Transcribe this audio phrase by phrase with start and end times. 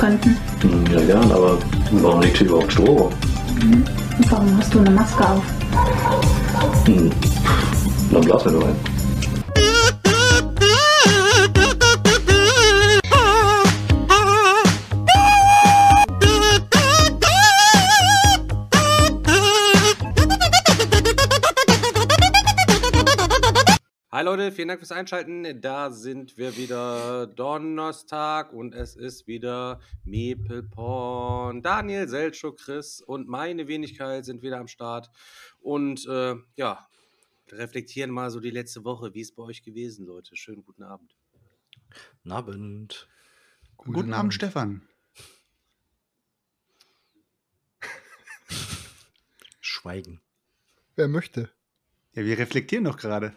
[0.00, 0.36] könnten.
[0.92, 1.58] Ja, gern, aber
[1.92, 3.10] warum liegt hier überhaupt Strom?
[3.62, 3.84] Mhm.
[4.30, 5.42] Warum hast du eine Maske auf?
[6.86, 7.10] Hm.
[8.10, 8.89] Dann blasen wir nur ein.
[24.20, 25.62] Hi Leute, vielen Dank fürs Einschalten.
[25.62, 31.62] Da sind wir wieder Donnerstag und es ist wieder Mepelporn.
[31.62, 35.10] Daniel, Selchuk, Chris und meine Wenigkeit sind wieder am Start
[35.62, 36.86] und äh, ja,
[37.50, 39.14] reflektieren mal so die letzte Woche.
[39.14, 40.36] Wie ist bei euch gewesen, Leute?
[40.36, 41.16] Schönen guten Abend.
[42.18, 43.08] Guten Abend.
[43.78, 44.86] Guten, guten Abend, Stefan.
[49.60, 50.20] Schweigen.
[50.94, 51.48] Wer möchte?
[52.12, 53.34] Ja, wir reflektieren doch gerade.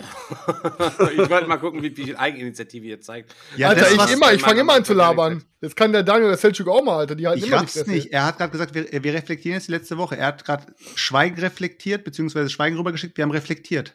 [1.12, 3.34] ich wollte mal gucken, wie viel Eigeninitiative ihr zeigt.
[3.56, 5.44] Ja, Alter, ich immer, ich fange immer an zu labern.
[5.60, 7.14] Jetzt kann der Daniel der Selchuk auch mal, Alter.
[7.14, 8.12] Die halten ich immer nicht, nicht.
[8.12, 10.16] Er hat gerade gesagt, wir, wir, reflektieren jetzt die letzte Woche.
[10.16, 13.16] Er hat gerade Schweigen reflektiert, beziehungsweise Schweigen rübergeschickt.
[13.16, 13.92] Wir haben reflektiert.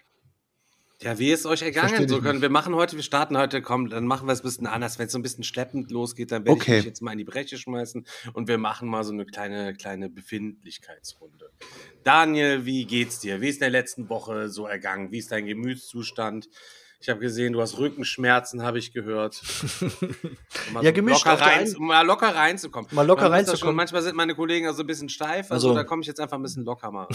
[1.01, 2.07] Ja, wie ist euch ergangen?
[2.07, 4.67] So können wir machen heute, wir starten heute, komm, dann machen wir es ein bisschen
[4.67, 4.97] anders.
[4.97, 6.71] Wenn es so ein bisschen schleppend losgeht, dann werde okay.
[6.71, 9.73] ich mich jetzt mal in die Breche schmeißen und wir machen mal so eine kleine,
[9.73, 11.51] kleine Befindlichkeitsrunde.
[12.03, 13.41] Daniel, wie geht's dir?
[13.41, 15.11] Wie ist in der letzten Woche so ergangen?
[15.11, 16.49] Wie ist dein Gemütszustand?
[17.05, 19.39] Ich habe gesehen, du hast Rückenschmerzen, habe ich gehört.
[20.69, 21.25] Um ja, so gemischt.
[21.25, 22.89] Locker rein, um mal locker reinzukommen.
[22.91, 23.75] Mal locker reinzukommen.
[23.75, 26.37] Manchmal sind meine Kollegen also ein bisschen steif, also, also da komme ich jetzt einfach
[26.37, 27.07] ein bisschen locker mal.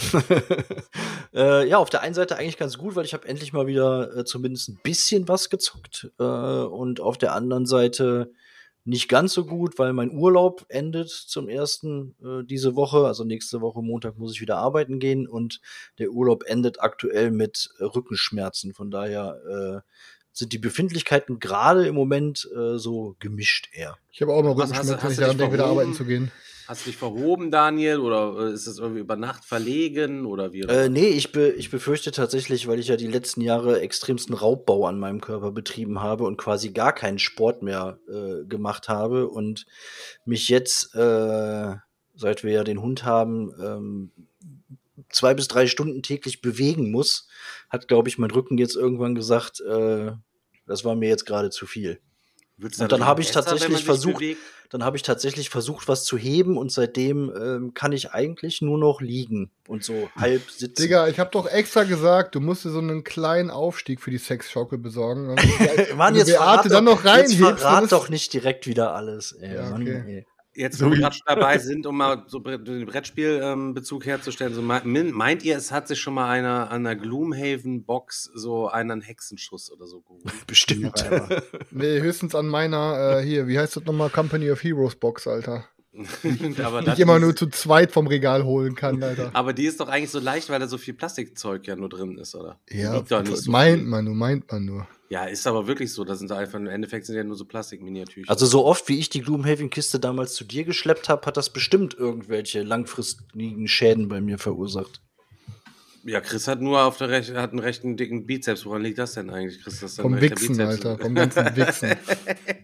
[1.33, 4.15] äh, ja, auf der einen Seite eigentlich ganz gut, weil ich habe endlich mal wieder
[4.15, 6.09] äh, zumindest ein bisschen was gezockt.
[6.17, 8.31] Äh, und auf der anderen Seite
[8.83, 13.05] nicht ganz so gut, weil mein Urlaub endet zum ersten äh, diese Woche.
[13.05, 15.61] Also nächste Woche Montag muss ich wieder arbeiten gehen und
[15.99, 18.73] der Urlaub endet aktuell mit äh, Rückenschmerzen.
[18.73, 19.89] Von daher äh,
[20.33, 23.97] sind die Befindlichkeiten gerade im Moment äh, so gemischt eher.
[24.11, 26.31] Ich habe auch noch Rückenschmerzen, wenn ich daran denke, wieder arbeiten zu gehen.
[26.71, 27.99] Hast du dich verhoben, Daniel?
[27.99, 30.25] Oder äh, ist es irgendwie über Nacht verlegen?
[30.25, 30.61] Oder wie?
[30.61, 34.85] Äh, nee, ich, be ich befürchte tatsächlich, weil ich ja die letzten Jahre extremsten Raubbau
[34.85, 39.65] an meinem Körper betrieben habe und quasi gar keinen Sport mehr äh, gemacht habe und
[40.23, 41.75] mich jetzt, äh,
[42.15, 44.11] seit wir ja den Hund haben, ähm,
[45.09, 47.27] zwei bis drei Stunden täglich bewegen muss,
[47.69, 50.13] hat, glaube ich, mein Rücken jetzt irgendwann gesagt, äh,
[50.67, 51.99] das war mir jetzt gerade zu viel.
[52.59, 54.23] Und dann habe ich tatsächlich versucht,
[54.69, 58.77] dann habe ich tatsächlich versucht, was zu heben und seitdem ähm, kann ich eigentlich nur
[58.77, 60.81] noch liegen und so halb sitzen.
[60.81, 64.17] Digga, ich habe doch extra gesagt, du musst dir so einen kleinen Aufstieg für die
[64.17, 65.35] Sexschaukel besorgen.
[65.95, 69.33] Mann, jetzt Beate dann noch rein jetzt verrat doch nicht direkt wieder alles.
[69.33, 69.71] Ey, ja, okay.
[69.71, 70.25] Mann, ey.
[70.53, 74.61] Jetzt, wo so wir gerade dabei sind, um mal so den Brettspielbezug ähm, herzustellen, so
[74.61, 79.87] meint ihr, es hat sich schon mal einer an der Gloomhaven-Box so einen Hexenschuss oder
[79.87, 80.23] so geholt?
[80.47, 81.05] Bestimmt.
[81.71, 85.65] Nee, höchstens an meiner, äh, hier, wie heißt das nochmal, Company of Heroes Box, Alter.
[86.63, 89.31] aber die ich immer nur zu zweit vom Regal holen kann, Alter.
[89.33, 92.17] Aber die ist doch eigentlich so leicht, weil da so viel Plastikzeug ja nur drin
[92.17, 92.59] ist, oder?
[92.69, 93.87] Ja, so meint viel.
[93.87, 94.87] man nur, meint man nur.
[95.09, 96.05] Ja, ist aber wirklich so.
[96.05, 98.29] Das sind einfach, im Endeffekt sind ja nur so Plastikminiatürchen.
[98.29, 101.93] Also so oft, wie ich die Gloomhaven-Kiste damals zu dir geschleppt habe, hat das bestimmt
[101.93, 105.01] irgendwelche langfristigen Schäden bei mir verursacht.
[106.03, 108.65] Ja, Chris hat nur auf der Rech hat einen rechten dicken Bizeps.
[108.65, 109.79] Woran liegt das denn eigentlich, Chris?
[109.79, 110.69] Das vom Wichsen, Bizeps?
[110.69, 110.97] Alter.
[110.97, 111.95] Vom ganzen Wichsen.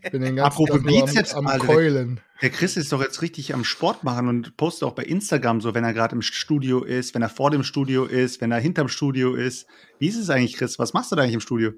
[0.04, 2.20] Ich bin den ganzen Apropos Bizeps, am, am Alter, Keulen.
[2.42, 5.74] Der Chris ist doch jetzt richtig am Sport machen und postet auch bei Instagram so,
[5.76, 8.88] wenn er gerade im Studio ist, wenn er vor dem Studio ist, wenn er hinterm
[8.88, 9.68] Studio ist.
[10.00, 10.80] Wie ist es eigentlich, Chris?
[10.80, 11.72] Was machst du da eigentlich im Studio?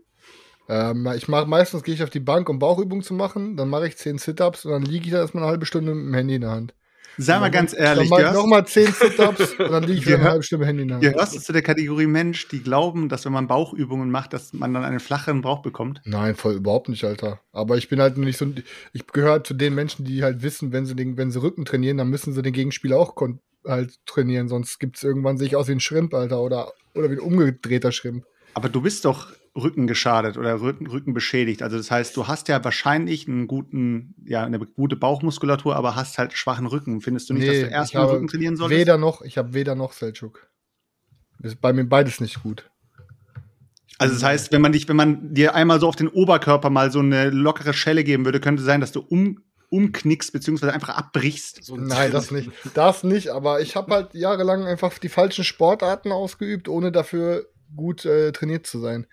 [0.69, 3.57] Ähm, ich mache meistens gehe ich auf die Bank, um Bauchübungen zu machen.
[3.57, 6.05] Dann mache ich zehn Sit-ups und dann liege ich da erstmal eine halbe Stunde mit
[6.05, 6.73] dem Handy in der Hand.
[7.21, 10.43] Sag mal ganz ehrlich, mach nochmal zehn Sit-ups und dann liege ich wieder eine halbe
[10.43, 11.03] Stunde Handy in der Hand.
[11.03, 14.73] Gehörst du zu der Kategorie Mensch, die glauben, dass wenn man Bauchübungen macht, dass man
[14.73, 16.01] dann einen flacheren Bauch bekommt?
[16.05, 17.41] Nein, voll überhaupt nicht, Alter.
[17.51, 18.47] Aber ich bin halt nicht so,
[18.93, 21.97] ich gehöre zu den Menschen, die halt wissen, wenn sie den, wenn sie Rücken trainieren,
[21.97, 23.15] dann müssen sie den Gegenspieler auch
[23.65, 27.15] halt trainieren, sonst gibt es irgendwann sich aus wie ein Schrimp, Alter, oder, oder wie
[27.15, 28.25] ein umgedrehter Schrimp.
[28.53, 31.63] Aber du bist doch Rücken geschadet oder Rücken, beschädigt.
[31.63, 36.17] Also das heißt, du hast ja wahrscheinlich einen guten, ja, eine gute Bauchmuskulatur, aber hast
[36.17, 37.01] halt schwachen Rücken.
[37.01, 38.79] Findest du nicht, nee, dass du erstmal Rücken trainieren solltest?
[38.79, 40.47] Weder noch, ich habe weder noch Selchuk.
[41.41, 42.69] Ist bei mir beides nicht gut.
[43.97, 46.91] Also das heißt, wenn man dich, wenn man dir einmal so auf den Oberkörper mal
[46.91, 51.63] so eine lockere Schelle geben würde, könnte sein, dass du um umknickst, beziehungsweise einfach abbrichst.
[51.63, 52.49] So Nein, das nicht.
[52.73, 57.45] Das nicht, aber ich habe halt jahrelang einfach die falschen Sportarten ausgeübt, ohne dafür
[57.75, 59.07] gut äh, trainiert zu sein.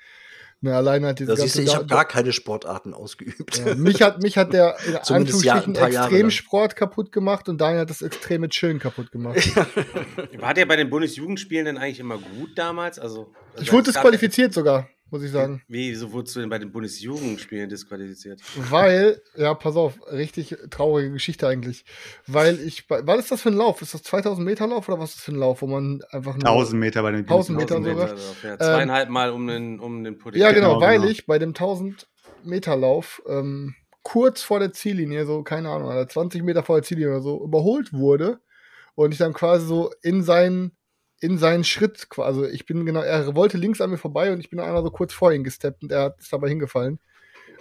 [0.63, 3.59] Ne, allein halt diese siehst du, ich habe gar keine Sportarten ausgeübt.
[3.59, 7.91] Ja, mich, hat, mich hat der in Anführungsstrichen ja, Extremsport kaputt gemacht und Daniel hat
[7.91, 9.37] das extreme Chillen kaputt gemacht.
[10.39, 12.99] War der bei den Bundesjugendspielen denn eigentlich immer gut damals?
[12.99, 15.63] Also, ich wurde disqualifiziert sogar muss ich sagen.
[15.69, 18.41] Wie, wieso wurdest du denn bei den Bundesjugendspielen disqualifiziert?
[18.57, 21.85] Weil, ja, pass auf, richtig traurige Geschichte eigentlich.
[22.27, 23.83] Weil ich, was ist das für ein Lauf?
[23.83, 26.35] Ist das 2000 Meter Lauf oder was ist das für ein Lauf, wo man einfach
[26.35, 28.15] nur 1000 Meter bei den 1000 Meter, sogar.
[28.43, 30.41] Ja, zweieinhalb ähm, Mal um den, um den Pudding.
[30.41, 31.11] Ja, genau, genau weil genau.
[31.11, 32.09] ich bei dem 1000
[32.45, 37.11] Meter Lauf ähm, kurz vor der Ziellinie, so, keine Ahnung, 20 Meter vor der Ziellinie
[37.11, 38.41] oder so, überholt wurde
[38.95, 40.77] und ich dann quasi so in seinen
[41.21, 44.51] in seinen Schritt, also ich bin genau, er wollte links an mir vorbei und ich
[44.51, 46.99] bin einmal so kurz vor ihn gesteppt und er ist dabei hingefallen.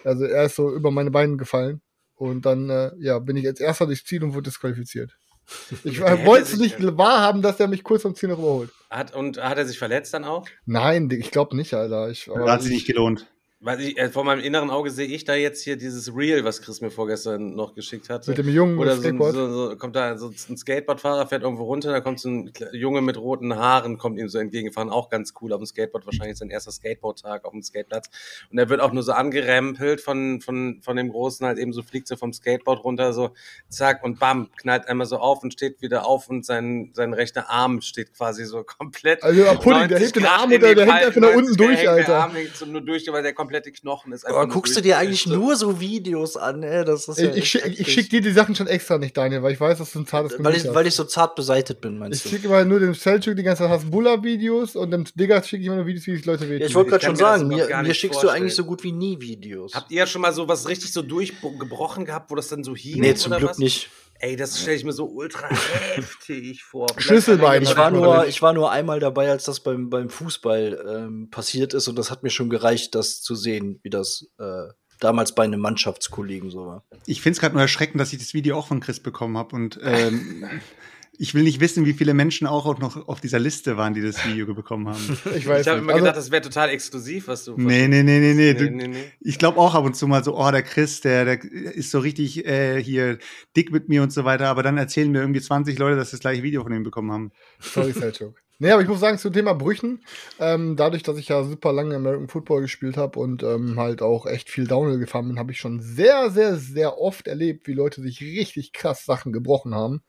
[0.04, 1.82] Also er ist so über meine Beine gefallen
[2.16, 5.18] und dann äh, ja, bin ich als erster durchs Ziel und wurde disqualifiziert.
[5.84, 8.72] Ich wollte es nicht wahrhaben, dass er mich kurz vom Ziel noch überholt.
[8.90, 10.48] Hat, und hat er sich verletzt dann auch?
[10.66, 12.10] Nein, ich glaube nicht, Alter.
[12.10, 13.28] Ich, hat sich nicht gelohnt.
[13.62, 16.62] Weil ich, äh, vor meinem inneren Auge sehe ich da jetzt hier dieses Reel, was
[16.62, 18.28] Chris mir vorgestern noch geschickt hat.
[18.28, 21.92] Mit dem Jungen Oder so, so, so, kommt da so ein Skateboardfahrer, fährt irgendwo runter,
[21.92, 25.54] da kommt so ein Junge mit roten Haaren, kommt ihm so entgegengefahren, auch ganz cool
[25.54, 28.10] auf dem Skateboard, wahrscheinlich sein erster Skateboardtag auf dem Skateplatz.
[28.52, 31.82] Und er wird auch nur so angerempelt von, von, von dem Großen, halt eben so
[31.82, 33.32] fliegt so vom Skateboard runter, so
[33.70, 37.50] zack und bam, knallt einmal so auf und steht wieder auf und sein, sein rechter
[37.50, 39.24] Arm steht quasi so komplett.
[39.24, 42.06] Also der Pudding, der hebt den Arm oder der hängt einfach nach unten durch, Alter.
[42.06, 44.42] Der Arm hängt so nur durch, weil der komplett komplette Knochen ist einfach.
[44.42, 46.84] Aber guckst du dir eigentlich nur so Videos an, ey?
[46.84, 49.54] Das ist ja ich, schick, ich schick dir die Sachen schon extra nicht, Daniel, weil
[49.54, 52.18] ich weiß, dass du ein zartes weil ich, weil ich so zart beseitet bin, meinst
[52.18, 52.30] ich du?
[52.30, 55.68] Ich schicke immer nur dem Selchuk die ganze Zeit Hasbulla-Videos und dem Digger schicke ich
[55.68, 56.62] immer nur Videos, wie sich Leute wehtun.
[56.62, 58.22] Ja, ich wollte gerade schon sagen, mir, mir schickst vorstellen.
[58.22, 59.74] du eigentlich so gut wie nie Videos.
[59.74, 62.76] Habt ihr ja schon mal so was richtig so durchgebrochen gehabt, wo das dann so
[62.76, 63.00] hing?
[63.00, 63.58] Nee, zum Glück was?
[63.60, 63.90] nicht.
[64.20, 66.88] Ey, das stelle ich mir so ultra heftig vor.
[66.98, 67.64] Schlüsselbein.
[67.64, 71.74] Ich war, nur, ich war nur einmal dabei, als das beim, beim Fußball ähm, passiert
[71.74, 74.68] ist und das hat mir schon gereicht, das zu sehen, wie das äh,
[75.00, 76.86] damals bei einem Mannschaftskollegen so war.
[77.06, 79.56] Ich finde es gerade nur erschreckend, dass ich das Video auch von Chris bekommen habe
[79.56, 80.46] und ähm,
[81.18, 84.26] Ich will nicht wissen, wie viele Menschen auch noch auf dieser Liste waren, die das
[84.26, 85.18] Video bekommen haben.
[85.36, 87.56] Ich weiß Ich habe immer also, gedacht, das wäre total exklusiv, was du.
[87.58, 88.54] Nee, nee, nee, nee, nee.
[88.54, 89.12] Du, nee, nee.
[89.22, 92.00] Ich glaube auch ab und zu mal so, oh, der Chris, der, der ist so
[92.00, 93.18] richtig äh, hier
[93.56, 94.48] dick mit mir und so weiter.
[94.48, 97.12] Aber dann erzählen mir irgendwie 20 Leute, dass sie das gleiche Video von ihm bekommen
[97.12, 97.32] haben.
[97.60, 98.36] Sorry, Selchuk.
[98.58, 100.02] Nee, aber ich muss sagen, zum Thema Brüchen,
[100.40, 104.26] ähm, dadurch, dass ich ja super lange American Football gespielt habe und ähm, halt auch
[104.26, 108.02] echt viel Downhill gefahren bin, habe ich schon sehr, sehr, sehr oft erlebt, wie Leute
[108.02, 110.04] sich richtig krass Sachen gebrochen haben.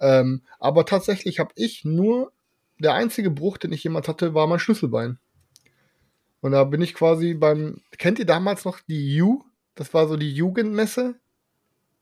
[0.00, 2.32] Ähm, aber tatsächlich habe ich nur,
[2.78, 5.18] der einzige Bruch, den ich jemals hatte, war mein Schlüsselbein.
[6.40, 9.44] Und da bin ich quasi beim, kennt ihr damals noch die U?
[9.74, 11.16] Das war so die Jugendmesse.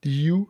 [0.04, 0.48] Die U.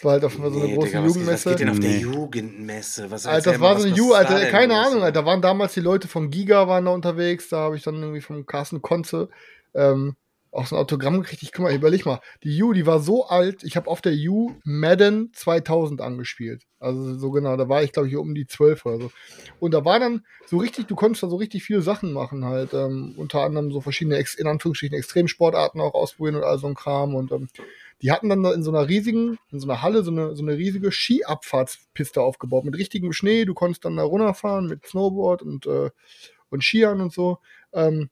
[0.00, 1.50] Das war halt auf so eine nee, große Digga, Jugendmesse.
[1.50, 3.10] Was geht denn auf der Jugendmesse?
[3.10, 5.20] Was Alter, das war so eine U, Alter, keine Ahnung, Alter.
[5.20, 8.22] Da waren damals die Leute von Giga waren da unterwegs, da habe ich dann irgendwie
[8.22, 9.28] vom Carsten Konze
[9.74, 10.16] ähm,
[10.52, 11.42] auch so ein Autogramm gekriegt.
[11.42, 12.20] Ich guck mal, überleg mal.
[12.42, 13.62] Die U, die war so alt.
[13.62, 16.64] Ich habe auf der U Madden 2000 angespielt.
[16.80, 19.10] Also so genau, da war ich glaube ich um die 12 oder so.
[19.60, 22.74] Und da war dann so richtig, du konntest da so richtig viele Sachen machen halt.
[22.74, 27.14] Ähm, unter anderem so verschiedene, in Anführungsstrichen, Extremsportarten auch ausprobieren und all so ein Kram.
[27.14, 27.48] Und ähm,
[28.02, 30.56] die hatten dann in so einer riesigen, in so einer Halle so eine, so eine
[30.56, 33.44] riesige Skiabfahrtspiste aufgebaut mit richtigem Schnee.
[33.44, 35.90] Du konntest dann da runterfahren mit Snowboard und, äh,
[36.48, 37.38] und Skiern und so.
[37.72, 38.10] Ähm,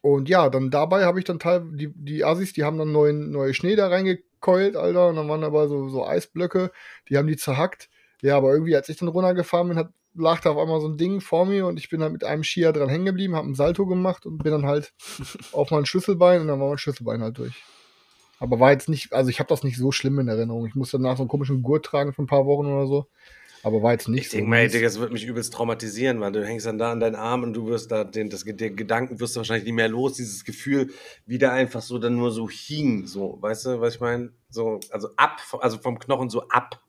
[0.00, 3.30] und ja, dann dabei habe ich dann teil, die, die Assis, die haben dann neuen,
[3.30, 6.70] neue Schnee da reingekeult, Alter, und dann waren aber so, so Eisblöcke,
[7.08, 7.88] die haben die zerhackt.
[8.22, 10.96] Ja, aber irgendwie, als ich dann runtergefahren bin, hat, lag da auf einmal so ein
[10.96, 13.54] Ding vor mir und ich bin dann mit einem Skier dran hängen geblieben, habe einen
[13.54, 14.92] Salto gemacht und bin dann halt
[15.52, 17.54] auf mein Schlüsselbein und dann war mein Schlüsselbein halt durch.
[18.40, 20.66] Aber war jetzt nicht, also ich habe das nicht so schlimm in Erinnerung.
[20.66, 23.08] Ich musste danach so einen komischen Gurt tragen für ein paar Wochen oder so.
[23.62, 24.36] Aber war jetzt nicht ich so.
[24.36, 27.16] Denke mal, Digga, das wird mich übelst traumatisieren, weil du hängst dann da an deinen
[27.16, 30.14] Arm und du wirst da, den, das, den Gedanken wirst du wahrscheinlich nicht mehr los,
[30.14, 30.90] dieses Gefühl,
[31.26, 34.30] wie der einfach so dann nur so hing, so, weißt du, was ich meine?
[34.50, 36.80] So, also ab, also vom Knochen so ab.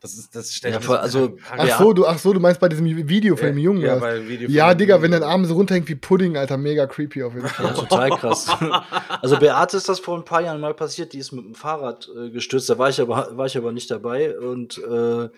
[0.00, 2.84] Das ist, das stelle ja, also, ach so, du, ach so, du meinst bei diesem
[3.08, 5.88] Video von ja, dem Jungen, ja, bei Video ja Digga, wenn dein Arm so runterhängt
[5.88, 7.66] wie Pudding, Alter, mega creepy auf jeden Fall.
[7.66, 8.48] Ja, total krass.
[9.22, 12.08] also Beate ist das vor ein paar Jahren mal passiert, die ist mit dem Fahrrad
[12.16, 15.28] äh, gestürzt, da war ich aber, war ich aber nicht dabei und äh,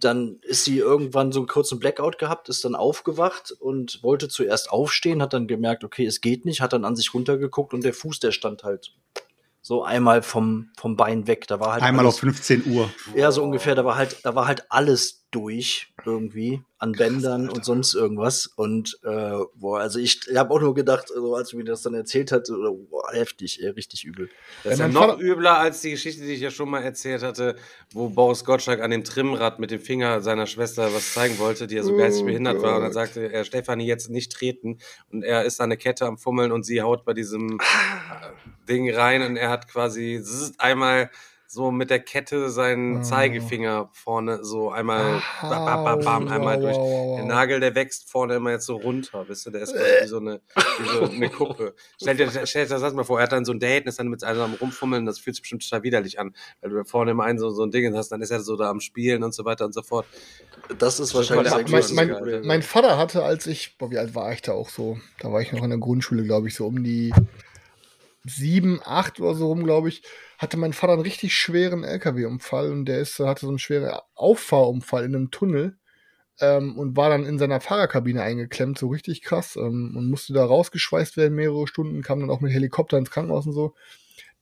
[0.00, 4.70] dann ist sie irgendwann so einen kurzen Blackout gehabt, ist dann aufgewacht und wollte zuerst
[4.70, 7.94] aufstehen, hat dann gemerkt, okay, es geht nicht, hat dann an sich runtergeguckt und der
[7.94, 8.94] Fuß, der stand halt
[9.60, 11.46] so einmal vom, vom Bein weg.
[11.46, 12.90] Da war halt einmal alles, auf 15 Uhr.
[13.14, 13.74] Ja, so ungefähr.
[13.74, 18.46] Da war halt, da war halt alles durch irgendwie an Bändern und sonst irgendwas.
[18.46, 21.94] Und äh, boah, also ich habe auch nur gedacht, also als du mir das dann
[21.94, 22.48] erzählt hast,
[22.88, 24.30] boah, heftig, ey, richtig übel.
[24.64, 27.22] Das ist ja, noch Vater übler als die Geschichte, die ich ja schon mal erzählt
[27.22, 27.56] hatte,
[27.92, 31.74] wo Boris Gottschalk an dem Trimmrad mit dem Finger seiner Schwester was zeigen wollte, die
[31.74, 32.76] ja so geistig oh behindert war.
[32.76, 34.78] Und dann sagte er, Stefanie, jetzt nicht treten.
[35.10, 38.32] Und er ist an eine Kette am Fummeln und sie haut bei diesem ah.
[38.68, 40.22] Ding rein und er hat quasi
[40.58, 41.10] einmal
[41.50, 43.02] so mit der Kette seinen oh.
[43.02, 46.76] Zeigefinger vorne so einmal ah, bam, bam, bam, einmal wow, durch.
[46.76, 47.16] Wow, wow.
[47.16, 50.18] Der Nagel, der wächst vorne immer jetzt so runter, wisst du, der ist wie so
[50.18, 50.42] eine,
[50.78, 51.74] wie so eine Kuppe.
[52.00, 53.98] Stell dir, stell dir das mal vor, er hat dann so ein Date und ist
[53.98, 56.84] dann mit einem am rumfummeln, das fühlt sich bestimmt total widerlich an, weil du da
[56.84, 59.24] vorne immer einen so, so ein Ding hast, dann ist er so da am Spielen
[59.24, 60.04] und so weiter und so fort.
[60.78, 64.30] Das ist wahrscheinlich mein, mein, mein, mein Vater hatte, als ich, boah, wie alt war
[64.34, 64.98] ich da auch so?
[65.20, 67.14] Da war ich noch in der Grundschule, glaube ich, so um die
[68.24, 70.02] sieben, acht oder so rum, glaube ich,
[70.38, 75.04] hatte mein Vater einen richtig schweren LKW-Unfall und der ist, hatte so einen schweren Auffahrunfall
[75.04, 75.78] in einem Tunnel
[76.40, 80.44] ähm, und war dann in seiner Fahrerkabine eingeklemmt, so richtig krass ähm, und musste da
[80.44, 83.74] rausgeschweißt werden mehrere Stunden, kam dann auch mit Helikopter ins Krankenhaus und so.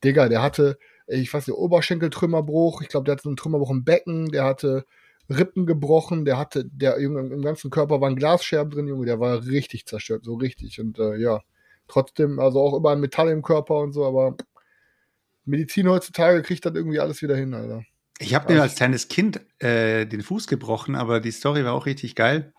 [0.04, 3.85] Digga, der hatte, ich weiß nicht, Oberschenkeltrümmerbruch, ich glaube, der hatte so einen Trümmerbruch im
[3.85, 4.85] Becken, der hatte
[5.30, 9.47] Rippen gebrochen, der hatte, der Junge, im ganzen Körper waren Glasscherben drin, Junge, der war
[9.47, 11.42] richtig zerstört, so richtig und äh, ja
[11.88, 14.36] trotzdem, also auch überall Metall im Körper und so, aber
[15.44, 17.84] Medizin heutzutage kriegt das irgendwie alles wieder hin, Alter.
[18.18, 21.86] Ich habe mir als kleines Kind äh, den Fuß gebrochen, aber die Story war auch
[21.86, 22.52] richtig geil.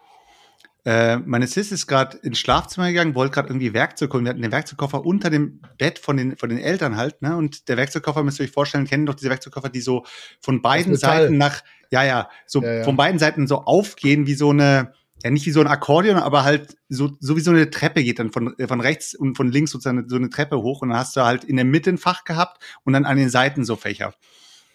[0.85, 4.23] Äh, meine Sis ist gerade ins Schlafzimmer gegangen, wollte gerade irgendwie Werkzeug holen.
[4.23, 7.35] Wir hatten den Werkzeugkoffer unter dem Bett von den, von den Eltern halt, ne?
[7.35, 10.05] Und der Werkzeugkoffer, müsst ihr euch vorstellen, kennen doch diese Werkzeugkoffer, die so
[10.39, 12.83] von beiden Seiten nach, ja, ja, so ja, ja.
[12.85, 14.93] von beiden Seiten so aufgehen, wie so eine,
[15.23, 18.19] ja nicht wie so ein Akkordeon, aber halt so, so wie so eine Treppe geht
[18.19, 21.15] dann von, von rechts und von links sozusagen so eine Treppe hoch und dann hast
[21.15, 24.13] du halt in der Mitte ein Fach gehabt und dann an den Seiten so Fächer.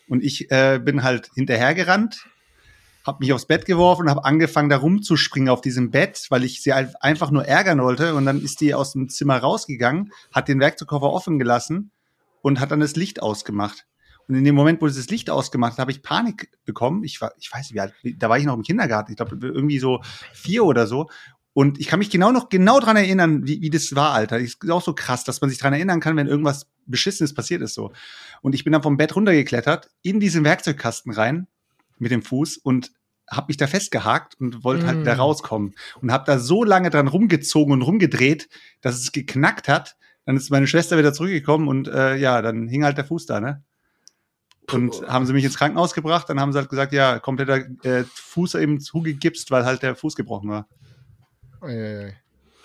[0.09, 2.27] Und ich äh, bin halt hinterhergerannt,
[3.07, 6.63] habe mich aufs Bett geworfen und habe angefangen da rumzuspringen auf diesem Bett, weil ich
[6.63, 10.61] sie einfach nur ärgern wollte und dann ist die aus dem Zimmer rausgegangen, hat den
[10.61, 11.93] Werkzeugkoffer offen gelassen
[12.43, 13.87] und hat dann das Licht ausgemacht.
[14.29, 17.05] Und in dem Moment, wo das Licht ausgemacht hat, habe ich Panik bekommen.
[17.05, 19.13] Ich war, ich weiß nicht, wie alt, da war ich noch im Kindergarten.
[19.13, 20.01] Ich glaube, irgendwie so
[20.33, 21.09] vier oder so.
[21.55, 24.39] Und ich kann mich genau noch genau dran erinnern, wie, wie das war, Alter.
[24.39, 27.75] Ist auch so krass, dass man sich dran erinnern kann, wenn irgendwas Beschissenes passiert ist
[27.75, 27.93] so.
[28.41, 31.47] Und ich bin dann vom Bett runtergeklettert, in diesen Werkzeugkasten rein,
[31.99, 32.93] mit dem Fuß und
[33.31, 34.89] habe mich da festgehakt und wollte mm.
[34.89, 35.21] halt da mm.
[35.21, 35.75] rauskommen.
[36.01, 38.49] Und habe da so lange dran rumgezogen und rumgedreht,
[38.81, 39.97] dass es geknackt hat.
[40.25, 43.41] Dann ist meine Schwester wieder zurückgekommen und äh, ja, dann hing halt der Fuß da,
[43.41, 43.63] ne?
[44.71, 48.05] Und haben sie mich ins Krankenhaus gebracht, dann haben sie halt gesagt, ja, kompletter äh,
[48.05, 50.69] Fuß eben zugegipst, weil halt der Fuß gebrochen war.
[51.61, 52.17] Eieiei.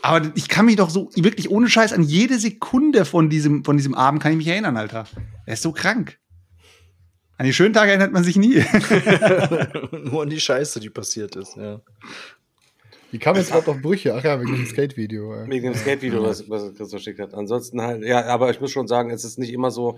[0.02, 3.78] Aber ich kann mich doch so wirklich ohne Scheiß an jede Sekunde von diesem, von
[3.78, 5.08] diesem Abend kann ich mich erinnern, Alter.
[5.46, 6.20] Er ist so krank.
[7.38, 8.56] An die schönen Tage erinnert man sich nie.
[9.92, 11.82] Nur an die Scheiße, die passiert ist, ja.
[13.12, 14.16] Wie kam jetzt überhaupt auf Brüche?
[14.16, 15.48] Ach ja, wegen dem Skate-Video.
[15.48, 17.34] Wegen dem Skate-Video, was, was Chris verschickt hat.
[17.34, 19.98] Ansonsten halt, ja, aber ich muss schon sagen, es ist nicht immer so,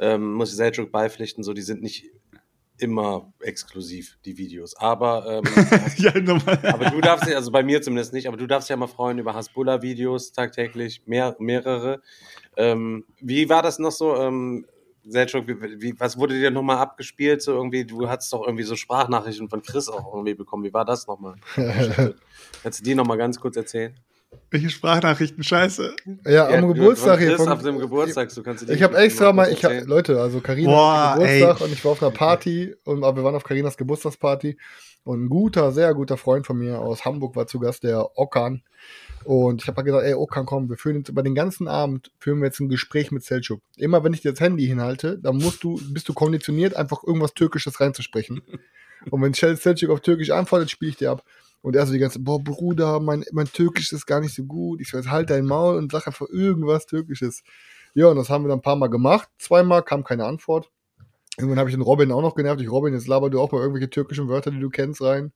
[0.00, 2.10] ähm, muss ich Seljuk beipflichten, so, die sind nicht
[2.78, 4.76] immer exklusiv, die Videos.
[4.76, 5.44] Aber, ähm,
[5.96, 8.86] ja, aber du darfst ja, also bei mir zumindest nicht, aber du darfst ja mal
[8.86, 12.02] freuen über Hasbulla-Videos tagtäglich, mehr, mehrere.
[12.56, 14.16] Ähm, wie war das noch so?
[14.16, 14.66] Ähm,
[15.10, 17.42] Selchuk, wie, wie, was wurde dir nochmal abgespielt?
[17.42, 20.64] So irgendwie, du hattest doch irgendwie so Sprachnachrichten von Chris auch irgendwie bekommen.
[20.64, 21.36] Wie war das nochmal?
[22.62, 23.94] Kannst du die nochmal ganz kurz erzählen?
[24.50, 25.42] Welche Sprachnachrichten?
[25.42, 25.94] Scheiße.
[26.26, 27.36] Ja, am Geburtstag hier.
[27.36, 31.14] Von, auf dem Geburtstag, du kannst Ich habe extra mal, ich hab, Leute, also Karina
[31.14, 31.66] Geburtstag ey.
[31.66, 34.58] und ich war auf einer Party und wir waren auf Karinas Geburtstagsparty
[35.04, 38.62] und ein guter, sehr guter Freund von mir aus Hamburg war zu Gast, der Okan.
[39.24, 42.40] Und ich habe gesagt, ey, Okan, komm, wir führen jetzt über den ganzen Abend, führen
[42.40, 43.60] wir jetzt ein Gespräch mit Selçuk.
[43.76, 47.34] Immer wenn ich dir das Handy hinhalte, dann musst du, bist du konditioniert, einfach irgendwas
[47.34, 48.42] Türkisches reinzusprechen.
[49.10, 51.24] Und wenn Selçuk auf Türkisch antwortet, spiele ich dir ab.
[51.60, 54.80] Und er so die ganze, boah, Bruder, mein, mein Türkisch ist gar nicht so gut.
[54.80, 57.42] Ich so, jetzt halt dein Maul und sag einfach irgendwas Türkisches.
[57.94, 59.28] Ja, und das haben wir dann ein paar Mal gemacht.
[59.38, 60.70] Zweimal kam keine Antwort.
[61.36, 62.60] Irgendwann habe ich den Robin auch noch genervt.
[62.60, 65.32] Ich, Robin, jetzt laber du auch mal irgendwelche türkischen Wörter, die du kennst, rein.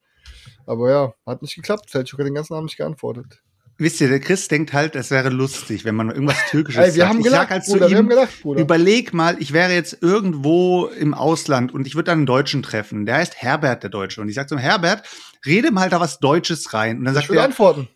[0.66, 1.90] Aber ja, hat nicht geklappt.
[1.90, 3.42] Selçuk hat den ganzen Abend nicht geantwortet.
[3.82, 6.92] Wisst ihr, der Chris denkt halt, es wäre lustig, wenn man irgendwas Türkisches Ey, wir
[6.92, 7.08] sagt.
[7.08, 11.14] Haben gelacht, halt Bruder, ihm, wir haben gelacht, überleg mal, ich wäre jetzt irgendwo im
[11.14, 13.06] Ausland und ich würde dann einen Deutschen treffen.
[13.06, 14.20] Der heißt Herbert, der Deutsche.
[14.20, 15.02] Und ich sag so, Herbert,
[15.44, 16.98] rede mal da was Deutsches rein.
[16.98, 17.88] Und dann sagt ich würde antworten.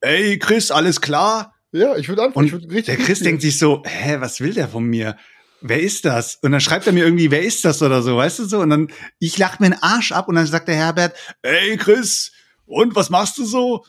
[0.00, 1.54] Ey, Chris, alles klar?
[1.70, 2.52] Ja, ich würde antworten.
[2.52, 5.16] Und würd der Chris denkt sich so, hä, was will der von mir?
[5.60, 6.36] Wer ist das?
[6.42, 8.58] Und dann schreibt er mir irgendwie, wer ist das oder so, weißt du so?
[8.58, 8.88] Und dann,
[9.20, 12.32] ich lach mir den Arsch ab und dann sagt der Herbert, ey, Chris,
[12.66, 13.84] und was machst du so?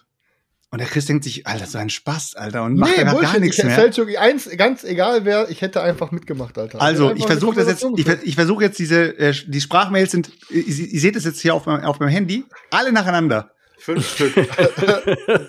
[0.71, 3.39] Und der Chris denkt sich, Alter, so ein Spaß, Alter, und macht nee, gar Bullshit.
[3.39, 3.73] nichts ich, mehr.
[3.73, 6.79] Feldschuk, eins, ganz egal wer, ich hätte einfach mitgemacht, Alter.
[6.79, 10.67] Also, ich versuche das jetzt, ich, ich versuche jetzt diese, äh, die Sprachmails sind, ihr,
[10.67, 13.51] ihr seht es jetzt hier auf, meinem, auf meinem Handy, alle nacheinander.
[13.79, 14.35] Fünf Stück.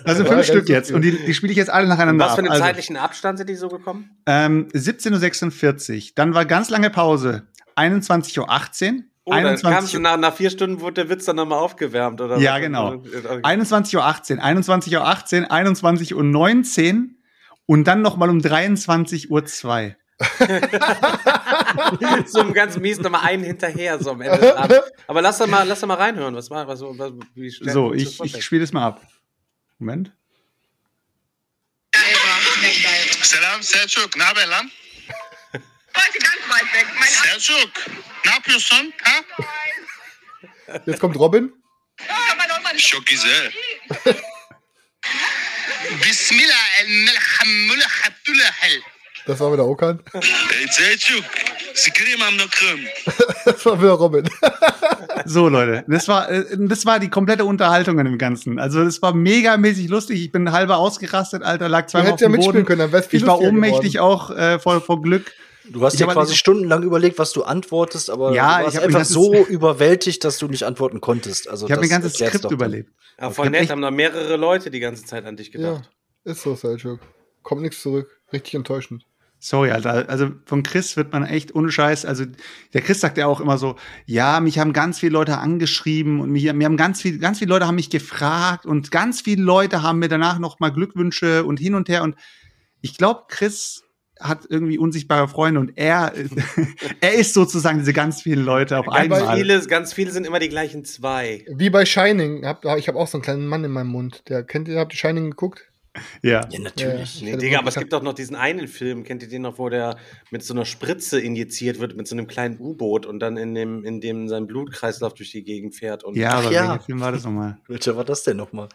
[0.05, 0.91] Das sind fünf Stück jetzt.
[0.91, 3.49] Und die, die spiele ich jetzt alle nacheinander Was für einen also, zeitlichen Abstand sind
[3.49, 4.09] die so gekommen?
[4.25, 6.11] Ähm, 17.46 Uhr.
[6.15, 7.43] Dann war ganz lange Pause.
[7.75, 9.03] 21.18 Uhr.
[9.31, 12.37] Oh, 21 dann nach, nach vier Stunden wurde der Witz dann nochmal aufgewärmt, oder?
[12.37, 12.95] Ja, genau.
[12.95, 17.17] 21.18 Uhr, 21.18 Uhr, 21 Uhr 19
[17.65, 19.95] und dann nochmal um 23.02 Uhr.
[22.27, 24.55] so ganz mies nochmal einen hinterher, so am Ende
[25.07, 26.35] Aber lass doch mal, lass doch mal reinhören.
[26.35, 29.01] Was war, was, was, wie so, ich, ich spiele das mal ab.
[29.79, 30.11] Moment.
[33.23, 34.69] Selam Selçuk, ne haber lan?
[35.95, 36.87] Heute ganz weit weg.
[37.23, 37.71] Selçuk,
[38.25, 38.93] ne yapıyorsun?
[39.03, 39.23] Ha?
[40.85, 41.53] Jetzt kommt Robin.
[43.05, 43.51] Güzel.
[46.03, 47.07] Bismillah el
[49.27, 50.01] Das war wieder Okan.
[50.69, 51.23] Selçuk,
[51.73, 52.87] Sikrim am Nokrim.
[53.45, 54.29] Das war wieder Robin.
[55.25, 58.59] So, Leute, das war, äh, das war die komplette Unterhaltung in dem Ganzen.
[58.59, 60.19] Also, das war megamäßig lustig.
[60.19, 62.65] Ich bin halber ausgerastet, Alter, lag zweimal auf dem ja Boden.
[62.65, 64.13] Können, dann ich war ohnmächtig geworden.
[64.13, 65.31] auch äh, vor, vor Glück.
[65.69, 69.45] Du hast dir quasi stundenlang überlegt, was du antwortest, aber ja, du warst einfach so
[69.47, 71.47] überwältigt, dass du nicht antworten konntest.
[71.47, 72.91] Also ich habe mir ein ganzes Skript überlebt.
[73.19, 75.89] Ja, voll nett, haben da mehrere Leute die ganze Zeit an dich gedacht.
[76.25, 76.99] Ja, ist so, Selchuk.
[77.43, 78.09] Kommt nichts zurück.
[78.33, 79.05] Richtig enttäuschend.
[79.43, 80.07] Sorry, Alter.
[80.07, 82.05] Also von Chris wird man echt ohne Scheiß.
[82.05, 82.25] Also
[82.73, 83.75] der Chris sagt ja auch immer so,
[84.05, 87.49] ja, mich haben ganz viele Leute angeschrieben und mich, mir haben ganz viele, ganz viele
[87.49, 91.59] Leute haben mich gefragt und ganz viele Leute haben mir danach noch mal Glückwünsche und
[91.59, 92.03] hin und her.
[92.03, 92.15] Und
[92.81, 93.83] ich glaube, Chris
[94.21, 96.13] hat irgendwie unsichtbare Freunde und er,
[97.01, 99.21] er ist sozusagen diese ganz vielen Leute auf einmal.
[99.21, 101.45] Ganz viele, ganz viele sind immer die gleichen zwei.
[101.49, 102.43] Wie bei Shining.
[102.77, 104.23] Ich habe auch so einen kleinen Mann in meinem Mund.
[104.29, 105.71] Der kennt ihr, habt ihr Shining geguckt?
[106.21, 106.47] Ja.
[106.49, 107.21] Ja, natürlich.
[107.21, 109.57] Ja, nee, Digga, aber es gibt doch noch diesen einen Film, kennt ihr den noch,
[109.57, 109.97] wo der
[110.29, 113.83] mit so einer Spritze injiziert wird, mit so einem kleinen U-Boot und dann in dem,
[113.83, 116.03] in dem sein Blutkreislauf durch die Gegend fährt.
[116.03, 116.69] Und ja, aber ja.
[116.69, 117.57] welcher Film war das nochmal?
[117.67, 118.69] Welcher war das denn nochmal?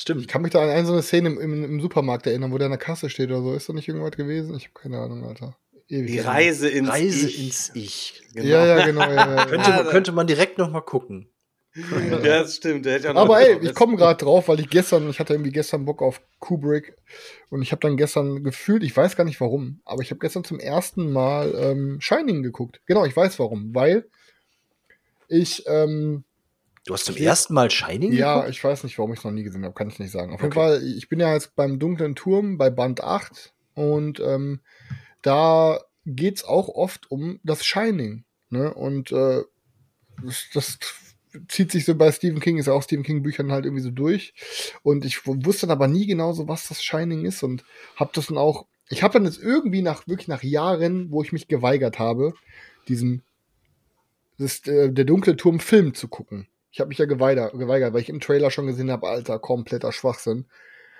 [0.00, 0.20] Stimmt.
[0.20, 2.58] Ich kann mich da an eine so eine Szene im, im, im, Supermarkt erinnern, wo
[2.58, 3.52] der in der Kasse steht oder so.
[3.52, 4.54] Ist da nicht irgendwas gewesen?
[4.54, 5.56] Ich habe keine Ahnung, Alter.
[5.88, 7.44] Ewig die Reise ins Reise Ich.
[7.44, 8.22] ins Ich.
[8.32, 8.46] Genau.
[8.48, 9.00] Ja, ja, genau.
[9.00, 11.28] Ja, ja, könnte, man, könnte man direkt nochmal gucken.
[11.74, 12.86] Ja, das stimmt.
[12.86, 16.20] Aber ey, ich komme gerade drauf, weil ich gestern, ich hatte irgendwie gestern Bock auf
[16.38, 16.96] Kubrick
[17.50, 20.44] und ich habe dann gestern gefühlt, ich weiß gar nicht warum, aber ich habe gestern
[20.44, 22.80] zum ersten Mal ähm, Shining geguckt.
[22.86, 24.08] Genau, ich weiß warum, weil
[25.28, 26.24] ich ähm,
[26.88, 28.50] Du hast zum ersten Mal Shining Ja, geguckt?
[28.50, 30.32] ich weiß nicht, warum ich es noch nie gesehen habe, kann ich nicht sagen.
[30.32, 30.44] Auf okay.
[30.44, 34.60] jeden Fall, ich bin ja jetzt beim Dunklen Turm bei Band 8 und ähm,
[35.20, 38.24] da geht's auch oft um das Shining.
[38.48, 38.72] Ne?
[38.72, 39.42] Und äh,
[40.24, 40.78] das, das
[41.48, 43.90] zieht sich so bei Stephen King, ist ja auch Stephen King Büchern halt irgendwie so
[43.90, 44.32] durch.
[44.82, 47.64] Und ich wusste dann aber nie genau so, was das Shining ist und
[47.96, 51.32] hab das dann auch, ich habe dann jetzt irgendwie nach, wirklich nach Jahren, wo ich
[51.32, 52.32] mich geweigert habe,
[52.88, 53.24] diesen,
[54.38, 56.48] das, äh, der dunkle Turm Film zu gucken.
[56.70, 59.92] Ich habe mich ja geweigert, geweigert, weil ich im Trailer schon gesehen habe, alter, kompletter
[59.92, 60.46] Schwachsinn.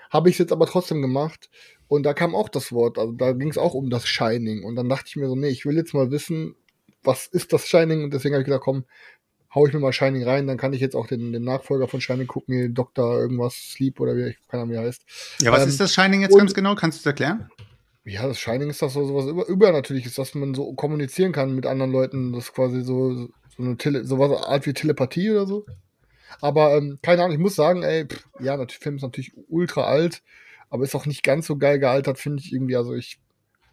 [0.09, 1.49] Habe ich jetzt aber trotzdem gemacht
[1.87, 4.75] und da kam auch das Wort, also da ging es auch um das Shining und
[4.75, 6.55] dann dachte ich mir so, nee, ich will jetzt mal wissen,
[7.03, 8.85] was ist das Shining und deswegen habe ich gedacht, komm,
[9.53, 12.01] hau ich mir mal Shining rein, dann kann ich jetzt auch den, den Nachfolger von
[12.01, 13.19] Shining gucken, Dr.
[13.19, 15.03] irgendwas Sleep oder wie, ich keine Ahnung, wie er heißt.
[15.41, 16.75] Ja, was ähm, ist das Shining jetzt ganz genau?
[16.75, 17.49] Kannst du es erklären?
[18.05, 21.55] Ja, das Shining ist das so sowas über, übernatürlich ist, dass man so kommunizieren kann
[21.55, 23.29] mit anderen Leuten, das quasi so,
[23.63, 25.65] so eine Tele, sowas Art wie Telepathie oder so.
[26.41, 29.83] Aber ähm, keine Ahnung, ich muss sagen, ey, pff, ja, der Film ist natürlich ultra
[29.83, 30.23] alt,
[30.69, 32.75] aber ist auch nicht ganz so geil gealtert, finde ich irgendwie.
[32.75, 33.19] Also ich,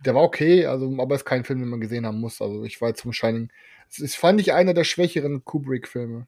[0.04, 2.42] der war okay, also, aber ist kein Film, den man gesehen haben muss.
[2.42, 3.50] Also ich war jetzt zum Shining
[3.88, 6.26] das ist, fand ich einer der schwächeren Kubrick-Filme.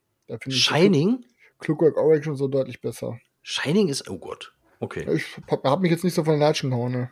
[0.49, 1.25] Shining?
[1.59, 3.19] Clockwork Orange schon so deutlich besser.
[3.43, 4.55] Shining ist, oh Gott.
[4.81, 5.07] Okay.
[5.13, 7.11] Ich hab, hab mich jetzt nicht so von den Latschen gehauen, ne?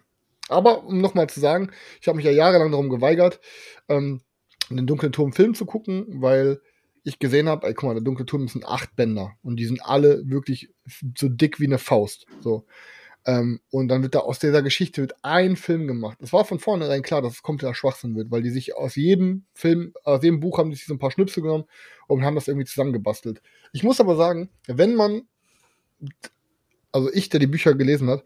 [0.49, 3.41] Aber um nochmal zu sagen, ich habe mich ja jahrelang darum geweigert,
[3.89, 4.21] ähm,
[4.71, 6.61] den dunklen Turm Film zu gucken, weil
[7.05, 10.29] ich gesehen habe, guck mal, der dunkle Turm sind acht Bänder und die sind alle
[10.29, 10.71] wirklich
[11.17, 12.27] so dick wie eine Faust.
[12.41, 12.67] So.
[13.27, 16.19] Ähm, und dann wird da aus dieser Geschichte wird ein Film gemacht.
[16.21, 19.45] Es war von vornherein klar, dass es kompletter Schwachsinn wird, weil die sich aus jedem
[19.53, 21.65] Film, aus jedem Buch haben die sich so ein paar Schnipsel genommen
[22.09, 23.43] und haben das irgendwie zusammengebastelt.
[23.73, 25.23] Ich muss aber sagen, wenn man,
[26.93, 28.25] also ich, der die Bücher gelesen hat,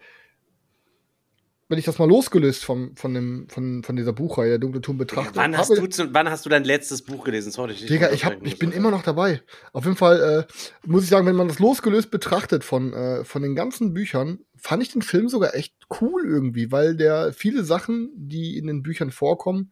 [1.70, 5.30] wenn ich das mal losgelöst vom, von, dem, von, von dieser Buchreihe, Dunkle Turm betrachte.
[5.34, 7.52] Wann hast, du zu, wann hast du dein letztes Buch gelesen?
[7.52, 9.40] Sorry, ich Digga, ich, hab, ich bin immer noch dabei.
[9.72, 10.52] Auf jeden Fall äh,
[10.84, 14.82] muss ich sagen, wenn man das losgelöst betrachtet von, äh, von den ganzen Büchern, fand
[14.82, 19.12] ich den Film sogar echt cool irgendwie, weil der viele Sachen, die in den Büchern
[19.12, 19.70] vorkommen,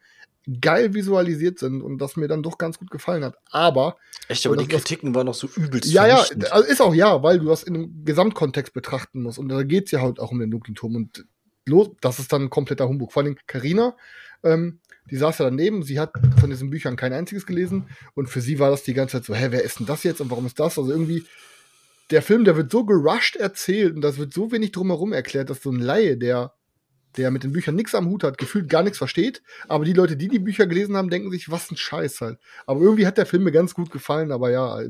[0.60, 3.34] geil visualisiert sind und das mir dann doch ganz gut gefallen hat.
[3.50, 3.96] Aber.
[4.28, 5.90] Echt, aber die Kritiken waren noch so übelst.
[5.90, 9.40] Ja, ja, also ist auch ja, weil du das in einem Gesamtkontext betrachten musst.
[9.40, 10.94] Und da geht's ja halt auch um den dunklen Turm.
[10.94, 11.26] Und
[11.68, 13.12] los, das ist dann ein kompletter Humbug.
[13.12, 13.96] Vor allem Carina,
[14.42, 18.40] ähm, die saß ja daneben, sie hat von diesen Büchern kein einziges gelesen und für
[18.40, 20.46] sie war das die ganze Zeit so, hä, wer ist denn das jetzt und warum
[20.46, 20.78] ist das?
[20.78, 21.24] Also irgendwie,
[22.10, 25.62] der Film, der wird so gerusht erzählt und das wird so wenig drumherum erklärt, dass
[25.62, 26.52] so ein Laie, der,
[27.16, 30.16] der mit den Büchern nichts am Hut hat, gefühlt gar nichts versteht, aber die Leute,
[30.16, 32.38] die die Bücher gelesen haben, denken sich, was ein Scheiß halt.
[32.66, 34.80] Aber irgendwie hat der Film mir ganz gut gefallen, aber ja,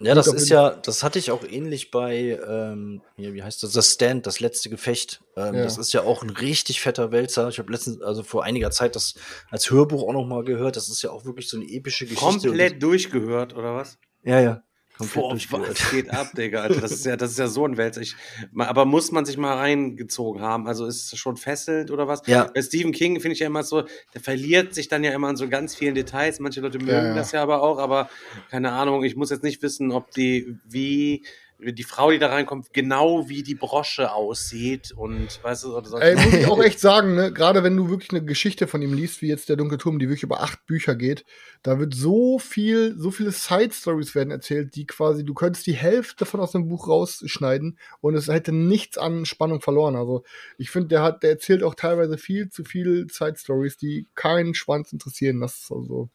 [0.00, 3.72] ja, das ist ja, das hatte ich auch ähnlich bei, ähm, hier, wie heißt das,
[3.72, 5.22] das Stand, das letzte Gefecht.
[5.36, 5.62] Ähm, ja.
[5.64, 7.48] Das ist ja auch ein richtig fetter Wälzer.
[7.48, 9.14] Ich habe letztens, also vor einiger Zeit das
[9.50, 10.76] als Hörbuch auch noch mal gehört.
[10.76, 12.24] Das ist ja auch wirklich so eine epische Geschichte.
[12.24, 13.98] Komplett durchgehört, oder was?
[14.24, 14.62] Ja, ja.
[14.98, 16.80] Boah, was geht ab, Digga, Alter.
[16.80, 18.00] Das ist ja, das ist ja so ein Wälzer.
[18.00, 18.14] Ich,
[18.56, 20.68] aber muss man sich mal reingezogen haben?
[20.68, 22.22] Also ist es schon fesselnd oder was?
[22.26, 22.50] Ja.
[22.54, 23.82] Bei Stephen King finde ich ja immer so,
[24.14, 26.38] der verliert sich dann ja immer in so ganz vielen Details.
[26.38, 27.14] Manche Leute mögen ja, ja.
[27.14, 28.08] das ja aber auch, aber
[28.50, 31.24] keine Ahnung, ich muss jetzt nicht wissen, ob die, wie,
[31.58, 36.02] die Frau, die da reinkommt, genau wie die Brosche aussieht und weißt du, oder.
[36.02, 38.92] Ey, muss ich auch echt sagen, ne, gerade wenn du wirklich eine Geschichte von ihm
[38.92, 41.24] liest, wie jetzt der Dunkle Turm, die wirklich über acht Bücher geht,
[41.62, 46.26] da wird so viel, so viele Side-Stories werden erzählt, die quasi, du könntest die Hälfte
[46.26, 49.96] von aus dem Buch rausschneiden und es hätte nichts an Spannung verloren.
[49.96, 50.24] Also
[50.58, 54.92] ich finde, der hat, der erzählt auch teilweise viel zu viel Side-Stories, die keinen Schwanz
[54.92, 55.40] interessieren.
[55.40, 56.10] Das ist also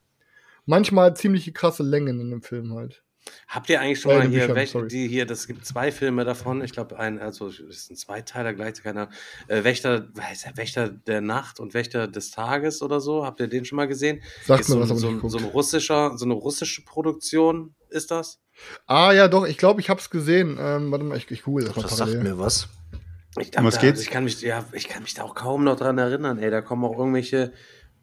[0.66, 3.04] manchmal ziemliche krasse Längen in dem Film halt.
[3.48, 6.72] Habt ihr eigentlich schon mal hier, welche, die hier, das gibt zwei Filme davon, ich
[6.72, 9.10] glaube, ein, also das sind zwei Teile gleich, keiner,
[9.48, 13.48] äh, Wächter, weiß der Wächter der Nacht und Wächter des Tages oder so, habt ihr
[13.48, 14.22] den schon mal gesehen?
[14.46, 18.40] Sagt mir so, was, so, so, ein russischer, so eine russische Produktion ist das?
[18.88, 20.58] Ah ja, doch, ich glaube, ich habe es gesehen.
[20.60, 22.68] Ähm, warte mal, ich, ich google das mal Das sagt mir was.
[23.38, 24.00] Ich dachte, was geht's?
[24.00, 26.50] Also ich kann mich, ja, ich kann mich da auch kaum noch dran erinnern, ey,
[26.50, 27.54] da kommen auch irgendwelche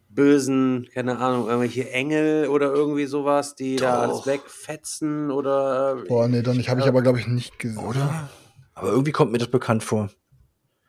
[0.09, 3.85] bösen, keine Ahnung, irgendwelche Engel oder irgendwie sowas, die Doch.
[3.85, 5.97] da alles wegfetzen oder.
[6.03, 7.83] Äh, Boah, nee, dann habe ich aber, glaube ich, nicht gesehen.
[7.83, 8.29] Oder?
[8.73, 10.09] Aber irgendwie kommt mir das bekannt vor.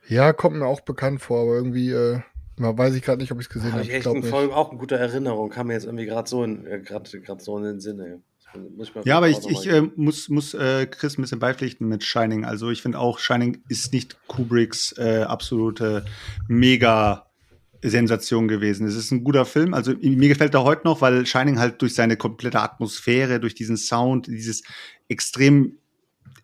[0.08, 2.20] Ja, kommt mir auch bekannt vor, aber irgendwie, äh,
[2.56, 3.82] weiß ich gerade nicht, ob ich es gesehen habe.
[3.82, 6.44] Hab ich echt in Folge auch eine gute Erinnerung, kam mir jetzt irgendwie gerade so
[6.44, 7.08] in, äh, gerade
[7.40, 8.18] so in den Sinn, ey.
[9.04, 12.46] Ja, aber ich, ich äh, muss, muss äh, Chris ein bisschen beipflichten mit Shining.
[12.46, 16.06] Also ich finde auch, Shining ist nicht Kubricks äh, absolute
[16.48, 17.27] mega
[17.82, 18.86] Sensation gewesen.
[18.86, 19.74] Es ist ein guter Film.
[19.74, 23.76] Also mir gefällt er heute noch, weil Shining halt durch seine komplette Atmosphäre, durch diesen
[23.76, 24.62] Sound, dieses
[25.08, 25.78] extrem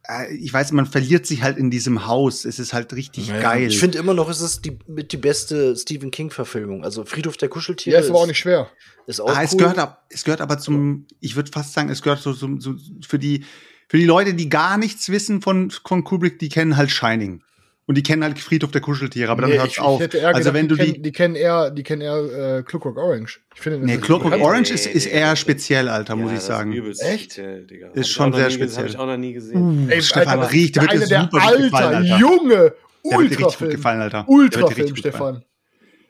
[0.06, 2.44] äh, ich weiß, man verliert sich halt in diesem Haus.
[2.44, 3.68] Es ist halt richtig ja, geil.
[3.68, 6.84] Ich finde immer noch, es ist die, mit die beste Stephen King-Verfilmung.
[6.84, 7.94] Also Friedhof der Kuscheltiere.
[7.94, 8.70] Ja, ist aber auch nicht schwer.
[9.06, 9.44] Ist auch ah, cool.
[9.44, 12.58] es, gehört ab, es gehört aber zum, ich würde fast sagen, es gehört so, so,
[12.58, 12.74] so
[13.06, 13.44] für die,
[13.88, 17.42] für die Leute, die gar nichts wissen von, von Kubrick, die kennen halt Shining.
[17.86, 20.00] Und die kennen halt Friedhof der Kuscheltiere, aber dann nee, hört's auf.
[20.00, 23.40] also gedacht, wenn du die, die kennen eher, die kennen eher äh, Clockwork Orange.
[23.54, 26.72] Ich finde, nee, Clockwork Orange ist, ist eher speziell, Alter, ja, muss ich sagen.
[26.72, 27.32] Ist Echt?
[27.32, 28.84] Speziell, ist schon sehr speziell.
[28.84, 29.86] Hab ich auch noch nie gesehen.
[29.86, 32.18] Uh, Ey, Stefan Alter, riecht, der wird dir super Alter, gefallen, Alter.
[32.18, 33.70] Junge, Ultrafilm.
[33.70, 34.24] gefallen, Alter.
[34.28, 35.44] Ultrafilm, Stefan.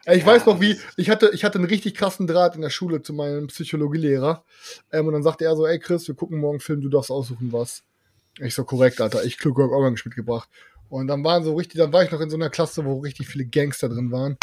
[0.04, 2.62] Ey, ich ja, weiß noch, wie, ich hatte, ich hatte einen richtig krassen Draht in
[2.62, 4.44] der Schule zu meinem Psychologielehrer.
[4.92, 7.52] Ähm, und dann sagte er so, ey Chris, wir gucken morgen Film, du darfst aussuchen,
[7.52, 7.82] was.
[8.38, 10.48] Ich so, korrekt, Alter, ich Clockwork Orange mitgebracht.
[10.88, 13.28] Und dann waren so richtig, dann war ich noch in so einer Klasse, wo richtig
[13.28, 14.36] viele Gangster drin waren.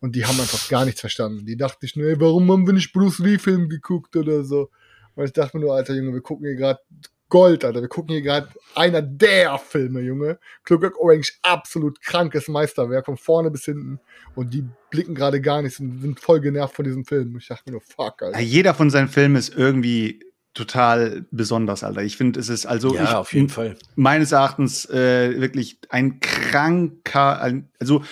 [0.00, 1.46] Und die haben einfach gar nichts verstanden.
[1.46, 4.70] Die dachten sich, nee, warum haben wir nicht Bruce Lee-Film geguckt oder so?
[5.14, 6.80] Und ich dachte mir nur, Alter Junge, wir gucken hier gerade
[7.28, 7.80] Gold, Alter.
[7.80, 10.38] Wir gucken hier gerade einer der Filme, Junge.
[10.64, 13.98] Clockwork Orange, absolut krankes Meisterwerk, von vorne bis hinten.
[14.34, 17.36] Und die blicken gerade gar nicht und sind voll genervt von diesem Film.
[17.38, 18.38] Ich dachte mir nur, fuck, Alter.
[18.38, 20.20] Ja, jeder von seinen Filmen ist irgendwie
[20.54, 22.02] total besonders, Alter.
[22.02, 23.76] Ich finde, es ist also ja, ich, auf jeden Fall.
[23.96, 28.04] meines Erachtens äh, wirklich ein kranker, ein, also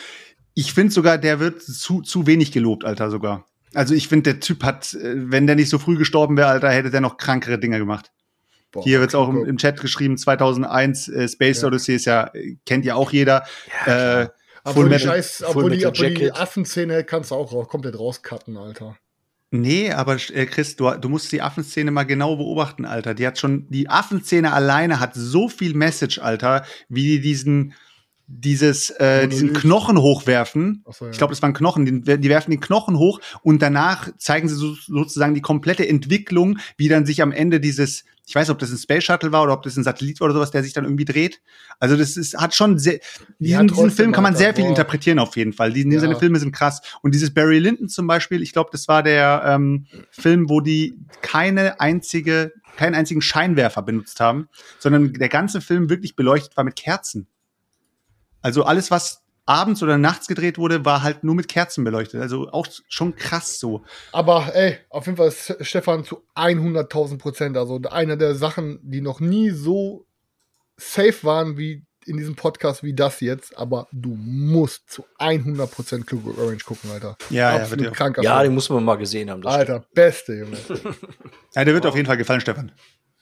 [0.55, 3.46] ich finde sogar, der wird zu, zu wenig gelobt, Alter, sogar.
[3.74, 6.70] Also ich finde, der Typ hat, äh, wenn der nicht so früh gestorben wäre, Alter,
[6.70, 8.12] hätte der noch krankere Dinge gemacht.
[8.72, 11.68] Boah, Hier wird's auch im, im, Chat geschrieben, 2001 äh, Space ja.
[11.68, 12.31] Odyssey ist ja,
[12.66, 13.44] kennt ja auch jeder.
[13.87, 14.28] Ja, äh,
[14.64, 18.96] Full Metal, Scheiß, obwohl, die, obwohl die Affenszene kannst du auch komplett rauscutten, Alter.
[19.55, 23.12] Nee, aber äh, Chris, du, du musst die Affenszene mal genau beobachten, Alter.
[23.12, 27.75] Die hat schon, die Affenszene alleine hat so viel Message, Alter, wie die diesen,
[28.35, 30.85] dieses, äh, diesen Knochen hochwerfen.
[30.90, 31.11] So, ja.
[31.11, 31.85] Ich glaube, das waren Knochen.
[31.85, 36.59] Die, die, werfen den Knochen hoch und danach zeigen sie so, sozusagen die komplette Entwicklung,
[36.79, 39.53] wie dann sich am Ende dieses, ich weiß, ob das ein Space Shuttle war oder
[39.53, 41.42] ob das ein Satellit war oder sowas, der sich dann irgendwie dreht.
[41.79, 43.01] Also das ist, hat schon sehr,
[43.38, 45.73] diesen, diesen Film kann man sehr viel interpretieren auf jeden Fall.
[45.73, 46.01] Die, ja.
[46.01, 46.81] Seine Filme sind krass.
[47.03, 50.97] Und dieses Barry Lyndon zum Beispiel, ich glaube, das war der ähm, Film, wo die
[51.21, 56.77] keine einzige, keinen einzigen Scheinwerfer benutzt haben, sondern der ganze Film wirklich beleuchtet war mit
[56.77, 57.27] Kerzen.
[58.42, 62.20] Also alles, was abends oder nachts gedreht wurde, war halt nur mit Kerzen beleuchtet.
[62.20, 63.83] Also auch schon krass so.
[64.12, 67.57] Aber ey, auf jeden Fall ist Stefan zu 100.000 Prozent.
[67.57, 70.07] Also eine der Sachen, die noch nie so
[70.76, 76.38] safe waren wie in diesem Podcast wie das jetzt, aber du musst zu 100% Clockwork
[76.38, 77.16] Orange gucken, Alter.
[77.31, 79.46] Ja, Absolut ja, kranker Ja, den muss man mal gesehen haben.
[79.46, 79.94] Alter, stimmt.
[79.94, 80.57] beste, Junge.
[81.55, 81.88] ja, der wird oh.
[81.88, 82.72] auf jeden Fall gefallen, Stefan.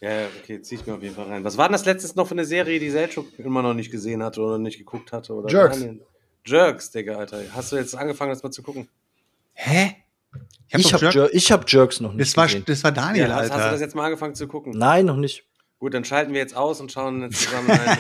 [0.01, 1.45] Ja, okay, zieh ich mir auf jeden Fall rein.
[1.45, 4.23] Was war denn das letztes noch für eine Serie, die Selchuk immer noch nicht gesehen
[4.23, 5.35] hatte oder nicht geguckt hatte?
[5.35, 5.85] Oder Jerks.
[6.47, 7.43] Jerks, Digga, Alter.
[7.53, 8.89] Hast du jetzt angefangen, das mal zu gucken?
[9.53, 9.97] Hä?
[10.69, 12.65] Ich habe hab, Jer hab Jerks noch nicht das war, gesehen.
[12.67, 13.55] Das war Daniel, ja, Alter.
[13.55, 14.73] Hast du das jetzt mal angefangen zu gucken?
[14.77, 15.45] Nein, noch nicht.
[15.81, 17.97] Gut, dann schalten wir jetzt aus und schauen zusammen rein.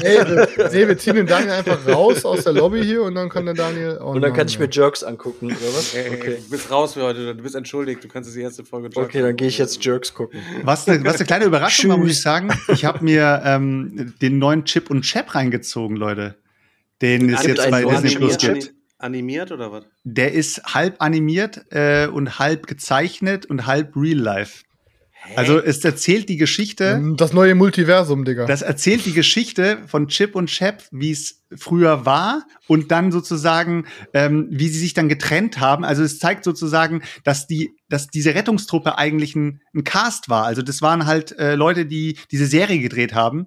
[0.00, 3.28] hey, wir, nee, wir ziehen den Daniel einfach raus aus der Lobby hier und dann
[3.28, 3.98] kann der Daniel.
[4.00, 5.92] Oh und dann kann ich mir Jerks angucken, oder was?
[5.92, 6.38] Hey, okay.
[6.44, 9.22] Du bist raus für heute, du bist entschuldigt, du kannst die erste Folge Jerks Okay,
[9.22, 10.38] dann gehe ich jetzt Jerks gucken.
[10.62, 12.48] Was eine, was eine kleine Überraschung war, muss ich sagen.
[12.68, 16.36] Ich habe mir ähm, den neuen Chip und Chap reingezogen, Leute.
[17.02, 18.72] Den es jetzt bei Disney Plus gibt.
[18.98, 19.84] Animiert oder was?
[20.04, 24.62] Der ist halb animiert äh, und halb gezeichnet und halb real life.
[25.34, 27.02] Also es erzählt die Geschichte.
[27.16, 28.46] Das neue Multiversum, Digga.
[28.46, 33.86] Das erzählt die Geschichte von Chip und Chap, wie es früher war und dann sozusagen,
[34.12, 35.84] ähm, wie sie sich dann getrennt haben.
[35.84, 40.44] Also es zeigt sozusagen, dass die, dass diese Rettungstruppe eigentlich ein, ein Cast war.
[40.44, 43.46] Also das waren halt äh, Leute, die diese Serie gedreht haben.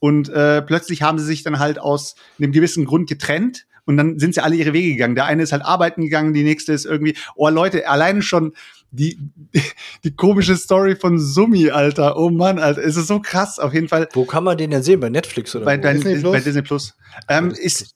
[0.00, 4.18] Und äh, plötzlich haben sie sich dann halt aus einem gewissen Grund getrennt und dann
[4.18, 5.14] sind sie alle ihre Wege gegangen.
[5.14, 8.52] Der eine ist halt arbeiten gegangen, die nächste ist irgendwie, oh Leute, alleine schon
[8.90, 9.18] die,
[10.04, 12.16] die komische Story von Sumi, Alter.
[12.16, 14.08] Oh Mann, Alter, es ist so krass, auf jeden Fall.
[14.12, 15.00] Wo kann man den denn sehen?
[15.00, 15.92] Bei Netflix oder bei, wo?
[15.92, 16.32] Disney Plus?
[16.32, 16.94] bei Disney Plus.
[17.28, 17.94] Ähm, ist,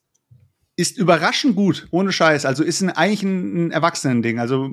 [0.75, 2.45] ist überraschend gut, ohne Scheiß.
[2.45, 4.39] Also ist ein, eigentlich ein, ein Erwachsenen-Ding.
[4.39, 4.69] Also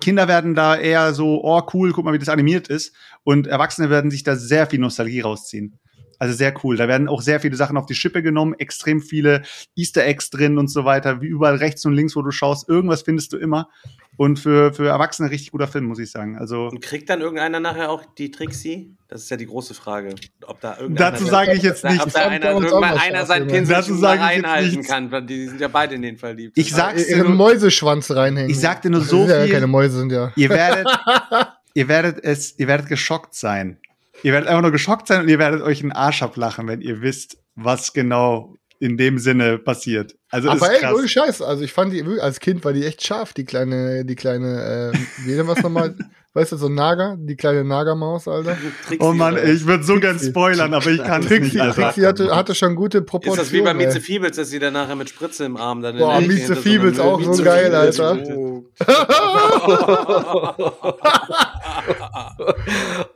[0.00, 2.94] Kinder werden da eher so, oh cool, guck mal, wie das animiert ist.
[3.24, 5.78] Und Erwachsene werden sich da sehr viel Nostalgie rausziehen.
[6.18, 6.76] Also sehr cool.
[6.76, 9.42] Da werden auch sehr viele Sachen auf die Schippe genommen, extrem viele
[9.76, 13.02] Easter Eggs drin und so weiter, wie überall rechts und links, wo du schaust, irgendwas
[13.02, 13.68] findest du immer.
[14.16, 16.36] Und für, für Erwachsene richtig guter Film, muss ich sagen.
[16.36, 18.96] Also und kriegt dann irgendeiner nachher auch die Trixie?
[19.06, 20.16] Das ist ja die große Frage.
[20.44, 22.02] Ob da Dazu sage ich jetzt nicht.
[22.02, 25.24] Ob da einer, irgendwann einer sein Pinsel reinhalten kann.
[25.24, 26.50] Die sind ja beide in den Fall lieb.
[26.56, 28.50] Ich sag's dir nur, Mäuseschwanz reinhängen.
[28.50, 29.34] Ich sagte nur so viel.
[29.34, 30.32] Ja keine Mäuse sind ja.
[30.34, 30.88] Ihr werdet,
[31.74, 33.78] ihr werdet es, ihr werdet geschockt sein.
[34.22, 37.02] Ihr werdet einfach nur geschockt sein und ihr werdet euch einen Arsch ablachen, wenn ihr
[37.02, 40.16] wisst, was genau in dem Sinne passiert.
[40.30, 41.42] Also Aber ey, ohne Scheiß.
[41.42, 44.98] Also ich fand die, als Kind war die echt scharf, die kleine, die kleine, äh,
[45.24, 45.96] wie denn was nochmal?
[46.38, 48.56] Weißt du, so Nager, die kleine Nagermaus, Alter.
[48.86, 51.82] Trixie, oh Mann, ey, ich würde so gern spoilern, aber ich kann Trixie, nicht, Alter.
[51.82, 53.40] Trixie hatte, hatte schon gute Proportionen.
[53.40, 55.98] Ist das wie bei Mieze Fiebels, dass sie dann nachher mit Spritze im Arm dann
[55.98, 58.12] Boah, Mieze Fiebels auch so geil, Alter.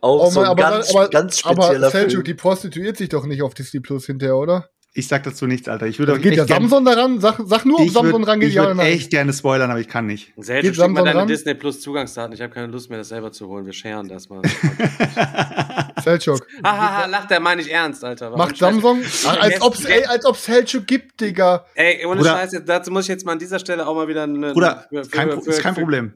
[0.01, 3.43] auch oh, so ein ganz, aber, ganz spezieller aber Selchuk, die prostituiert sich doch nicht
[3.43, 4.69] auf Disney Plus hinterher, oder?
[4.94, 5.87] Ich sag dazu nichts, Alter.
[5.87, 7.18] Ich würde also geht ja Samson daran?
[7.18, 8.50] Sag, sag nur, ob Samson rangeht.
[8.50, 10.35] Ich würde echt gerne spoilern, aber ich kann nicht.
[10.37, 12.35] Selten geht Samson mal deine Disney Plus Zugangsdaten.
[12.35, 13.64] Ich habe keine Lust mehr, das selber zu holen.
[13.64, 14.42] Wir scheren das mal.
[16.02, 16.46] Selchuk.
[16.62, 18.26] Hahaha, lacht der, meine ich ernst, Alter.
[18.26, 19.02] Warum Macht Samsung?
[19.40, 21.64] Als ob's, ey, als ob Selchuk gibt, Digga.
[21.74, 24.52] Ey, ohne Scheiß, dazu muss ich jetzt mal an dieser Stelle auch mal wieder eine.
[24.52, 26.14] Bruder, für, für, kein, für, ist kein Problem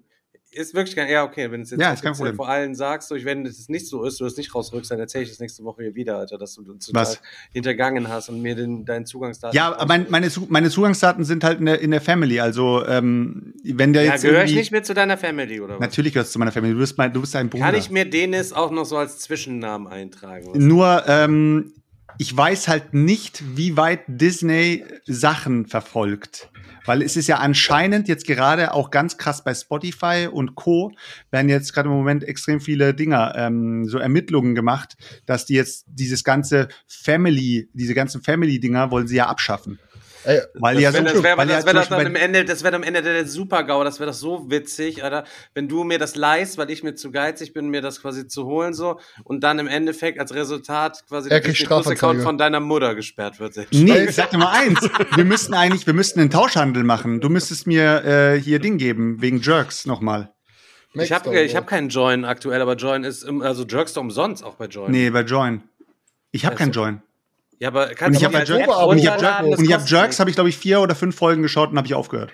[0.56, 2.34] ist wirklich kein, ja, okay, wenn es jetzt, ja, ist kein Problem.
[2.34, 4.98] vor allem sagst, so, ich, wenn es nicht so ist, du es nicht rausrückst, dann
[4.98, 6.90] erzähle ich es nächste Woche hier wieder, Alter, dass du uns
[7.52, 9.56] hintergangen hast und mir den, deinen Zugangsdaten.
[9.56, 13.92] Ja, mein, meine, meine Zugangsdaten sind halt in der, in der Family, also, ähm, wenn
[13.92, 14.24] der ja, jetzt.
[14.24, 15.80] Ja, gehöre ich nicht mehr zu deiner Family, oder was?
[15.80, 17.64] Natürlich gehörst du zu meiner Family, du bist, mein, du bist ein Bruder.
[17.64, 20.52] Kann ich mir Denis auch noch so als Zwischennamen eintragen?
[20.54, 21.72] Nur, ähm,
[22.18, 26.48] ich weiß halt nicht, wie weit Disney Sachen verfolgt.
[26.86, 30.92] Weil es ist ja anscheinend jetzt gerade auch ganz krass bei Spotify und Co.
[31.30, 34.96] werden jetzt gerade im Moment extrem viele Dinger, ähm, so Ermittlungen gemacht,
[35.26, 39.78] dass die jetzt dieses ganze Family, diese ganzen Family-Dinger wollen sie ja abschaffen.
[40.26, 42.74] Ey, weil das ja so, das wäre das wär das dann am Ende, das wäre
[42.74, 46.58] am Ende der Super-GAU, das wäre doch so witzig, Alter, wenn du mir das leist,
[46.58, 49.68] weil ich mir zu geizig bin, mir das quasi zu holen so und dann im
[49.68, 53.56] Endeffekt als Resultat quasi der Plus-Account von deiner Mutter gesperrt wird.
[53.70, 54.80] Nee, ich sag dir mal eins,
[55.14, 57.20] wir müssten eigentlich, wir müssten einen Tauschhandel machen.
[57.20, 60.32] Du müsstest mir äh, hier Ding geben, wegen Jerks nochmal.
[60.94, 64.54] Ich habe ich hab keinen Join aktuell, aber Join ist, also Jerks doch umsonst auch
[64.54, 64.90] bei Join.
[64.90, 65.62] Nee, bei Join.
[66.32, 66.64] Ich habe also.
[66.64, 67.02] keinen Join.
[67.58, 70.36] Ja, aber kannst und ich habe Jerks, und ich hab Jerks, hab Jerks habe ich
[70.36, 72.32] glaube ich vier oder fünf Folgen geschaut und habe ich aufgehört.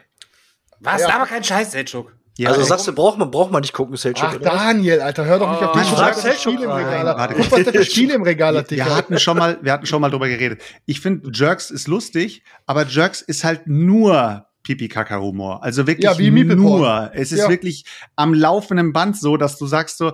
[0.81, 1.03] Was?
[1.03, 1.15] Ja.
[1.15, 2.13] Aber kein Scheiß, Selchuk.
[2.39, 4.25] Ja, also sagst du, braucht man, braucht man nicht gucken, Selchuk.
[4.27, 5.89] Ach, Daniel, Alter, hör doch nicht oh, auf dich.
[5.91, 7.35] Guck, was der Spiel im Regal hat.
[7.37, 10.01] Guck, was der für Spiele im Regal hat, Wir hatten schon mal, wir hatten schon
[10.01, 10.63] mal drüber geredet.
[10.87, 15.63] Ich finde, Jerks ist lustig, aber Jerks ist halt nur Pipi-Kaka-Humor.
[15.63, 17.11] Also wirklich ja, wie nur.
[17.13, 17.49] Es ist ja.
[17.51, 17.85] wirklich
[18.17, 20.13] am laufenden Band so, dass du sagst so,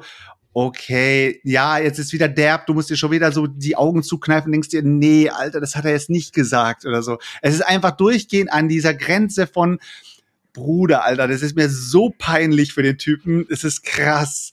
[0.61, 4.51] okay, ja, jetzt ist wieder derb, du musst dir schon wieder so die Augen zukneifen,
[4.51, 7.19] denkst dir, nee, Alter, das hat er jetzt nicht gesagt oder so.
[7.43, 9.79] Es ist einfach durchgehend an dieser Grenze von,
[10.53, 14.53] Bruder, Alter, das ist mir so peinlich für den Typen, es ist krass.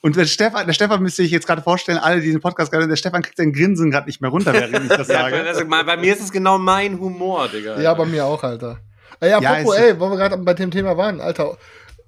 [0.00, 2.88] Und der Stefan, der Stefan müsste ich jetzt gerade vorstellen, alle, die diesen Podcast gerade,
[2.88, 5.36] der Stefan kriegt sein Grinsen gerade nicht mehr runter, während ich das sage.
[5.36, 7.78] ja, bei mir ist es genau mein Humor, Digga.
[7.78, 8.80] Ja, bei mir auch, Alter.
[9.20, 11.58] Ey, apropos, ja, ey, wo wir gerade bei dem Thema waren, Alter,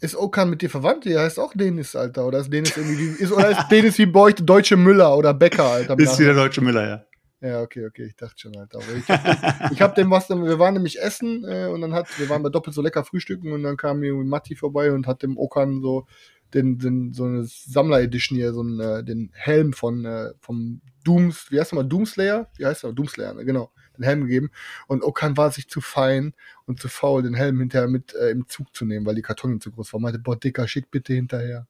[0.00, 1.04] ist Okan mit dir verwandt?
[1.04, 2.26] Der heißt auch Denis, Alter.
[2.26, 5.64] Oder ist Denis irgendwie, ist, oder ist Denis wie bei euch Deutsche Müller oder Bäcker,
[5.64, 5.98] Alter?
[5.98, 7.04] Ist wieder Deutsche Müller, ja.
[7.40, 8.78] Ja, okay, okay, ich dachte schon, Alter.
[8.78, 12.08] Aber ich hab, ich hab dem was, wir waren nämlich essen äh, und dann hat,
[12.18, 15.22] wir waren bei doppelt so lecker frühstücken und dann kam irgendwie Matti vorbei und hat
[15.22, 16.06] dem Okan so
[16.54, 20.80] den, den so eine Sammler Edition hier, so einen, äh, den Helm von äh, vom
[21.04, 22.48] Dooms, wie heißt der mal, Doomslayer?
[22.56, 22.92] Wie heißt der?
[22.92, 23.44] Doomslayer, ne?
[23.44, 24.50] genau, den Helm gegeben.
[24.86, 26.34] Und Okan war sich zu fein
[26.66, 29.60] und zu faul, den Helm hinterher mit äh, im Zug zu nehmen, weil die Kartonen
[29.60, 30.02] zu groß waren.
[30.02, 31.66] Meinte, boah, Dicker, schick bitte hinterher.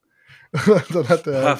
[0.91, 1.59] dann hat er.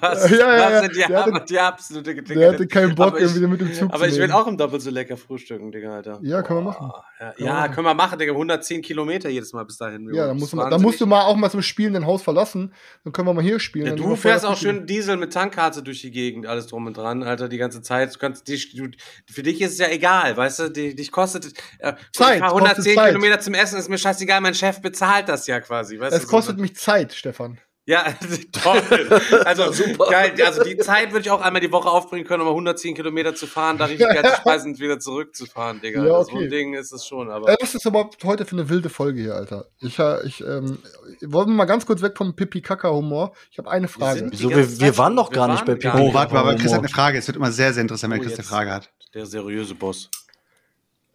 [0.00, 2.40] Was, ja, ja, ja, die, der hatte, die absolute Digga.
[2.40, 4.90] Der hatte keinen Bock, irgendwie mit dem Zug Aber ich will auch im Doppel so
[4.90, 6.18] lecker frühstücken, Digga, Alter.
[6.22, 6.90] Ja, können wir machen.
[7.20, 8.32] Ja, ja, können wir machen, Digga.
[8.32, 10.08] 110 Kilometer jedes Mal bis dahin.
[10.14, 12.22] Ja, dann musst, du mal, dann musst du mal auch mal zum Spielen dein Haus
[12.22, 12.72] verlassen.
[13.04, 13.86] Dann können wir mal hier spielen.
[13.86, 17.22] Ja, du fährst auch schön Diesel mit Tankkarte durch die Gegend, alles drum und dran,
[17.22, 18.14] Alter, die ganze Zeit.
[18.14, 18.88] Du kannst, dich, du,
[19.30, 21.52] für dich ist es ja egal, weißt du, die, dich kostet.
[21.80, 22.40] Äh, Zeit.
[22.40, 26.00] 110 Kilometer zum Essen ist mir scheißegal, mein Chef bezahlt das ja quasi.
[26.00, 27.58] Weißt es kostet so, mich Zeit, Stefan.
[27.84, 28.04] Ja,
[28.52, 28.80] toll.
[29.44, 30.06] Also super.
[30.10, 30.34] Geil.
[30.44, 33.46] Also die Zeit würde ich auch einmal die Woche aufbringen können, um 110 Kilometer zu
[33.46, 36.04] fahren, da richtig geil zu speisen und wieder zurückzufahren, Digga.
[36.04, 36.30] Ja, okay.
[36.32, 37.30] So ein Ding ist es schon.
[37.30, 39.66] Aber Was ist überhaupt heute für eine wilde Folge hier, Alter?
[39.80, 40.78] Ich, ich ähm,
[41.22, 43.32] wollen wir mal ganz kurz weg vom Pipi-Kaka-Humor.
[43.50, 44.28] Ich habe eine Frage.
[44.30, 44.50] Wieso?
[44.50, 45.96] Wir, wir waren doch gar nicht bei Pipi.
[45.96, 47.18] Oh, warte mal, aber Chris hat eine Frage.
[47.18, 48.90] Es wird immer sehr, sehr interessant, wenn oh, Chris eine Frage hat.
[49.12, 50.08] Der seriöse Boss.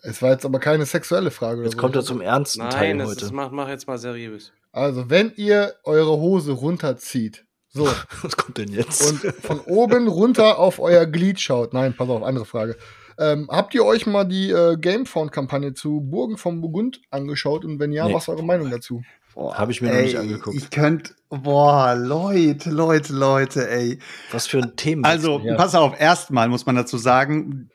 [0.02, 1.64] Es war jetzt aber keine sexuelle Frage.
[1.64, 3.26] Jetzt kommt er zum ernsten Nein, Teil heute.
[3.26, 4.52] Nein, mach, mach jetzt mal seriös.
[4.78, 7.86] Also, wenn ihr eure Hose runterzieht, so.
[8.22, 9.02] Was kommt denn jetzt?
[9.02, 11.74] Und von oben runter auf euer Glied schaut.
[11.74, 12.78] Nein, pass auf, andere Frage.
[13.20, 17.66] Ähm, habt ihr euch mal die äh, Gamefound-Kampagne zu Burgen vom Burgund angeschaut?
[17.66, 18.14] Und wenn ja, nee.
[18.14, 19.02] was ist eure Meinung dazu?
[19.36, 20.56] Habe ich mir ey, noch nicht angeguckt.
[20.56, 24.00] Ich könnte, boah, Leute, Leute, Leute, ey.
[24.32, 25.08] Was für ein Thema.
[25.08, 25.56] Also, ja.
[25.56, 27.70] pass auf, erstmal muss man dazu sagen,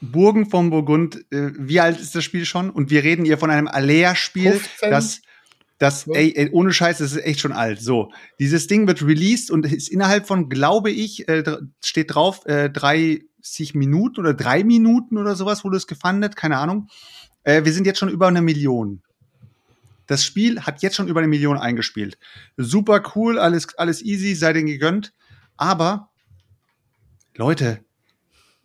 [0.00, 2.70] Burgen vom Burgund, äh, wie alt ist das Spiel schon?
[2.70, 5.20] Und wir reden hier von einem Alea-Spiel, das
[5.78, 7.80] das, ey, ey, ohne Scheiß, das ist echt schon alt.
[7.80, 11.42] So, dieses Ding wird released und ist innerhalb von, glaube ich, äh,
[11.84, 16.88] steht drauf, äh, 30 Minuten oder drei Minuten oder sowas wurde es gefundet, keine Ahnung.
[17.42, 19.02] Äh, wir sind jetzt schon über eine Million.
[20.06, 22.18] Das Spiel hat jetzt schon über eine Million eingespielt.
[22.56, 25.12] Super cool, alles, alles easy, sei denn gegönnt.
[25.56, 26.10] Aber,
[27.34, 27.84] Leute,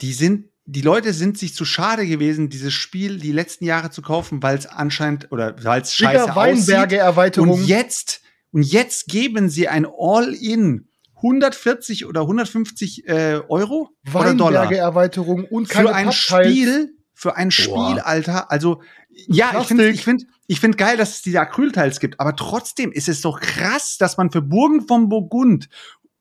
[0.02, 4.04] die sind die Leute sind sich zu schade gewesen, dieses Spiel die letzten Jahre zu
[4.04, 7.50] kaufen, weil es anscheinend oder weil es scheiße Weinberge Erweiterung.
[7.50, 15.46] Und jetzt und jetzt geben sie ein All-in 140 oder 150 äh, Euro Weinberge Erweiterung
[15.46, 18.06] und keine für ein Spiel für ein Spiel, Boah.
[18.06, 18.52] Alter.
[18.52, 22.36] Also ja, ich finde ich finde ich finde geil, dass es diese Acrylteils gibt, aber
[22.36, 25.68] trotzdem ist es doch krass, dass man für Burgen vom Burgund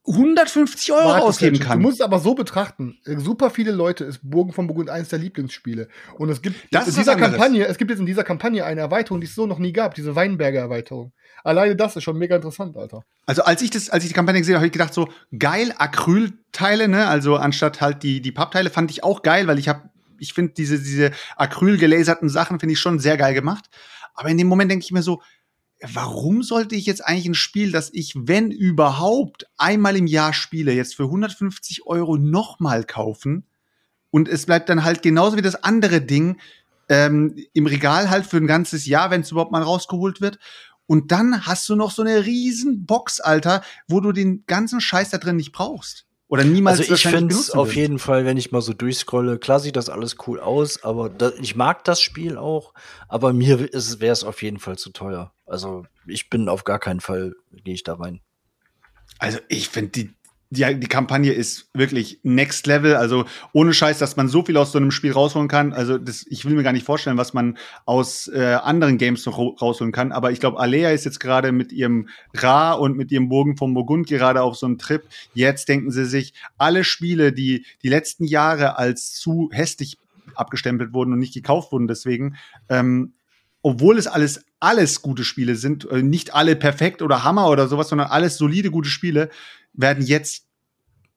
[0.08, 1.78] 150 Euro Warte, ausgeben kann.
[1.78, 2.98] Du musst es aber so betrachten.
[3.04, 5.88] Super viele Leute ist Burgen von Burgund eines der Lieblingsspiele.
[6.16, 9.20] Und es gibt das in dieser Kampagne, es gibt jetzt in dieser Kampagne eine Erweiterung,
[9.20, 11.12] die es so noch nie gab, diese Weinberger Erweiterung.
[11.44, 13.04] Alleine das ist schon mega interessant, Alter.
[13.26, 15.74] Also als ich das, als ich die Kampagne gesehen habe, habe ich gedacht so geil
[15.76, 17.06] Acrylteile, ne?
[17.06, 20.54] Also anstatt halt die die Pappteile fand ich auch geil, weil ich habe, ich finde
[20.54, 23.66] diese diese Acryl gelaserten Sachen finde ich schon sehr geil gemacht.
[24.14, 25.22] Aber in dem Moment denke ich mir so,
[25.80, 30.72] warum sollte ich jetzt eigentlich ein Spiel, das ich, wenn überhaupt, einmal im Jahr spiele,
[30.72, 33.44] jetzt für 150 Euro nochmal kaufen?
[34.10, 36.38] Und es bleibt dann halt genauso wie das andere Ding
[36.88, 40.38] ähm, im Regal halt für ein ganzes Jahr, wenn es überhaupt mal rausgeholt wird.
[40.86, 45.10] Und dann hast du noch so eine riesen Box, Alter, wo du den ganzen Scheiß
[45.10, 46.07] da drin nicht brauchst.
[46.28, 49.60] Oder niemals Also ich finde es auf jeden Fall, wenn ich mal so durchscrolle, klar
[49.60, 52.74] sieht das alles cool aus, aber da, ich mag das Spiel auch,
[53.08, 55.32] aber mir wäre es auf jeden Fall zu teuer.
[55.46, 58.20] Also ich bin auf gar keinen Fall, gehe ich da rein.
[59.18, 60.14] Also ich finde die,
[60.50, 62.96] die, die Kampagne ist wirklich next level.
[62.96, 65.72] Also ohne Scheiß, dass man so viel aus so einem Spiel rausholen kann.
[65.72, 69.38] Also das, ich will mir gar nicht vorstellen, was man aus äh, anderen Games noch
[69.38, 70.12] rausholen kann.
[70.12, 73.74] Aber ich glaube, Alea ist jetzt gerade mit ihrem Ra und mit ihrem Bogen vom
[73.74, 75.02] Burgund gerade auf so einem Trip.
[75.34, 79.98] Jetzt denken sie sich, alle Spiele, die die letzten Jahre als zu hässlich
[80.34, 82.36] abgestempelt wurden und nicht gekauft wurden, deswegen,
[82.68, 83.14] ähm,
[83.62, 87.88] obwohl es alles alles gute Spiele sind, äh, nicht alle perfekt oder Hammer oder sowas,
[87.88, 89.30] sondern alles solide gute Spiele,
[89.72, 90.46] werden jetzt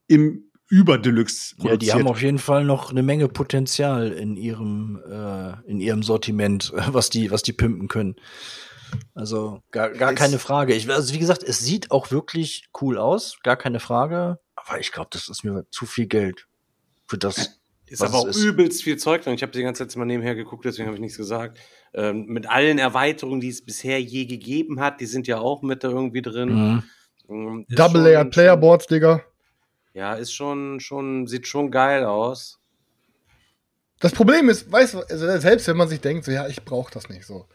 [0.08, 1.84] im Überdeluxe produziert.
[1.84, 6.04] Ja, die haben auf jeden Fall noch eine Menge Potenzial in ihrem, äh, in ihrem
[6.04, 8.15] Sortiment, was die, was die pimpen können.
[9.13, 10.73] Also gar, gar keine Frage.
[10.73, 14.39] Ich, also wie gesagt, es sieht auch wirklich cool aus, gar keine Frage.
[14.56, 16.48] Aber ich glaube, das ist mir zu viel Geld
[17.08, 17.60] für das.
[17.92, 18.37] Ist aber auch ist.
[18.37, 19.33] übelst viel Zeug drin.
[19.33, 21.60] Ich habe die ganze Zeit mal nebenher geguckt, deswegen habe ich nichts gesagt.
[21.94, 25.83] Ähm, mit allen Erweiterungen, die es bisher je gegeben hat, die sind ja auch mit
[25.83, 26.54] da irgendwie drin.
[26.54, 26.83] Mhm.
[27.27, 29.21] Ähm, Double Layer Playerboards, Digga.
[29.94, 32.62] Ja, ist schon, schon, sieht schon geil aus.
[34.00, 36.94] Das Problem ist, weißt du, also selbst wenn man sich denkt, so ja, ich brauche
[36.94, 37.46] das nicht so.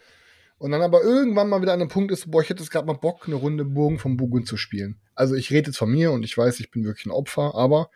[0.59, 2.87] Und dann aber irgendwann mal wieder an einem Punkt ist, boah, ich hätte jetzt gerade
[2.87, 5.01] mal Bock, eine Runde Burgen vom Burgund zu spielen.
[5.15, 7.91] Also ich rede jetzt von mir und ich weiß, ich bin wirklich ein Opfer, aber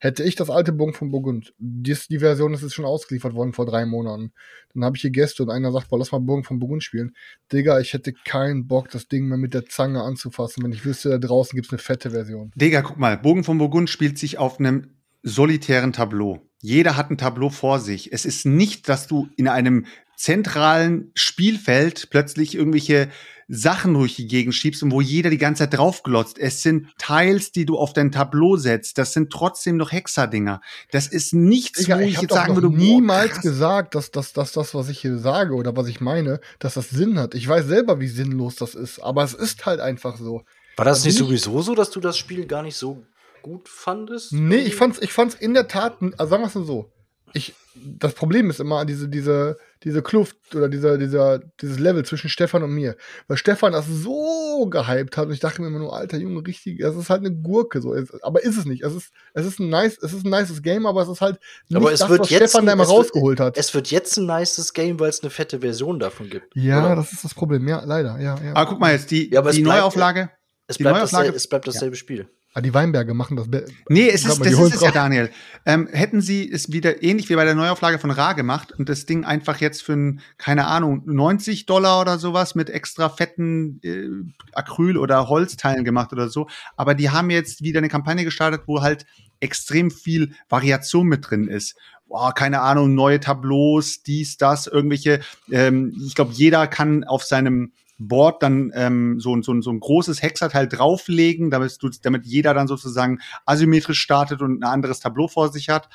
[0.00, 3.52] hätte ich das alte Burgen vom Burgund, die, die Version ist jetzt schon ausgeliefert worden
[3.52, 4.32] vor drei Monaten,
[4.74, 7.14] dann habe ich hier Gäste und einer sagt, boah, lass mal Burgen vom Burgund spielen.
[7.52, 11.10] Digga, ich hätte keinen Bock, das Ding mal mit der Zange anzufassen, wenn ich wüsste,
[11.10, 12.50] da draußen gibt's eine fette Version.
[12.54, 16.40] Digga, guck mal, Burgen vom Burgund spielt sich auf einem solitären Tableau.
[16.62, 18.12] Jeder hat ein Tableau vor sich.
[18.12, 19.86] Es ist nicht, dass du in einem
[20.16, 23.08] zentralen Spielfeld plötzlich irgendwelche
[23.52, 26.38] Sachen durch die Gegend schiebst und wo jeder die ganze Zeit draufglotzt.
[26.38, 28.96] Es sind Teils, die du auf dein Tableau setzt.
[28.96, 30.60] Das sind trotzdem noch Hexerdinger.
[30.92, 34.32] Das ist nichts, Digga, wo ich, ich jetzt sagen würde, niemals boah, gesagt, dass, dass,
[34.32, 37.34] dass das, was ich hier sage oder was ich meine, dass das Sinn hat.
[37.34, 40.44] Ich weiß selber, wie sinnlos das ist, aber es ist halt einfach so.
[40.76, 43.02] War das nicht sowieso so, dass du das Spiel gar nicht so
[43.42, 44.32] gut fandest?
[44.32, 46.90] Nee, ich fand's, ich fand's in der Tat, also sagen wir es mal so.
[47.32, 52.28] Ich, das Problem ist immer diese, diese, diese Kluft oder dieser, dieser, dieses Level zwischen
[52.28, 52.96] Stefan und mir.
[53.28, 56.80] Weil Stefan das so gehypt hat und ich dachte mir immer nur, alter Junge, richtig,
[56.80, 57.94] das ist halt eine Gurke, so.
[58.22, 58.82] Aber ist es nicht.
[58.82, 61.38] Es ist, es ist ein nice, es ist ein nices Game, aber es ist halt
[61.68, 63.56] nicht aber es das, wird was jetzt Stefan da immer rausgeholt wird, hat.
[63.56, 66.54] Es wird jetzt ein nices Game, weil es eine fette Version davon gibt.
[66.56, 66.96] Ja, oder?
[66.96, 67.66] das ist das Problem.
[67.68, 68.54] Ja, leider, ja, ja.
[68.54, 70.30] Aber guck mal jetzt, die, ja, die Neuauflage.
[70.66, 71.98] Es bleibt, Neuauflage, es bleibt dasselbe ja.
[71.98, 72.28] Spiel.
[72.52, 73.46] Ah, die Weinberge machen das.
[73.88, 75.30] Nee, es ist, das ist es ja, Daniel.
[75.66, 79.06] Ähm, hätten sie es wieder ähnlich wie bei der Neuauflage von Ra gemacht und das
[79.06, 84.08] Ding einfach jetzt für, ein, keine Ahnung, 90 Dollar oder sowas mit extra fetten äh,
[84.52, 86.48] Acryl- oder Holzteilen gemacht oder so.
[86.76, 89.06] Aber die haben jetzt wieder eine Kampagne gestartet, wo halt
[89.38, 91.76] extrem viel Variation mit drin ist.
[92.08, 95.20] Boah, keine Ahnung, neue Tableaus, dies, das, irgendwelche.
[95.52, 97.70] Ähm, ich glaube, jeder kann auf seinem
[98.00, 102.66] Board dann ähm, so, so, so ein großes Hexerteil drauflegen, damit, du, damit jeder dann
[102.66, 105.90] sozusagen asymmetrisch startet und ein anderes Tableau vor sich hat.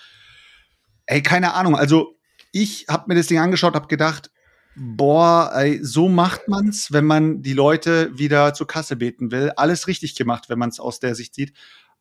[1.07, 1.75] Ey, keine Ahnung.
[1.75, 2.15] Also
[2.51, 4.29] ich habe mir das Ding angeschaut, habe gedacht,
[4.75, 9.51] boah, ey, so macht man's, wenn man die Leute wieder zur Kasse beten will.
[9.55, 11.53] Alles richtig gemacht, wenn man es aus der Sicht sieht.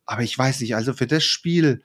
[0.05, 1.81] Aber ich weiß nicht, also für das Spiel,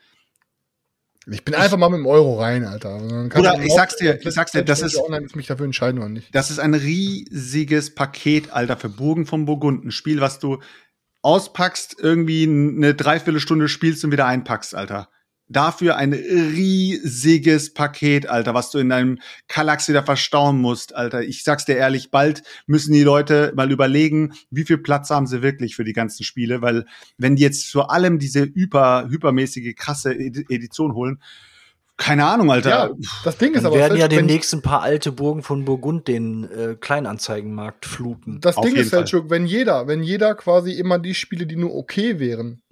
[1.26, 2.96] ich bin einfach mal mit dem Euro rein, Alter.
[3.36, 6.34] Oder ich sag's dir, ich sag's dir, das ist, online mich dafür entscheiden oder nicht.
[6.34, 9.84] Das ist ein riesiges Paket, Alter, für Burgen vom Burgund.
[9.84, 10.60] Ein Spiel, was du
[11.22, 15.08] auspackst, irgendwie eine Dreiviertelstunde spielst und wieder einpackst, Alter
[15.50, 21.22] dafür ein riesiges Paket, Alter, was du in deinem Kallax wieder verstauen musst, Alter.
[21.22, 25.42] Ich sag's dir ehrlich, bald müssen die Leute mal überlegen, wie viel Platz haben sie
[25.42, 26.86] wirklich für die ganzen Spiele, weil
[27.18, 31.20] wenn die jetzt vor allem diese hyper, hypermäßige, krasse Edition holen,
[31.96, 32.70] keine Ahnung, Alter.
[32.70, 32.90] Ja,
[33.24, 33.76] das Ding ist Dann aber.
[33.76, 38.40] werden ja demnächst ein paar alte Burgen von Burgund den äh, Kleinanzeigenmarkt fluten.
[38.40, 41.74] Das Auf Ding ist, Selchuk, wenn jeder, wenn jeder quasi immer die Spiele, die nur
[41.74, 42.62] okay wären,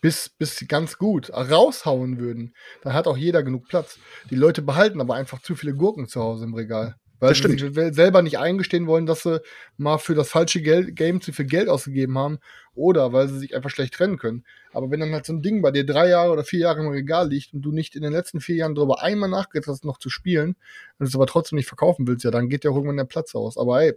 [0.00, 3.98] bis, bis ganz gut raushauen würden, dann hat auch jeder genug Platz.
[4.30, 6.96] Die Leute behalten aber einfach zu viele Gurken zu Hause im Regal.
[7.18, 9.40] Weil sie sich selber nicht eingestehen wollen, dass sie
[9.78, 12.38] mal für das falsche Geld, Game zu viel Geld ausgegeben haben
[12.74, 14.44] oder weil sie sich einfach schlecht trennen können.
[14.74, 16.88] Aber wenn dann halt so ein Ding bei dir drei Jahre oder vier Jahre im
[16.88, 19.96] Regal liegt und du nicht in den letzten vier Jahren darüber einmal nachgedacht hast, noch
[19.96, 20.56] zu spielen
[20.98, 23.56] und es aber trotzdem nicht verkaufen willst, ja, dann geht ja irgendwann der Platz aus.
[23.56, 23.94] Aber ey,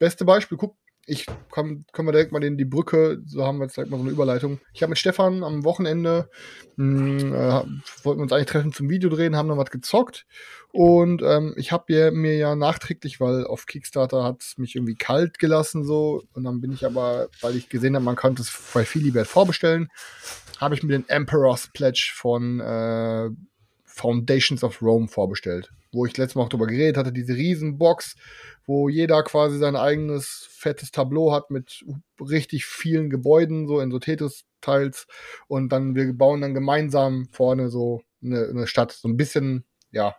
[0.00, 0.74] beste Beispiel, guck,
[1.08, 3.96] ich kann, können wir direkt mal in die Brücke, so haben wir jetzt direkt mal
[3.96, 4.60] so eine Überleitung.
[4.74, 6.28] Ich habe mit Stefan am Wochenende,
[6.76, 10.26] mh, hm, äh, wollten wir uns eigentlich treffen zum Video drehen, haben dann was gezockt.
[10.70, 15.38] Und ähm, ich habe mir ja nachträglich, weil auf Kickstarter hat es mich irgendwie kalt
[15.38, 16.24] gelassen so.
[16.34, 19.88] Und dann bin ich aber, weil ich gesehen habe, man könnte es bei Philibert vorbestellen,
[20.58, 23.30] habe ich mir den Emperor's Pledge von äh,
[23.84, 25.70] Foundations of Rome vorbestellt.
[25.92, 28.16] Wo ich letztes Mal auch drüber geredet hatte, diese Riesenbox,
[28.66, 31.84] wo jeder quasi sein eigenes fettes Tableau hat mit
[32.20, 35.06] richtig vielen Gebäuden, so in so Tetris-Teils.
[35.46, 38.92] Und dann, wir bauen dann gemeinsam vorne so eine, eine Stadt.
[38.92, 40.14] So ein bisschen, ja,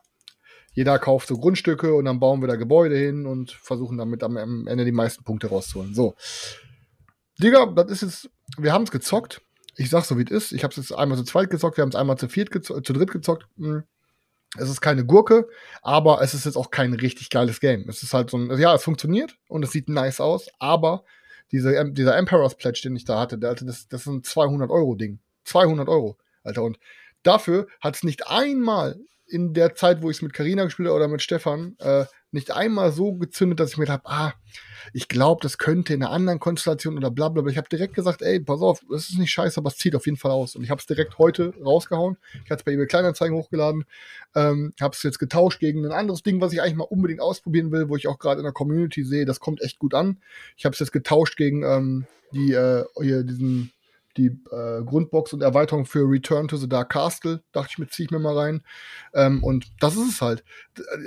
[0.74, 4.38] jeder kauft so Grundstücke und dann bauen wir da Gebäude hin und versuchen damit am
[4.68, 5.94] Ende die meisten Punkte rauszuholen.
[5.94, 6.16] So.
[7.42, 9.42] Digga, das ist jetzt, wir haben es gezockt.
[9.76, 10.52] Ich sag so, wie es ist.
[10.52, 12.86] Ich habe es jetzt einmal zu zweit gezockt, wir haben es einmal zu viert gezockt,
[12.86, 13.48] zu dritt gezockt.
[13.58, 13.84] Hm.
[14.58, 15.47] Es ist keine Gurke,
[15.82, 17.88] aber es ist jetzt auch kein richtig geiles Game.
[17.88, 21.04] Es ist halt so ein, ja, es funktioniert und es sieht nice aus, aber
[21.52, 24.70] diese, dieser Emperor's Pledge, den ich da hatte, der, Alter, das, das ist ein 200
[24.70, 25.20] Euro Ding.
[25.45, 26.64] 200 Euro, Alter.
[26.64, 26.80] Und
[27.24, 30.97] dafür hat es nicht einmal in der Zeit, wo ich es mit Karina gespielt habe
[30.97, 34.34] oder mit Stefan, äh, nicht einmal so gezündet, dass ich mir dachte, ah,
[34.94, 37.42] ich glaube, das könnte in einer anderen Konstellation oder bla bla.
[37.42, 37.52] bla.
[37.52, 40.06] Ich habe direkt gesagt, ey, pass auf, das ist nicht scheiße, aber es zieht auf
[40.06, 40.56] jeden Fall aus.
[40.56, 42.18] Und ich habe es direkt heute rausgehauen.
[42.46, 43.86] Ich hatte es bei eBay Kleinanzeigen hochgeladen,
[44.36, 47.72] ähm, habe es jetzt getauscht gegen ein anderes Ding, was ich eigentlich mal unbedingt ausprobieren
[47.72, 50.22] will, wo ich auch gerade in der Community sehe, das kommt echt gut an.
[50.58, 53.72] Ich habe es jetzt getauscht gegen ähm, die äh, hier diesen
[54.20, 57.42] die äh, Grundbox und Erweiterung für Return to the Dark Castle.
[57.52, 58.62] Dachte ich mir, ziehe ich mir mal rein.
[59.14, 60.44] Ähm, und das ist es halt.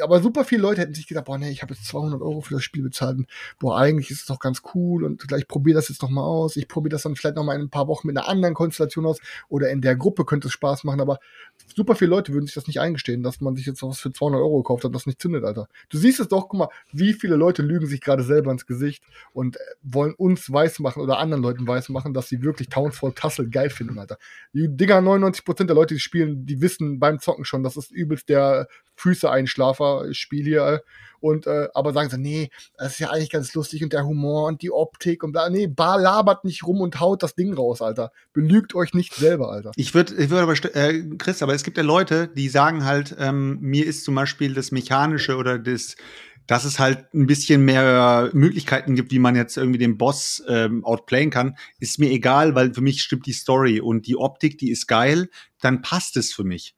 [0.03, 2.55] Aber super viele Leute hätten sich gedacht, boah, nee, ich habe jetzt 200 Euro für
[2.55, 3.19] das Spiel bezahlt.
[3.19, 6.23] Und, boah, eigentlich ist es doch ganz cool und gleich probiere das jetzt noch mal
[6.23, 6.57] aus.
[6.57, 9.07] Ich probiere das dann vielleicht noch mal in ein paar Wochen mit einer anderen Konstellation
[9.07, 11.01] aus oder in der Gruppe könnte es Spaß machen.
[11.01, 11.19] Aber
[11.75, 14.41] super viele Leute würden sich das nicht eingestehen, dass man sich jetzt was für 200
[14.41, 15.69] Euro gekauft hat, das nicht zündet, Alter.
[15.91, 19.05] Du siehst es doch, guck mal, wie viele Leute lügen sich gerade selber ins Gesicht
[19.33, 22.69] und wollen uns weismachen oder anderen Leuten weismachen, dass sie wirklich
[23.03, 24.19] Townsfall Tassel geil finden, Alter.
[24.53, 28.29] Die Dinger, 99% der Leute, die spielen, die wissen beim Zocken schon, das ist übelst
[28.29, 30.83] der Füße-Einschlafer-Spiel hier.
[31.21, 34.49] Und, äh, aber sagen sie, nee, das ist ja eigentlich ganz lustig und der Humor
[34.49, 35.49] und die Optik und bla.
[35.51, 38.11] Nee, bar labert nicht rum und haut das Ding raus, Alter.
[38.33, 39.71] Belügt euch nicht selber, Alter.
[39.77, 43.15] Ich würde, ich würde aber, äh, Chris, aber es gibt ja Leute, die sagen halt,
[43.21, 45.95] ähm, mir ist zum Beispiel das Mechanische oder das,
[46.47, 50.85] dass es halt ein bisschen mehr Möglichkeiten gibt, wie man jetzt irgendwie den Boss ähm,
[50.85, 54.71] outplayen kann, ist mir egal, weil für mich stimmt die Story und die Optik, die
[54.71, 55.29] ist geil,
[55.61, 56.75] dann passt es für mich.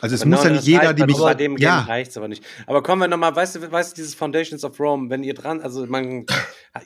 [0.00, 1.80] Also es muss ja nicht jeder, die mich bei dem ja.
[1.80, 2.44] reicht's aber nicht.
[2.66, 5.60] Aber kommen wir nochmal, weißt du, weißt du, dieses Foundations of Rome, wenn ihr dran,
[5.60, 6.24] also man,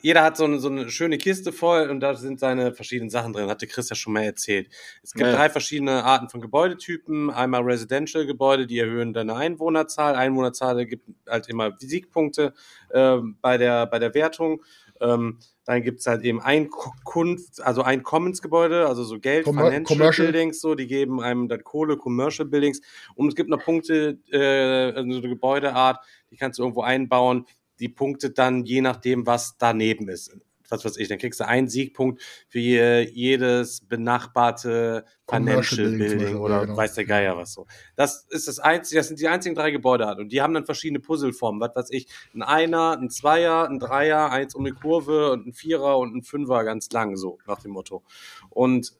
[0.01, 3.33] jeder hat so eine, so eine schöne Kiste voll und da sind seine verschiedenen Sachen
[3.33, 4.69] drin, hatte Chris ja schon mal erzählt.
[5.03, 5.35] Es gibt ja.
[5.35, 7.29] drei verschiedene Arten von Gebäudetypen.
[7.29, 10.15] Einmal Residential Gebäude, die erhöhen deine Einwohnerzahl.
[10.15, 12.53] Einwohnerzahl gibt halt immer Siegpunkte
[12.89, 14.63] äh, bei der bei der Wertung.
[15.03, 20.27] Ähm, dann gibt's halt eben Einkunft, also Einkommensgebäude, also so Geld, Com Financial Commercial.
[20.31, 22.81] Buildings, so, die geben einem dann Kohle, Commercial Buildings.
[23.15, 27.45] Und es gibt noch Punkte, äh, also eine Gebäudeart, die kannst du irgendwo einbauen,
[27.79, 30.35] die punktet dann je nachdem, was daneben ist
[30.69, 36.61] was weiß ich, dann kriegst du einen Siegpunkt für jedes benachbarte Financial Building, Building oder
[36.61, 36.77] genau.
[36.77, 37.65] weiß der Geier was so.
[37.95, 40.99] Das ist das einzige, das sind die einzigen drei Gebäudearten und die haben dann verschiedene
[40.99, 45.47] Puzzleformen, was weiß ich, ein Einer, ein Zweier, ein Dreier, eins um die Kurve und
[45.47, 48.03] ein Vierer und ein Fünfer ganz lang, so nach dem Motto.
[48.49, 48.93] Und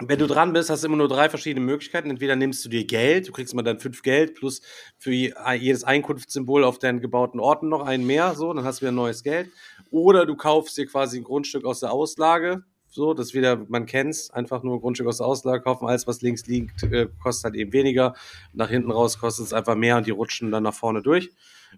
[0.00, 2.10] wenn du dran bist, hast du immer nur drei verschiedene Möglichkeiten.
[2.10, 4.62] Entweder nimmst du dir Geld, du kriegst immer dann fünf Geld plus
[4.98, 8.92] für jedes Einkunftssymbol auf deinen gebauten Orten noch einen mehr, so, dann hast du wieder
[8.92, 9.50] neues Geld.
[9.90, 14.30] Oder du kaufst dir quasi ein Grundstück aus der Auslage, so, das wieder, man kennt's,
[14.30, 17.54] einfach nur ein Grundstück aus der Auslage kaufen, alles was links liegt, äh, kostet halt
[17.54, 18.14] eben weniger.
[18.52, 21.30] Nach hinten raus kostet es einfach mehr und die rutschen dann nach vorne durch.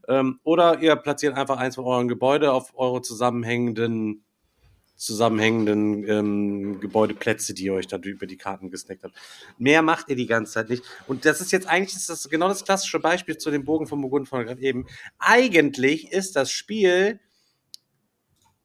[0.08, 4.23] Ähm, oder ihr platziert einfach eins von euren Gebäude auf eure zusammenhängenden
[4.96, 9.14] zusammenhängenden ähm, Gebäudeplätze, die ihr euch da über die Karten gesnackt habt.
[9.58, 10.84] Mehr macht ihr die ganze Zeit nicht.
[11.06, 14.00] Und das ist jetzt eigentlich ist das genau das klassische Beispiel zu dem Bogen von
[14.00, 14.86] Burgund von gerade eben.
[15.18, 17.20] Eigentlich ist das Spiel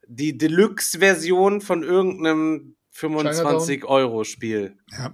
[0.08, 4.78] die Deluxe-Version von irgendeinem 25-Euro-Spiel.
[4.92, 5.14] Ja.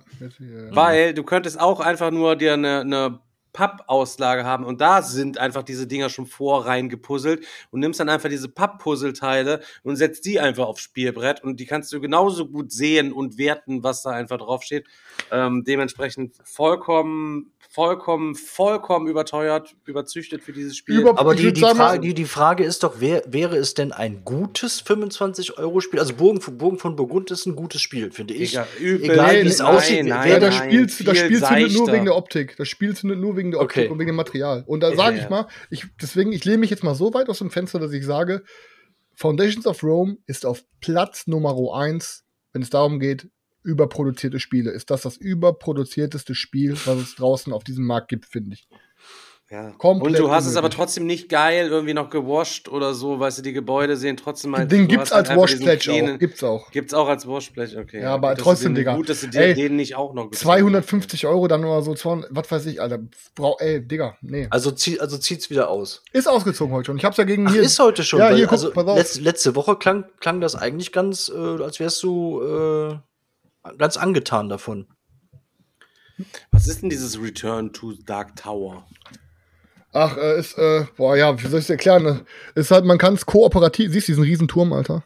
[0.72, 3.20] Weil du könntest auch einfach nur dir eine, eine
[3.56, 4.66] Pappauslage haben.
[4.66, 8.50] Und da sind einfach diese Dinger schon vor rein gepuzzelt und nimmst dann einfach diese
[8.50, 11.42] Papppuzzleteile und setzt die einfach aufs Spielbrett.
[11.42, 14.86] Und die kannst du genauso gut sehen und werten, was da einfach draufsteht.
[15.32, 21.02] Ähm, dementsprechend vollkommen vollkommen, vollkommen überteuert, überzüchtet für dieses Spiel.
[21.02, 24.24] Über Aber die, die, Frage, die, die Frage ist doch, wer, wäre es denn ein
[24.24, 26.00] gutes 25-Euro-Spiel?
[26.00, 28.54] Also Bogen, Bogen von Burgund ist ein gutes Spiel, finde ich.
[28.54, 30.06] Egal, Egal wie es aussieht.
[30.06, 32.56] Nein, wer das Spiel, das Spiel zündet nur wegen der Optik.
[32.56, 33.92] Das Spiel zündet nur wegen der Optik okay.
[33.92, 34.64] und wegen dem Material.
[34.66, 37.40] Und da sage ich mal, ich, deswegen, ich lehne mich jetzt mal so weit aus
[37.40, 38.44] dem Fenster, dass ich sage,
[39.16, 42.24] Foundations of Rome ist auf Platz Nummer 1,
[42.54, 43.28] wenn es darum geht,
[43.66, 44.72] überproduzierte Spiele.
[44.72, 48.68] Ist das das überproduzierteste Spiel, was es draußen auf diesem Markt gibt, finde ich.
[49.52, 49.70] Ja.
[49.78, 53.38] Komplett und du hast es aber trotzdem nicht geil irgendwie noch gewascht oder so, weißt
[53.38, 54.72] du, die Gebäude sehen trotzdem halt.
[54.72, 56.18] Den gibt's halt als Washblech auch.
[56.18, 56.72] Gibt's auch.
[56.72, 58.02] Gibt's auch als Washblech, okay.
[58.02, 58.96] Ja, aber gut, trotzdem, Digga.
[58.96, 62.32] Gut, dass du dir ey, den nicht auch noch 250 Euro dann oder so, 200,
[62.32, 63.00] was weiß ich, Alter.
[63.36, 64.48] Brau, ey, Digga, nee.
[64.50, 66.02] Also, zieh, also zieht's wieder aus.
[66.12, 66.98] Ist ausgezogen heute schon.
[66.98, 67.62] Ich hab's ja gegen Ach, hier.
[67.62, 68.20] ist heute schon.
[68.20, 72.02] Ja, hier, guck, also, letzte, letzte Woche klang, klang das eigentlich ganz, äh, als wärst
[72.02, 72.98] du, äh,
[73.78, 74.88] ganz angetan davon.
[76.52, 78.88] Was ist denn dieses Return to Dark Tower?
[79.92, 82.04] Ach, äh, ist, äh, boah, ja, wie soll ich es erklären?
[82.04, 82.26] Ne?
[82.54, 85.06] Ist halt, man kann es kooperativ, siehst du diesen Riesenturm, Alter?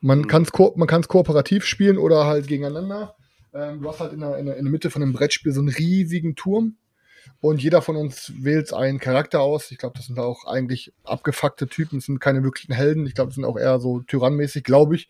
[0.00, 0.26] Man mhm.
[0.26, 0.74] kann es ko
[1.08, 3.16] kooperativ spielen oder halt gegeneinander.
[3.52, 5.60] Ähm, du hast halt in der, in, der, in der Mitte von dem Brettspiel so
[5.60, 6.76] einen riesigen Turm
[7.40, 9.70] und jeder von uns wählt einen Charakter aus.
[9.70, 13.06] Ich glaube, das sind auch eigentlich abgefuckte Typen, das sind keine wirklichen Helden.
[13.06, 15.08] Ich glaube, das sind auch eher so tyrannmäßig, glaube ich.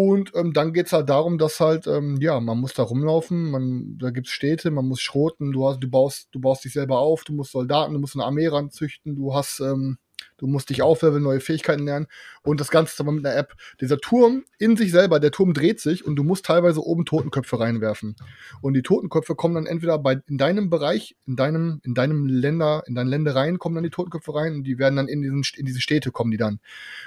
[0.00, 3.98] Und ähm, dann geht's halt darum, dass halt, ähm, ja, man muss da rumlaufen, man,
[3.98, 7.24] da gibt's Städte, man muss schroten, du hast, du baust, du baust dich selber auf,
[7.24, 9.98] du musst Soldaten, du musst eine Armee ranzüchten, du hast, ähm,
[10.36, 12.06] Du musst dich aufleveln, neue Fähigkeiten lernen
[12.42, 13.54] und das Ganze aber mit einer App.
[13.80, 17.58] Dieser Turm in sich selber, der Turm dreht sich und du musst teilweise oben Totenköpfe
[17.58, 18.14] reinwerfen.
[18.60, 22.84] Und die Totenköpfe kommen dann entweder bei, in deinem Bereich, in deinem, in deinem Länder,
[22.86, 25.66] in deinen Ländereien kommen dann die Totenköpfe rein und die werden dann in, diesen, in
[25.66, 26.60] diese Städte kommen die dann.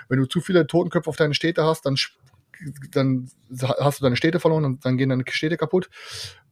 [0.10, 1.96] Wenn du zu viele Totenköpfe auf deine Städte hast, dann
[2.92, 3.30] dann
[3.80, 5.90] hast du deine Städte verloren und dann gehen deine Städte kaputt.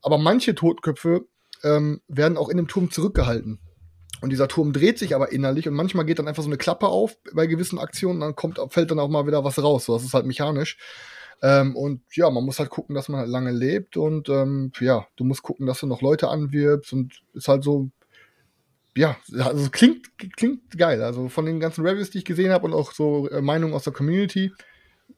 [0.02, 1.26] Aber manche Totenköpfe
[1.64, 3.60] ähm, werden auch in dem Turm zurückgehalten.
[4.22, 6.88] Und dieser Turm dreht sich aber innerlich und manchmal geht dann einfach so eine Klappe
[6.88, 9.86] auf bei gewissen Aktionen, dann kommt, fällt dann auch mal wieder was raus.
[9.86, 10.78] So, das ist halt mechanisch.
[11.42, 15.08] Ähm, und ja, man muss halt gucken, dass man halt lange lebt und ähm, ja,
[15.16, 17.90] du musst gucken, dass du noch Leute anwirbst und ist halt so,
[18.96, 21.02] ja, also klingt, klingt geil.
[21.02, 23.86] Also von den ganzen Reviews, die ich gesehen habe und auch so äh, Meinungen aus
[23.86, 24.52] der Community,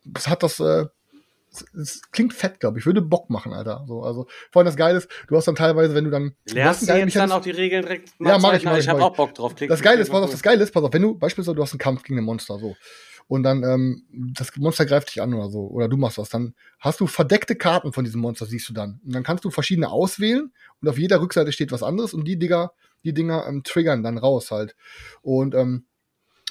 [0.05, 0.85] das hat das äh,
[1.77, 2.85] es klingt fett, glaube ich.
[2.85, 3.83] Würde Bock machen, Alter.
[3.87, 6.33] So, also, vor allem das Geile ist, du hast dann teilweise, wenn du dann.
[6.45, 8.79] Lernst du jetzt dann auch die Regeln direkt mal Ja, mach ich, mach ich.
[8.79, 9.55] Ich habe auch Bock drauf.
[9.55, 11.61] Klick, das Geile ist, pass auf, das Geile ist, pass auf, wenn du, beispielsweise, du
[11.61, 12.75] hast einen Kampf gegen ein Monster, so.
[13.27, 16.53] Und dann, ähm, das Monster greift dich an oder so, oder du machst was, dann
[16.79, 18.99] hast du verdeckte Karten von diesem Monster, siehst du dann.
[19.05, 22.37] Und dann kannst du verschiedene auswählen und auf jeder Rückseite steht was anderes und die
[22.37, 22.73] Dinger,
[23.03, 24.75] die Dinger ähm, triggern dann raus halt.
[25.21, 25.85] Und ähm,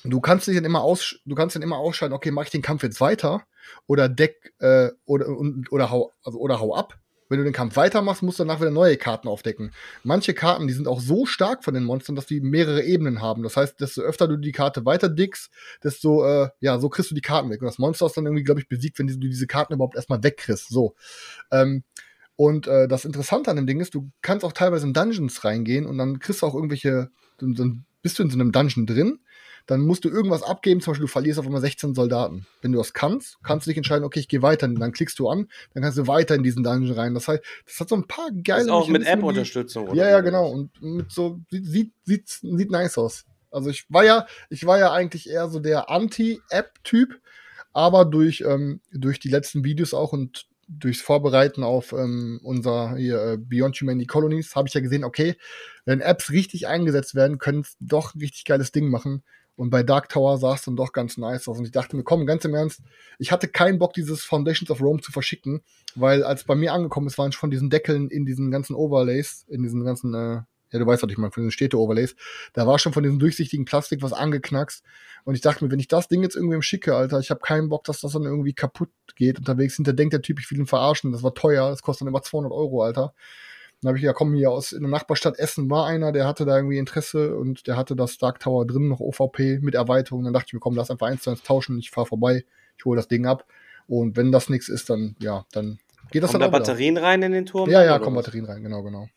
[0.04, 2.62] du kannst dich dann immer aus, du kannst dann immer ausschalten, okay, mache ich den
[2.62, 3.44] Kampf jetzt weiter
[3.86, 6.98] oder deck äh, oder und, oder hau also oder hau ab.
[7.28, 9.70] Wenn du den Kampf weitermachst, musst du danach wieder neue Karten aufdecken.
[10.02, 13.44] Manche Karten, die sind auch so stark von den Monstern, dass die mehrere Ebenen haben.
[13.44, 15.48] Das heißt, desto öfter du die Karte weiter dickst,
[15.84, 17.60] desto äh, ja, so kriegst du die Karten weg.
[17.60, 20.24] Und das Monster ist dann irgendwie, glaube ich, besiegt, wenn du diese Karten überhaupt erstmal
[20.24, 20.70] wegkriegst.
[20.70, 20.96] So.
[21.52, 21.84] Ähm,
[22.34, 25.86] und äh, das Interessante an dem Ding ist, du kannst auch teilweise in Dungeons reingehen
[25.86, 29.20] und dann kriegst du auch irgendwelche, dann bist du in so einem Dungeon drin
[29.70, 32.44] dann musst du irgendwas abgeben, zum Beispiel du verlierst auf einmal 16 Soldaten.
[32.60, 35.28] Wenn du das kannst, kannst du dich entscheiden, okay, ich gehe weiter, dann klickst du
[35.28, 37.14] an, dann kannst du weiter in diesen Dungeon rein.
[37.14, 38.58] Das heißt, das hat so ein paar geile.
[38.58, 40.50] Das ist auch mit App-Unterstützung, Ja, ja, genau.
[40.50, 43.26] Und mit so, sieht, sieht, sieht nice aus.
[43.52, 47.20] Also ich war ja, ich war ja eigentlich eher so der Anti-App-Typ,
[47.72, 53.22] aber durch, ähm, durch die letzten Videos auch und durchs Vorbereiten auf ähm, unser hier,
[53.22, 55.36] äh, Beyond Humanity Colonies habe ich ja gesehen, okay,
[55.84, 59.22] wenn Apps richtig eingesetzt werden, können es doch ein richtig geiles Ding machen.
[59.56, 61.58] Und bei Dark Tower sah es dann doch ganz nice aus.
[61.58, 62.80] Und ich dachte mir, komm, ganz im Ernst,
[63.18, 65.62] ich hatte keinen Bock, dieses Foundations of Rome zu verschicken,
[65.94, 69.62] weil als bei mir angekommen ist, waren schon diesen Deckeln in diesen ganzen Overlays, in
[69.62, 70.42] diesen ganzen, äh,
[70.72, 72.14] ja, du weißt, was ich meine, von diesen Städte-Overlays,
[72.52, 74.84] da war schon von diesem durchsichtigen Plastik was angeknackst.
[75.24, 77.68] Und ich dachte mir, wenn ich das Ding jetzt irgendwem schicke, Alter, ich habe keinen
[77.68, 79.76] Bock, dass das dann irgendwie kaputt geht unterwegs.
[79.76, 82.22] Hinter denkt der Typ, ich will ihn verarschen, das war teuer, das kostet dann immer
[82.22, 83.14] 200 Euro, Alter.
[83.82, 86.44] Dann habe ich ja, komm hier aus in der Nachbarstadt Essen war einer, der hatte
[86.44, 90.24] da irgendwie Interesse und der hatte das Dark Tower drin, noch OVP mit Erweiterung.
[90.24, 92.44] Dann dachte ich mir, komm, lass einfach eins zu eins tauschen, ich fahre vorbei,
[92.76, 93.46] ich hole das Ding ab.
[93.88, 95.78] Und wenn das nichts ist, dann ja, dann
[96.10, 97.70] geht das kommen dann da Batterien rein in den Turm?
[97.70, 99.08] Ja, ja, kommen Batterien rein, genau, genau.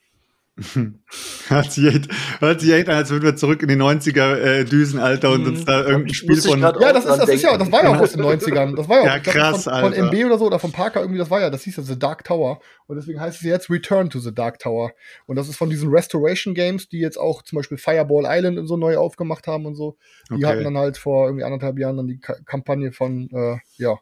[1.47, 4.65] Hört, sich echt, hört sich echt an, als würden wir zurück in die 90er äh,
[4.65, 6.59] düsen, Alter, und uns da irgendein Spiel von.
[6.59, 8.75] Ja, das ist, das ist ja, das war ja auch aus den 90ern.
[8.75, 10.99] Das war ja, auch ja krass, glaub, von, von, MB oder so oder von Parker
[10.99, 12.59] irgendwie, das war ja, das hieß ja The Dark Tower.
[12.85, 14.91] Und deswegen heißt es jetzt Return to the Dark Tower.
[15.25, 18.67] Und das ist von diesen Restoration Games, die jetzt auch zum Beispiel Fireball Island und
[18.67, 19.97] so neu aufgemacht haben und so.
[20.29, 20.45] Die okay.
[20.45, 23.97] hatten dann halt vor irgendwie anderthalb Jahren dann die Ka Kampagne von, äh, ja,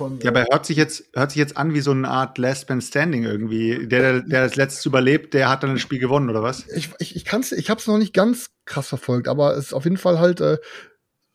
[0.00, 2.70] von, ja, aber hört sich jetzt hört sich jetzt an wie so eine Art Last
[2.70, 3.86] Man Standing irgendwie.
[3.86, 6.66] Der, der das letzte überlebt, der hat dann das Spiel gewonnen oder was?
[6.68, 9.72] Ich ich ich kann's, ich habe es noch nicht ganz krass verfolgt, aber es ist
[9.74, 10.40] auf jeden Fall halt.
[10.40, 10.56] Äh,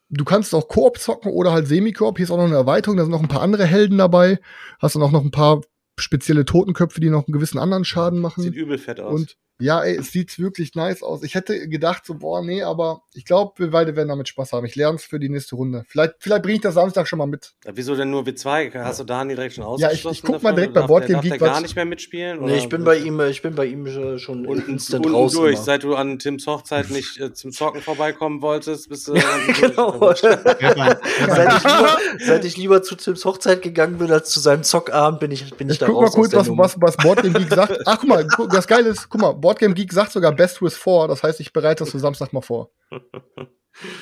[0.09, 2.17] du kannst auch Koop zocken oder halt Semi-Koop.
[2.17, 4.39] Hier ist auch noch eine Erweiterung, da sind noch ein paar andere Helden dabei.
[4.79, 5.61] Hast dann auch noch ein paar
[5.99, 8.41] spezielle Totenköpfe, die noch einen gewissen anderen Schaden machen.
[8.41, 9.13] Sieht übel fett aus.
[9.13, 11.23] Und ja, ey, es sieht wirklich nice aus.
[11.23, 14.65] Ich hätte gedacht, so, boah, nee, aber ich glaube, wir beide werden damit Spaß haben.
[14.65, 15.85] Ich lerne es für die nächste Runde.
[15.87, 17.53] Vielleicht, vielleicht bringe ich das Samstag schon mal mit.
[17.63, 18.73] Ja, wieso denn nur W2?
[18.83, 20.03] Hast du Dani direkt schon ausgeschlossen?
[20.03, 21.31] Ja, ich, ich guck mal direkt bei Boardgame Geek.
[21.31, 22.43] Darf der gar nicht mehr mitspielen?
[22.43, 25.33] Nee, ich bin bei ihm, ich bin bei ihm schon und, instant raus.
[25.33, 25.55] durch.
[25.55, 25.63] Immer.
[25.63, 29.13] Seit du an Tims Hochzeit nicht äh, zum Zocken vorbeikommen wolltest, bist du
[29.59, 30.13] genau.
[30.15, 35.21] seit, ich lieber, seit ich lieber zu Tims Hochzeit gegangen bin als zu seinem Zockabend,
[35.21, 36.11] bin ich, bin ich, ich da guck raus.
[36.13, 37.79] Guck mal kurz, was, was, was Boardgame Geek sagt.
[37.85, 41.07] Ach, guck mal, das Geile ist, guck mal, Boardgame Geek sagt sogar Best with Four.
[41.07, 42.71] Das heißt, ich bereite das für Samstag mal vor.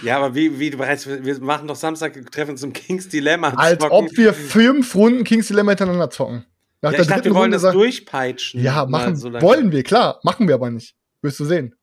[0.03, 3.49] Ja, aber wie, wie du bereits, wir machen doch Samstag Treffen zum Kings Dilemma.
[3.55, 4.05] Als zocken.
[4.05, 6.45] ob wir fünf Runden Kings Dilemma hintereinander zocken.
[6.83, 8.61] Nach ja, ich dachte, wir wollen Runde das durchpeitschen.
[8.61, 10.19] Ja, machen, so wollen wir, klar.
[10.21, 10.95] Machen wir aber nicht.
[11.23, 11.73] Wirst du sehen.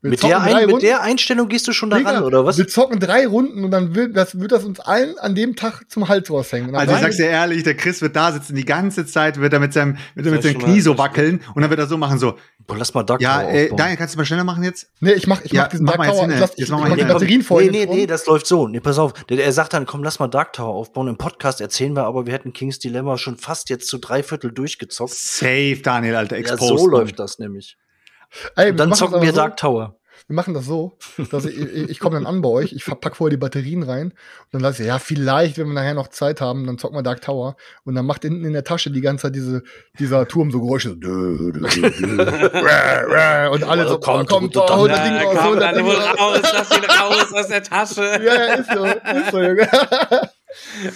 [0.00, 2.56] Mit der, ein, mit der, Einstellung gehst du schon daran, oder was?
[2.56, 5.82] Wir zocken drei Runden und dann wird das, wird das uns allen an dem Tag
[5.88, 6.74] zum Hals raushängen.
[6.76, 9.58] Also ich sag's dir ehrlich, der Chris wird da sitzen die ganze Zeit, wird er
[9.58, 12.18] mit seinem, wird er mit seinem Knie so wackeln und dann wird er so machen,
[12.18, 12.36] so,
[12.68, 14.90] Boah, lass mal Dark ja, Tower äh, Daniel, kannst du mal schneller machen jetzt?
[15.00, 16.28] Nee, ich mach, ich ja, mach diesen mach Dark Tower.
[16.28, 17.64] Ich, lass, ich, ich mach die Batterien voll.
[17.64, 18.68] Nee, nee, nee, das läuft so.
[18.68, 19.14] Nee, pass auf.
[19.14, 21.08] Der, er sagt dann, komm, lass mal Dark Tower aufbauen.
[21.08, 24.52] Im Podcast erzählen wir aber, wir hätten Kings Dilemma schon fast jetzt zu drei Viertel
[24.52, 25.14] durchgezockt.
[25.14, 26.70] Safe, Daniel, Alter, exposed.
[26.70, 27.78] Ja, so läuft das nämlich.
[28.56, 29.94] Ey, dann zocken wir so, Dark Tower.
[30.26, 30.98] Wir machen das so,
[31.30, 34.08] dass ich, ich, ich komme dann an bei euch, ich pack vorher die Batterien rein
[34.08, 34.14] und
[34.52, 37.22] dann lasse ich, ja, vielleicht, wenn wir nachher noch Zeit haben, dann zocken wir Dark
[37.22, 39.62] Tower und dann macht hinten in der Tasche die ganze Zeit diese,
[39.98, 40.90] dieser Turm so Geräusche.
[43.52, 46.40] und alle so, komm, komm, komm, hol das Ding raus, hol das Ding raus.
[46.42, 48.02] Lass ihn raus aus der Tasche.
[48.02, 49.66] Ja, ja, ist so, ist so, Junge.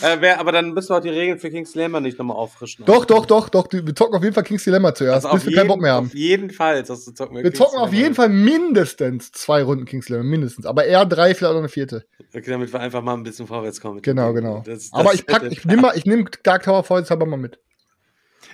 [0.03, 2.85] Äh, wer, aber dann müssen wir auch die Regeln für King's Dilemma nicht nochmal auffrischen.
[2.85, 3.67] Doch, doch, doch, doch.
[3.71, 6.07] Wir zocken auf jeden Fall King's Dilemma zuerst, also bis wir keinen Bock mehr haben.
[6.07, 6.83] Auf jeden Fall.
[6.83, 10.67] Das zocken wir wir zocken auf jeden Fall mindestens zwei Runden King's Dilemma, mindestens.
[10.67, 12.05] Aber eher drei, vielleicht auch eine vierte.
[12.35, 14.03] Okay, damit wir einfach mal ein bisschen vorwärts kommen.
[14.03, 14.63] Genau, genau.
[14.65, 17.59] Das, das aber ich pack, ich nehme mal, ich nehme Dark Tower vorsichtshalber mal mit.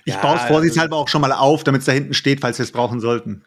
[0.05, 2.57] Ich ja, baue es vorsichtshalber auch schon mal auf, damit es da hinten steht, falls
[2.57, 3.43] wir es brauchen sollten.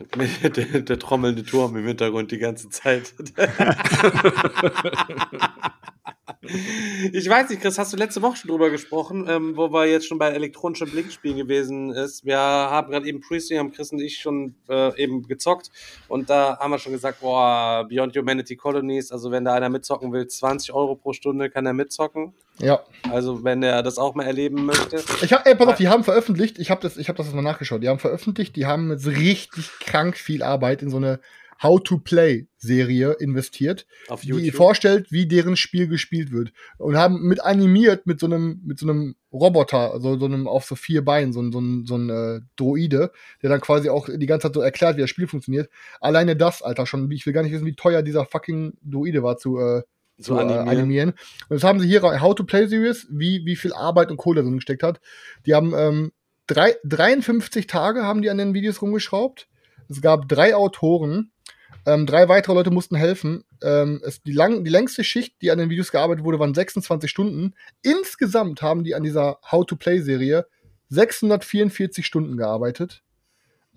[0.42, 3.12] Der, der, trommelnde Turm im Hintergrund die ganze Zeit.
[6.42, 10.06] Ich weiß nicht, Chris, hast du letzte Woche schon drüber gesprochen, ähm, wo wir jetzt
[10.06, 12.24] schon bei elektronischen Blinkspielen gewesen ist.
[12.24, 15.70] Wir haben gerade eben Priestley, haben Chris und ich schon äh, eben gezockt
[16.08, 20.12] und da haben wir schon gesagt, boah, Beyond Humanity Colonies, also wenn da einer mitzocken
[20.12, 22.32] will, 20 Euro pro Stunde kann er mitzocken.
[22.58, 22.80] Ja.
[23.10, 25.02] Also wenn er das auch mal erleben möchte.
[25.22, 27.42] Ich hab, ey, pass auf, die haben veröffentlicht, ich habe das, ich habe das mal
[27.42, 31.20] nachgeschaut, die haben veröffentlicht, die haben jetzt richtig krank viel Arbeit in so eine
[31.62, 33.86] How-to-Play-Serie investiert,
[34.22, 36.52] die vorstellt, wie deren Spiel gespielt wird.
[36.78, 40.64] Und haben mit animiert mit so einem, mit so einem Roboter, also so einem auf
[40.64, 44.48] so vier Beinen, so, so, so ein äh, Droide, der dann quasi auch die ganze
[44.48, 45.70] Zeit so erklärt, wie das Spiel funktioniert.
[46.00, 49.36] Alleine das, Alter, schon, ich will gar nicht wissen, wie teuer dieser fucking Droide war
[49.36, 49.82] zu, äh,
[50.16, 50.66] zu, zu animieren.
[50.66, 51.10] Äh, animieren.
[51.48, 54.42] Und das haben sie hier How to Play Series, wie, wie viel Arbeit und Kohle
[54.42, 55.00] drin gesteckt hat.
[55.46, 56.12] Die haben ähm,
[56.46, 59.48] drei, 53 Tage haben die an den Videos rumgeschraubt.
[59.88, 61.32] Es gab drei Autoren,
[61.86, 63.44] ähm, drei weitere Leute mussten helfen.
[63.62, 67.10] Ähm, es, die, lang, die längste Schicht, die an den Videos gearbeitet wurde, waren 26
[67.10, 67.54] Stunden.
[67.82, 70.46] Insgesamt haben die an dieser How-to-Play-Serie
[70.88, 73.02] 644 Stunden gearbeitet.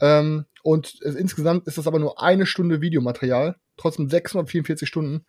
[0.02, 3.56] Ähm, und es, insgesamt ist das aber nur eine Stunde Videomaterial.
[3.78, 5.26] Trotzdem 644 Stunden.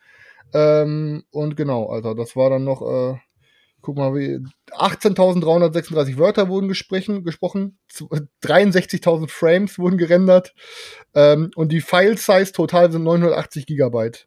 [0.52, 3.18] Ähm, und genau, Alter, das war dann noch äh,
[3.84, 7.78] guck mal, 18.336 Wörter wurden gesprochen, gesprochen
[8.42, 10.54] 63.000 Frames wurden gerendert
[11.14, 14.26] ähm, und die File-Size total sind 980 Gigabyte.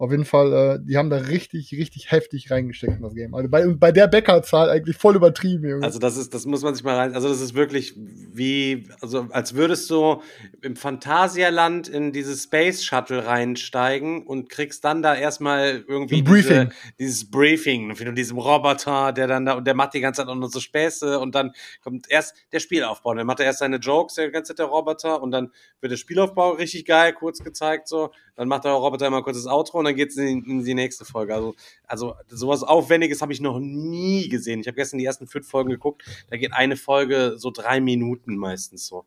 [0.00, 3.34] Auf jeden Fall, äh, die haben da richtig, richtig heftig reingesteckt in das Game.
[3.34, 5.84] Also bei, bei der Bäckerzahl eigentlich voll übertrieben, Junge.
[5.84, 9.26] Also das ist, das muss man sich mal rein, also das ist wirklich wie, also
[9.28, 10.22] als würdest du
[10.62, 16.70] im Phantasialand in dieses Space Shuttle reinsteigen und kriegst dann da erstmal irgendwie Briefing.
[16.70, 20.28] Diese, dieses Briefing von diesem Roboter, der dann da, und der macht die ganze Zeit
[20.28, 21.52] auch nur so Späße und dann
[21.84, 23.12] kommt erst der Spielaufbau.
[23.12, 25.50] Dann macht er erst seine Jokes, der ganze Zeit der Roboter und dann
[25.82, 28.12] wird der Spielaufbau richtig geil, kurz gezeigt so.
[28.40, 31.04] Dann macht der Roboter immer kurz das Outro und dann geht's in, in die nächste
[31.04, 31.34] Folge.
[31.34, 31.54] Also,
[31.86, 34.60] also sowas Aufwendiges habe ich noch nie gesehen.
[34.60, 36.04] Ich habe gestern die ersten fünf Folgen geguckt.
[36.30, 39.04] Da geht eine Folge so drei Minuten meistens so.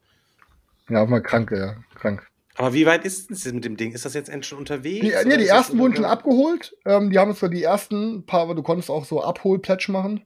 [0.88, 2.30] Ja, auch mal krank, ja, krank.
[2.58, 3.94] Aber wie weit ist es mit dem Ding?
[3.94, 5.02] Ist das jetzt endlich schon unterwegs?
[5.02, 6.78] Die, nee, die ersten wurden schon abgeholt.
[6.86, 10.22] Ähm, die haben es zwar die ersten paar, aber du konntest auch so Abhol-Pledge machen.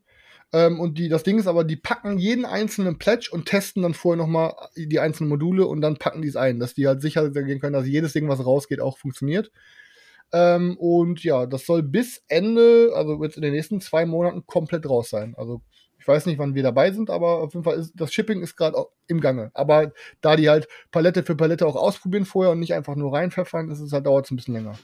[0.54, 3.94] Ähm, und die, das Ding ist aber, die packen jeden einzelnen Pledge und testen dann
[3.94, 7.30] vorher nochmal die einzelnen Module und dann packen die es ein, dass die halt sicher
[7.30, 9.52] gehen können, dass jedes Ding, was rausgeht, auch funktioniert.
[10.34, 14.88] Ähm, und ja, das soll bis Ende, also jetzt in den nächsten zwei Monaten komplett
[14.90, 15.34] raus sein.
[15.38, 15.62] Also
[16.00, 18.56] ich weiß nicht, wann wir dabei sind, aber auf jeden Fall ist das Shipping ist
[18.56, 18.78] gerade
[19.08, 19.52] im Gange.
[19.54, 19.92] Aber
[20.22, 23.80] da die halt Palette für Palette auch ausprobieren vorher und nicht einfach nur reinpfeffern, ist
[23.80, 24.78] es halt dauert es ein bisschen länger.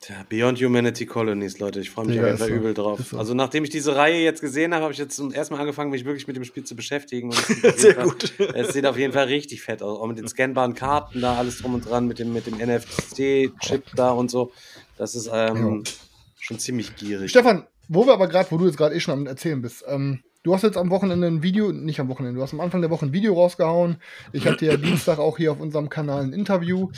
[0.00, 2.54] Tja, Beyond Humanity Colonies, Leute, ich freue mich ja, auf jeden Fall so.
[2.54, 3.00] übel drauf.
[3.10, 3.18] So.
[3.18, 5.90] Also nachdem ich diese Reihe jetzt gesehen habe, habe ich jetzt zum ersten Mal angefangen,
[5.90, 7.32] mich wirklich mit dem Spiel zu beschäftigen.
[7.76, 8.32] Sehr Fall, gut.
[8.54, 9.98] Es sieht auf jeden Fall richtig fett aus.
[9.98, 13.86] Auch mit den scannbaren Karten da, alles drum und dran, mit dem, mit dem NFC-Chip
[13.96, 14.52] da und so.
[14.96, 15.92] Das ist ähm, ja.
[16.38, 17.30] schon ziemlich gierig.
[17.30, 20.20] Stefan, wo wir aber gerade, wo du jetzt gerade eh schon am Erzählen bist, ähm,
[20.44, 22.90] Du hast jetzt am Wochenende ein Video, nicht am Wochenende, du hast am Anfang der
[22.90, 23.96] Woche ein Video rausgehauen.
[24.32, 26.90] Ich hatte ja Dienstag auch hier auf unserem Kanal ein Interview.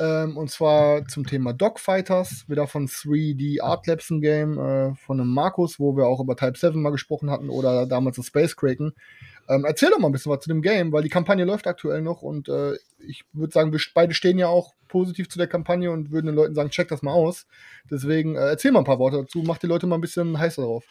[0.00, 5.20] Ähm, und zwar zum Thema Dogfighters, wieder von 3D Art Labs ein Game, äh, von
[5.20, 8.56] einem Markus, wo wir auch über Type 7 mal gesprochen hatten oder damals das Space
[8.56, 8.94] Kraken.
[9.46, 12.00] Ähm, erzähl doch mal ein bisschen was zu dem Game, weil die Kampagne läuft aktuell
[12.00, 12.76] noch und äh,
[13.06, 16.34] ich würde sagen, wir beide stehen ja auch positiv zu der Kampagne und würden den
[16.34, 17.46] Leuten sagen, check das mal aus.
[17.90, 20.62] Deswegen äh, erzähl mal ein paar Worte dazu, mach die Leute mal ein bisschen heißer
[20.62, 20.84] drauf.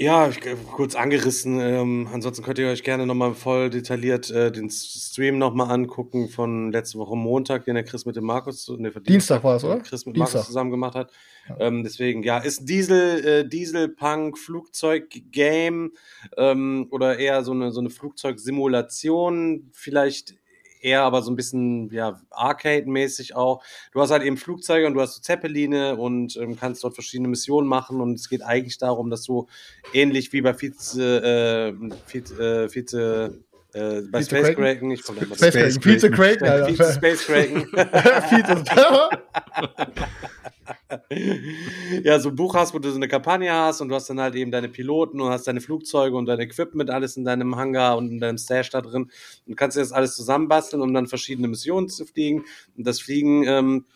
[0.00, 0.38] Ja, ich,
[0.70, 1.58] kurz angerissen.
[1.58, 6.70] Ähm, ansonsten könnt ihr euch gerne nochmal voll detailliert äh, den Stream nochmal angucken von
[6.70, 9.80] letzte Woche Montag, den der Chris mit dem Markus, ne, Dienstag war es, oder?
[9.80, 10.34] Chris mit Dienstag.
[10.34, 11.10] Markus zusammen gemacht hat.
[11.48, 11.56] Ja.
[11.58, 15.90] Ähm, deswegen, ja, ist Diesel, äh, Dieselpunk, Flugzeug-Game
[16.36, 20.36] ähm, oder eher so eine, so eine Flugzeugsimulation, vielleicht
[20.82, 23.62] eher aber so ein bisschen ja, Arcade-mäßig auch.
[23.92, 27.28] Du hast halt eben Flugzeuge und du hast so Zeppeline und ähm, kannst dort verschiedene
[27.28, 29.46] Missionen machen und es geht eigentlich darum, dass du
[29.92, 31.74] ähnlich wie bei Vize, äh,
[32.06, 33.44] Vize, äh, Vize
[33.78, 37.66] äh, bei Vize Space Kraken, ich komme Space Kraken, Vize Kraken, Vize Space Kraken.
[42.02, 44.20] Ja, so ein Buch hast, wo du so eine Kampagne hast und du hast dann
[44.20, 47.96] halt eben deine Piloten und hast deine Flugzeuge und dein Equipment, alles in deinem Hangar
[47.96, 49.10] und in deinem Stash da drin
[49.46, 52.44] und kannst dir das alles zusammenbasteln, um dann verschiedene Missionen zu fliegen.
[52.76, 53.86] Und das Fliegen ähm,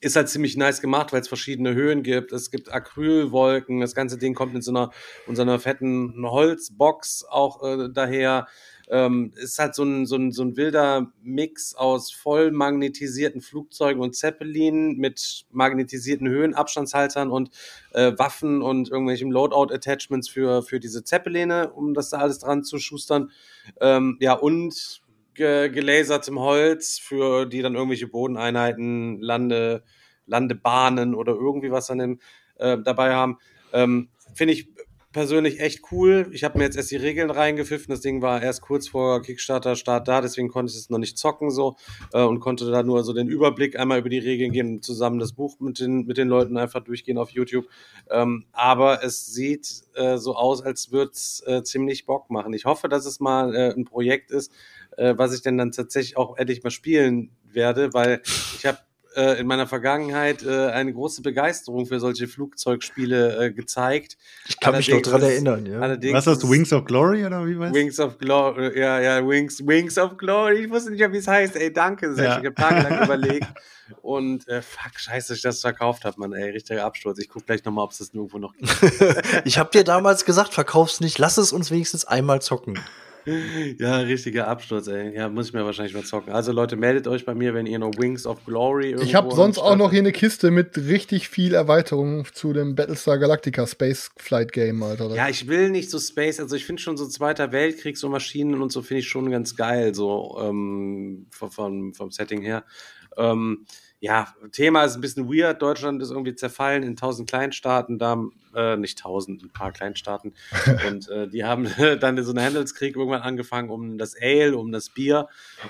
[0.00, 2.32] ist halt ziemlich nice gemacht, weil es verschiedene Höhen gibt.
[2.32, 3.80] Es gibt Acrylwolken.
[3.80, 4.90] Das ganze Ding kommt in so einer,
[5.26, 8.46] in so einer fetten Holzbox auch äh, daher.
[8.90, 14.02] Ähm, ist halt so ein, so, ein, so ein wilder Mix aus voll magnetisierten Flugzeugen
[14.02, 17.50] und Zeppelin mit magnetisierten Höhenabstandshaltern und
[17.92, 22.78] äh, Waffen und irgendwelchen Loadout-Attachments für, für diese Zeppeline, um das da alles dran zu
[22.78, 23.30] schustern.
[23.80, 25.02] Ähm, ja, und
[25.34, 29.84] ge gelasertem Holz für die dann irgendwelche Bodeneinheiten, Lande,
[30.26, 32.20] Landebahnen oder irgendwie was dann
[32.56, 33.38] äh, dabei haben.
[33.72, 34.68] Ähm, Finde ich
[35.18, 36.28] persönlich echt cool.
[36.30, 37.90] Ich habe mir jetzt erst die Regeln reingepfiffen.
[37.90, 41.50] Das Ding war erst kurz vor Kickstarter-Start da, deswegen konnte ich es noch nicht zocken
[41.50, 41.74] so
[42.12, 45.18] äh, und konnte da nur so den Überblick einmal über die Regeln gehen und zusammen
[45.18, 47.66] das Buch mit den, mit den Leuten einfach durchgehen auf YouTube.
[48.08, 52.52] Ähm, aber es sieht äh, so aus, als würde es äh, ziemlich Bock machen.
[52.52, 54.52] Ich hoffe, dass es mal äh, ein Projekt ist,
[54.96, 58.22] äh, was ich denn dann tatsächlich auch endlich mal spielen werde, weil
[58.56, 58.78] ich habe
[59.18, 64.16] äh, in meiner Vergangenheit äh, eine große Begeisterung für solche Flugzeugspiele äh, gezeigt.
[64.46, 65.80] Ich kann allerdings mich noch dran erinnern, ja.
[66.14, 67.74] Was ist das, Wings of Glory oder wie was?
[67.74, 70.64] Wings of Glory, ja, ja, Wings, Wings of Glory.
[70.64, 71.56] Ich wusste nicht, wie es heißt.
[71.56, 72.24] Ey, danke, sehr.
[72.24, 72.38] Ja.
[72.38, 73.48] Ich habe tagelang überlegt.
[74.02, 77.18] Und äh, fuck, scheiße, dass ich das verkauft habe, man, ey, richtiger Absturz.
[77.18, 78.70] Ich guck gleich nochmal, ob es das irgendwo noch gibt.
[79.44, 82.78] ich habe dir damals gesagt, verkauf's nicht, lass es uns wenigstens einmal zocken.
[83.78, 85.14] Ja, richtiger Absturz, ey.
[85.14, 86.32] Ja, muss ich mir wahrscheinlich mal zocken.
[86.32, 89.58] Also Leute, meldet euch bei mir, wenn ihr noch Wings of Glory Ich habe sonst
[89.58, 94.52] auch noch hier eine Kiste mit richtig viel Erweiterung zu dem Battlestar Galactica Space Flight
[94.52, 95.14] Game, Alter.
[95.14, 98.60] Ja, ich will nicht so Space, also ich finde schon so Zweiter Weltkrieg, so Maschinen
[98.60, 102.64] und so finde ich schon ganz geil, so ähm, vom, vom Setting her.
[103.16, 103.66] Ähm,
[104.00, 105.60] ja, Thema ist ein bisschen weird.
[105.60, 107.98] Deutschland ist irgendwie zerfallen in tausend Kleinstaaten.
[107.98, 108.22] Da
[108.58, 110.34] äh, nicht tausend, ein paar Kleinstaaten.
[110.88, 111.68] und äh, die haben
[112.00, 115.28] dann so einen Handelskrieg irgendwann angefangen um das Ale, um das Bier.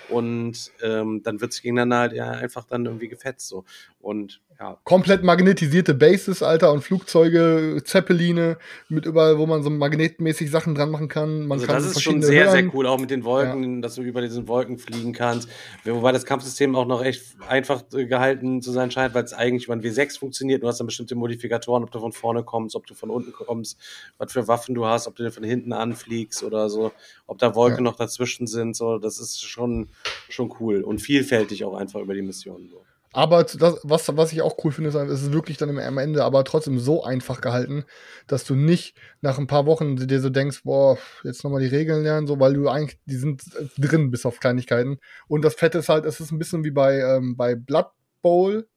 [0.09, 3.49] Und ähm, dann wird sich gegeneinander halt ja einfach dann irgendwie gefetzt.
[3.49, 3.65] So.
[4.01, 4.77] Und ja.
[4.83, 8.59] Komplett magnetisierte Bases, Alter, und Flugzeuge, Zeppeline,
[8.89, 11.47] mit überall, wo man so magnetmäßig Sachen dran machen kann.
[11.47, 12.53] Man also kann das ist schon sehr, Hören.
[12.53, 13.81] sehr cool, auch mit den Wolken, ja.
[13.83, 15.49] dass du über diesen Wolken fliegen kannst.
[15.85, 19.67] Wobei das Kampfsystem auch noch echt einfach äh, gehalten zu sein scheint, weil es eigentlich
[19.67, 20.65] über ein W6 funktioniert.
[20.65, 23.79] Du hast dann bestimmte Modifikatoren, ob du von vorne kommst, ob du von unten kommst,
[24.17, 26.93] was für Waffen du hast, ob du von hinten anfliegst oder so,
[27.27, 27.91] ob da Wolken ja.
[27.91, 28.75] noch dazwischen sind.
[28.75, 29.89] So, das ist schon,
[30.29, 32.69] schon cool und vielfältig auch einfach über die Mission.
[32.71, 32.85] So.
[33.13, 36.25] Aber das, was, was ich auch cool finde, ist, es ist wirklich dann am Ende
[36.25, 37.85] aber trotzdem so einfach gehalten,
[38.27, 42.03] dass du nicht nach ein paar Wochen dir so denkst, boah, jetzt nochmal die Regeln
[42.03, 43.43] lernen, so, weil du eigentlich, die sind
[43.79, 44.99] drin bis auf Kleinigkeiten.
[45.27, 47.89] Und das Fette ist halt, es ist ein bisschen wie bei, ähm, bei Blood
[48.21, 48.69] Bowl,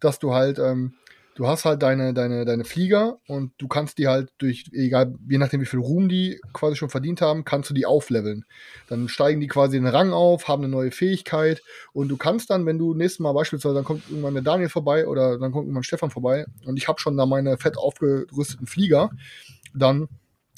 [0.00, 0.94] dass du halt, ähm,
[1.38, 5.38] du hast halt deine, deine, deine Flieger und du kannst die halt durch, egal, je
[5.38, 8.44] nachdem wie viel Ruhm die quasi schon verdient haben, kannst du die aufleveln.
[8.88, 11.62] Dann steigen die quasi den Rang auf, haben eine neue Fähigkeit
[11.92, 15.06] und du kannst dann, wenn du nächstes Mal beispielsweise, dann kommt irgendwann der Daniel vorbei
[15.06, 19.10] oder dann kommt irgendwann Stefan vorbei und ich habe schon da meine fett aufgerüsteten Flieger,
[19.72, 20.08] dann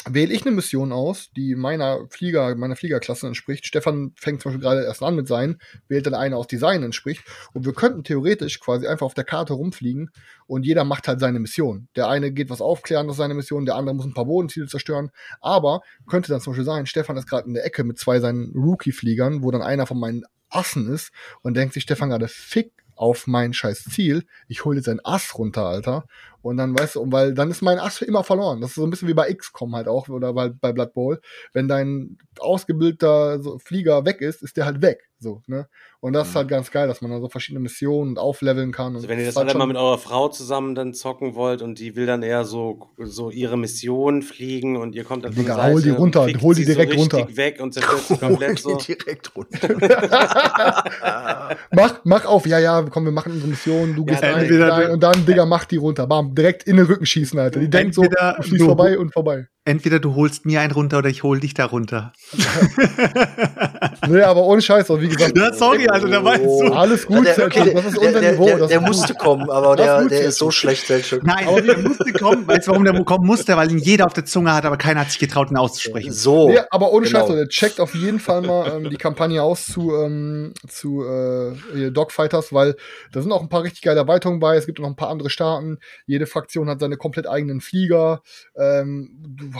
[0.08, 3.66] wähle ich eine Mission aus, die meiner Flieger, meiner Fliegerklasse entspricht.
[3.66, 7.22] Stefan fängt zum Beispiel gerade erst an mit seinen, wählt dann eine aus Design entspricht.
[7.52, 10.10] Und wir könnten theoretisch quasi einfach auf der Karte rumfliegen
[10.46, 11.88] und jeder macht halt seine Mission.
[11.96, 14.66] Der eine geht was aufklären, das ist seine Mission, der andere muss ein paar Bodenziele
[14.66, 15.10] zerstören.
[15.40, 18.52] Aber könnte dann zum Beispiel sein, Stefan ist gerade in der Ecke mit zwei seinen
[18.54, 23.26] Rookie-Fliegern, wo dann einer von meinen Assen ist und denkt sich Stefan gerade, fick auf
[23.26, 24.24] mein scheiß Ziel.
[24.46, 26.04] Ich hole jetzt ein Ass runter, Alter.
[26.42, 28.60] Und dann, weißt du, weil dann ist mein Ass für immer verloren.
[28.60, 31.20] Das ist so ein bisschen wie bei XCOM halt auch oder bei, bei Blood Bowl.
[31.52, 35.10] Wenn dein ausgebildeter so Flieger weg ist, ist der halt weg.
[35.22, 35.68] So, ne?
[36.02, 38.94] Und das ist halt ganz geil, dass man da so verschiedene Missionen und aufleveln kann.
[38.96, 41.78] Also wenn ihr das halt alle mal mit eurer Frau zusammen dann zocken wollt und
[41.78, 45.72] die will dann eher so, so ihre Mission fliegen und ihr kommt dann Digga, von
[45.72, 47.36] hol die runter, hol die direkt so runter.
[47.36, 48.78] weg und zerstört sie komplett so.
[48.78, 49.68] direkt runter.
[51.72, 54.90] mach, mach auf, ja, ja, komm, wir machen unsere Mission, du gehst ja, rein, rein
[54.92, 56.06] und dann, Digga, mach die runter.
[56.06, 57.60] Bam, direkt in den Rücken schießen, Alter.
[57.60, 59.48] Die denkt so, du fließt vorbei und vorbei.
[59.64, 62.12] Entweder du holst mir einen runter oder ich hol dich da runter.
[64.08, 65.36] nee, aber ohne Scheiß, wie gesagt.
[65.36, 66.66] Ja, sorry, also da war oh.
[66.66, 66.72] so.
[66.72, 68.46] Alles gut, der, okay, das ist unser der, Niveau.
[68.46, 71.22] Der, der musste kommen, aber der, der ist so schlecht, Selchuk.
[71.22, 72.46] Nein, aber der musste kommen.
[72.46, 73.56] Weißt du, warum der kommen musste?
[73.56, 76.12] Weil ihn jeder auf der Zunge hat, aber keiner hat sich getraut, ihn auszusprechen.
[76.12, 76.50] So.
[76.50, 77.26] Nee, aber ohne genau.
[77.26, 81.90] Scheiß, der checkt auf jeden Fall mal ähm, die Kampagne aus zu, ähm, zu äh,
[81.90, 82.76] Dogfighters, weil
[83.12, 84.56] da sind auch ein paar richtig geile Erweiterungen bei.
[84.56, 85.78] Es gibt noch ein paar andere Staaten.
[86.06, 88.22] Jede Fraktion hat seine komplett eigenen Flieger.
[88.56, 89.50] Ähm, du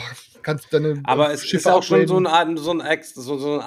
[0.41, 3.61] kannst deine Aber es Schiffe ist auch schon so ein, so ein, so, so ein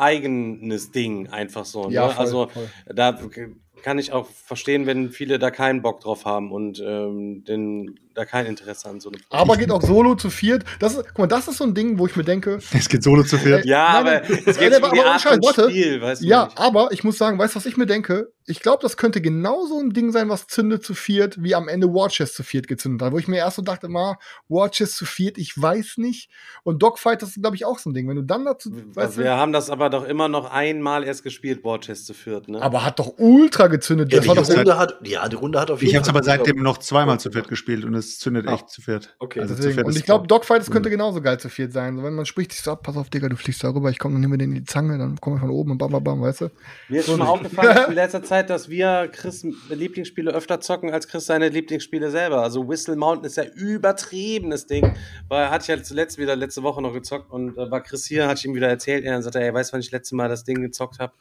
[0.52, 1.88] eigenes Ding, einfach so.
[1.88, 1.94] Ne?
[1.94, 2.68] Ja, voll, also voll.
[2.94, 3.18] da
[3.82, 8.24] kann ich auch verstehen, wenn viele da keinen Bock drauf haben und ähm, den, da
[8.24, 10.64] kein Interesse an so einem Aber geht auch solo zu viert.
[10.78, 12.60] Das ist, guck mal, das ist so ein Ding, wo ich mir denke.
[12.72, 13.64] Es geht solo zu viert.
[13.66, 16.26] Äh, ja, nein, aber es geht aber, um die aber Art von Spiel, weißt du
[16.26, 16.58] Ja, nicht.
[16.58, 18.32] aber ich muss sagen, weißt du, was ich mir denke?
[18.46, 21.88] Ich glaube, das könnte genauso ein Ding sein, was zündet zu viert, wie am Ende
[21.88, 23.12] Watches zu viert gezündet hat.
[23.12, 24.16] Wo ich mir erst so dachte, mal,
[24.48, 26.30] Watches zu viert, ich weiß nicht.
[26.62, 28.06] Und Dogfight, das ist, glaube ich, auch so ein Ding.
[28.06, 28.70] Wenn du dann dazu.
[28.96, 32.48] Also wir du, haben das aber doch immer noch einmal erst gespielt, Watches zu viert,
[32.48, 32.60] ne?
[32.60, 34.12] Aber hat doch ultra gezündet.
[34.12, 36.02] Ja, die, Runde hat, ja die Runde hat auf jeden Fall.
[36.02, 39.16] Ich habe aber seitdem noch zweimal zu viert gespielt und es zündet echt zu viert.
[39.20, 39.74] Okay, also Deswegen.
[39.74, 41.96] Viert und ich glaube, Dogfight, das könnte genauso geil zu viert sein.
[41.96, 43.98] So, wenn man spricht sich so ab, pass auf, Digga, du fliegst da rüber, ich
[43.98, 46.04] komme noch nicht mehr in die Zange, dann komme ich von oben und bam, bam,
[46.04, 46.50] bam, weißt du?
[46.90, 50.90] Mir ist so schon mal aufgefallen in letzter Zeit, dass wir Chris Lieblingsspiele öfter zocken
[50.90, 52.42] als Chris seine Lieblingsspiele selber.
[52.42, 54.96] Also Whistle Mountain ist ja übertriebenes Ding.
[55.28, 58.26] Weil hatte ich ja zuletzt wieder letzte Woche noch gezockt und äh, war Chris hier,
[58.26, 59.04] hatte ich ihm wieder erzählt.
[59.04, 61.12] Er sagte, ey, weißt du, wann ich letzte Mal das Ding gezockt habe?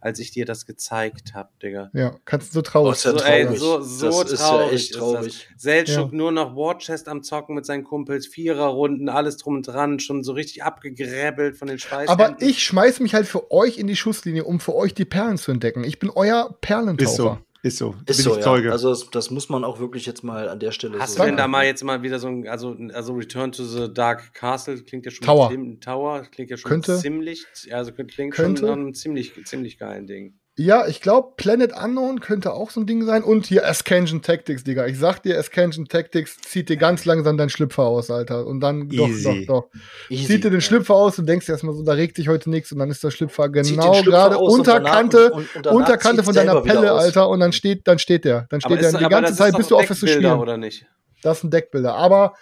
[0.00, 1.90] Als ich dir das gezeigt habe, Digga.
[1.92, 2.98] Ja, kannst du so traurig.
[3.04, 4.72] Oh, ja so, ey, so, so das traurig.
[4.72, 5.48] Ist ja traurig.
[5.56, 6.16] Seltschuk ja.
[6.16, 10.32] nur noch Warchest am Zocken mit seinen Kumpels, Viererrunden, alles drum und dran, schon so
[10.32, 12.08] richtig abgegräbelt von den Schweiß.
[12.08, 15.38] Aber ich schmeiß mich halt für euch in die Schusslinie, um für euch die Perlen
[15.38, 15.84] zu entdecken.
[15.84, 17.10] Ich bin euer Perlentaucher.
[17.10, 17.38] Ist so.
[17.62, 17.96] Ist so.
[18.06, 18.70] Ist so, ja.
[18.70, 21.26] Also das, das, muss man auch wirklich jetzt mal an der Stelle Hast so du
[21.26, 24.80] denn da mal jetzt mal wieder so ein, also, also Return to the Dark Castle
[24.82, 28.76] klingt ja schon Tower, Tower klingt ja schon könnte, ziemlich, also klingt könnte, schon nach
[28.76, 30.38] einem ziemlich, ziemlich geilen Ding.
[30.60, 33.22] Ja, ich glaube, Planet Unknown könnte auch so ein Ding sein.
[33.22, 34.86] Und hier Ascension Tactics, Digga.
[34.86, 38.44] Ich sag dir, Ascension Tactics zieht dir ganz langsam deinen Schlüpfer aus, Alter.
[38.44, 39.22] Und dann, Easy.
[39.22, 39.80] doch, doch, doch.
[40.10, 40.60] Easy, zieht dir den ja.
[40.60, 42.72] Schlüpfer aus und denkst erstmal so, da regt sich heute nichts.
[42.72, 46.60] Und dann ist der Schlüpfer genau gerade unter Kante, und, und unter Kante von deiner
[46.60, 47.28] Pelle, Alter.
[47.28, 48.48] Und dann steht, dann steht der.
[48.50, 50.40] Dann steht der die ganze Zeit, bis du aufhörst zu spielen.
[50.40, 50.86] Oder nicht?
[51.22, 51.94] Das sind Deckbilder.
[51.94, 52.34] Aber,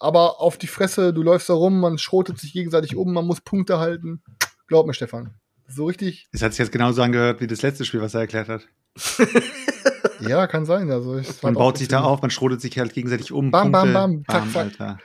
[0.00, 3.40] aber auf die Fresse, du läufst da rum, man schrotet sich gegenseitig um, man muss
[3.40, 4.24] Punkte halten.
[4.66, 5.39] Glaub mir, Stefan.
[5.70, 6.28] So richtig.
[6.32, 8.66] Es hat sich jetzt genauso angehört wie das letzte Spiel, was er erklärt hat.
[10.20, 10.90] ja, kann sein.
[10.90, 13.50] Also man baut sich da auf, man schrotet sich halt gegenseitig um.
[13.50, 14.98] Bam, Punkte, bam, bam, zack, zack.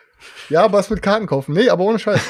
[0.50, 1.54] Ja, aber es mit Karten kaufen.
[1.54, 2.22] Nee, aber ohne Scheiß.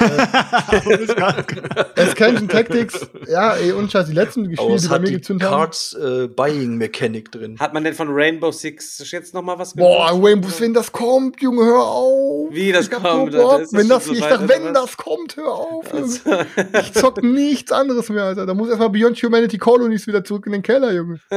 [1.96, 5.56] Escansion Tactics, ja, ey, ohne Scheiß, die letzten Spiele, die bei mir gezündet haben.
[5.58, 7.58] Cards äh, Buying Mechanic drin.
[7.58, 9.90] Hat man denn von Rainbow Six jetzt noch mal was gehört?
[9.90, 12.48] Boah, Rainbow, wenn das kommt, Junge, hör auf.
[12.52, 13.34] Wie das kommt?
[13.34, 15.92] Das das wenn das, so ich dachte, wenn das kommt, hör auf.
[15.92, 16.20] Also.
[16.80, 18.46] Ich zock nichts anderes mehr, Alter.
[18.46, 21.20] Da muss erstmal Beyond Humanity Colonies wieder zurück in den Keller, Junge.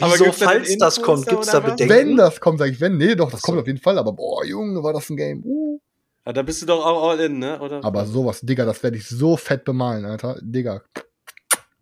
[0.00, 1.88] aber Wieso, falls das kommt, gibt's da Bedenken?
[1.88, 3.46] Wenn das kommt, sag ich, wenn, nee, doch, das so.
[3.46, 5.42] kommt auf jeden Fall, aber boah, Junge, war das ein Game.
[5.44, 5.80] Uh.
[6.26, 7.58] Ja, da bist du doch auch all in, ne?
[7.60, 7.84] Oder?
[7.84, 10.38] Aber sowas, Digga, das werde ich so fett bemalen, Alter.
[10.40, 10.82] Digga.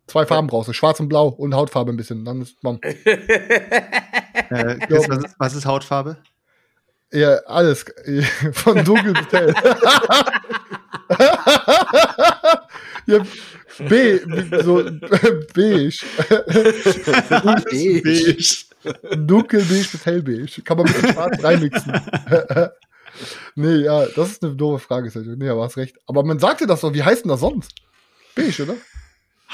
[0.07, 2.25] Zwei Farben brauchst du, schwarz und blau und Hautfarbe ein bisschen.
[2.25, 2.79] Dann ist bam.
[2.83, 2.95] äh,
[4.87, 6.17] Chris, was, ist, was ist Hautfarbe?
[7.11, 7.85] Ja, alles.
[8.53, 9.53] Von dunkel bis hell.
[13.07, 13.19] ja,
[13.87, 14.19] B,
[14.61, 14.83] so
[15.53, 16.05] beige.
[18.03, 18.65] beige.
[19.15, 20.61] Dunkelbeige bis hellbeige.
[20.63, 21.93] Kann man mit dem Schwarz reinmixen.
[23.55, 25.35] nee, ja, das ist eine doofe Frage, Sergio.
[25.35, 25.97] Nee, aber hast recht.
[26.07, 27.73] Aber man sagte das doch, wie heißt denn das sonst?
[28.35, 28.75] Beige, oder?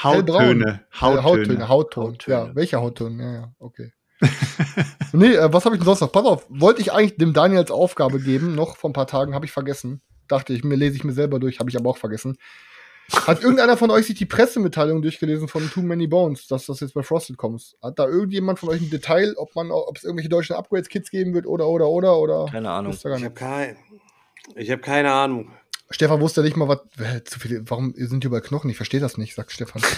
[0.02, 0.80] Hauttöne.
[1.00, 1.22] Hauttöne.
[1.22, 1.68] Hauttöne.
[1.68, 2.04] Hautton.
[2.04, 2.36] Hauttöne.
[2.36, 3.20] Ja, welcher Hautton?
[3.20, 3.92] Ja, ja, okay.
[5.12, 6.12] nee, äh, was habe ich denn sonst noch?
[6.12, 9.34] Pass auf, wollte ich eigentlich dem Daniel als Aufgabe geben, noch vor ein paar Tagen,
[9.34, 10.02] habe ich vergessen.
[10.28, 12.36] Dachte ich, mir lese ich mir selber durch, habe ich aber auch vergessen.
[13.12, 16.94] Hat irgendeiner von euch sich die Pressemitteilung durchgelesen von Too Many Bones, dass das jetzt
[16.94, 17.76] bei Frosted kommt?
[17.82, 21.34] Hat da irgendjemand von euch ein Detail, ob man, ob es irgendwelche deutschen Upgrades-Kits geben
[21.34, 22.46] wird oder oder oder oder?
[22.50, 22.92] Keine Ahnung.
[22.92, 23.76] Ich habe kein,
[24.56, 25.50] hab keine Ahnung.
[25.90, 27.24] Stefan wusste nicht mal, was.
[27.24, 28.70] Zu viele, warum sind die über Knochen?
[28.70, 29.82] Ich verstehe das nicht, sagt Stefan.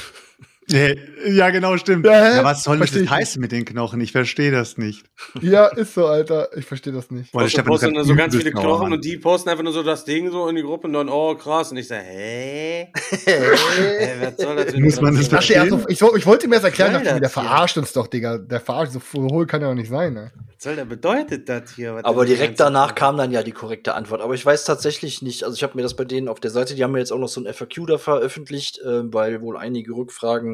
[0.69, 2.07] Ja, genau, stimmt.
[2.07, 4.01] Ja, ja was soll das heißen mit den Knochen?
[4.01, 5.05] Ich verstehe das nicht.
[5.41, 6.49] Ja, ist so, Alter.
[6.57, 7.33] Ich verstehe das nicht.
[7.33, 10.31] Boah, ich posten so ganz viele Knochen und die posten einfach nur so das Ding
[10.31, 11.71] so in die Gruppe und dann, oh krass.
[11.71, 12.89] Und ich sage, hä?
[13.25, 15.61] hey, was soll das Muss man das verstehen?
[15.61, 18.39] Also, ich, ich, wollte mir das erklären, dachte, der verarscht uns doch, Digga.
[18.39, 20.33] Der verarscht, so hohl kann er doch nicht sein, ne?
[20.47, 21.95] Was soll der bedeutet das hier?
[21.95, 24.21] Was Aber direkt danach kam dann ja die korrekte Antwort.
[24.21, 26.75] Aber ich weiß tatsächlich nicht, also ich habe mir das bei denen auf der Seite,
[26.75, 29.93] die haben mir jetzt auch noch so ein FAQ da veröffentlicht, äh, weil wohl einige
[29.93, 30.52] Rückfragen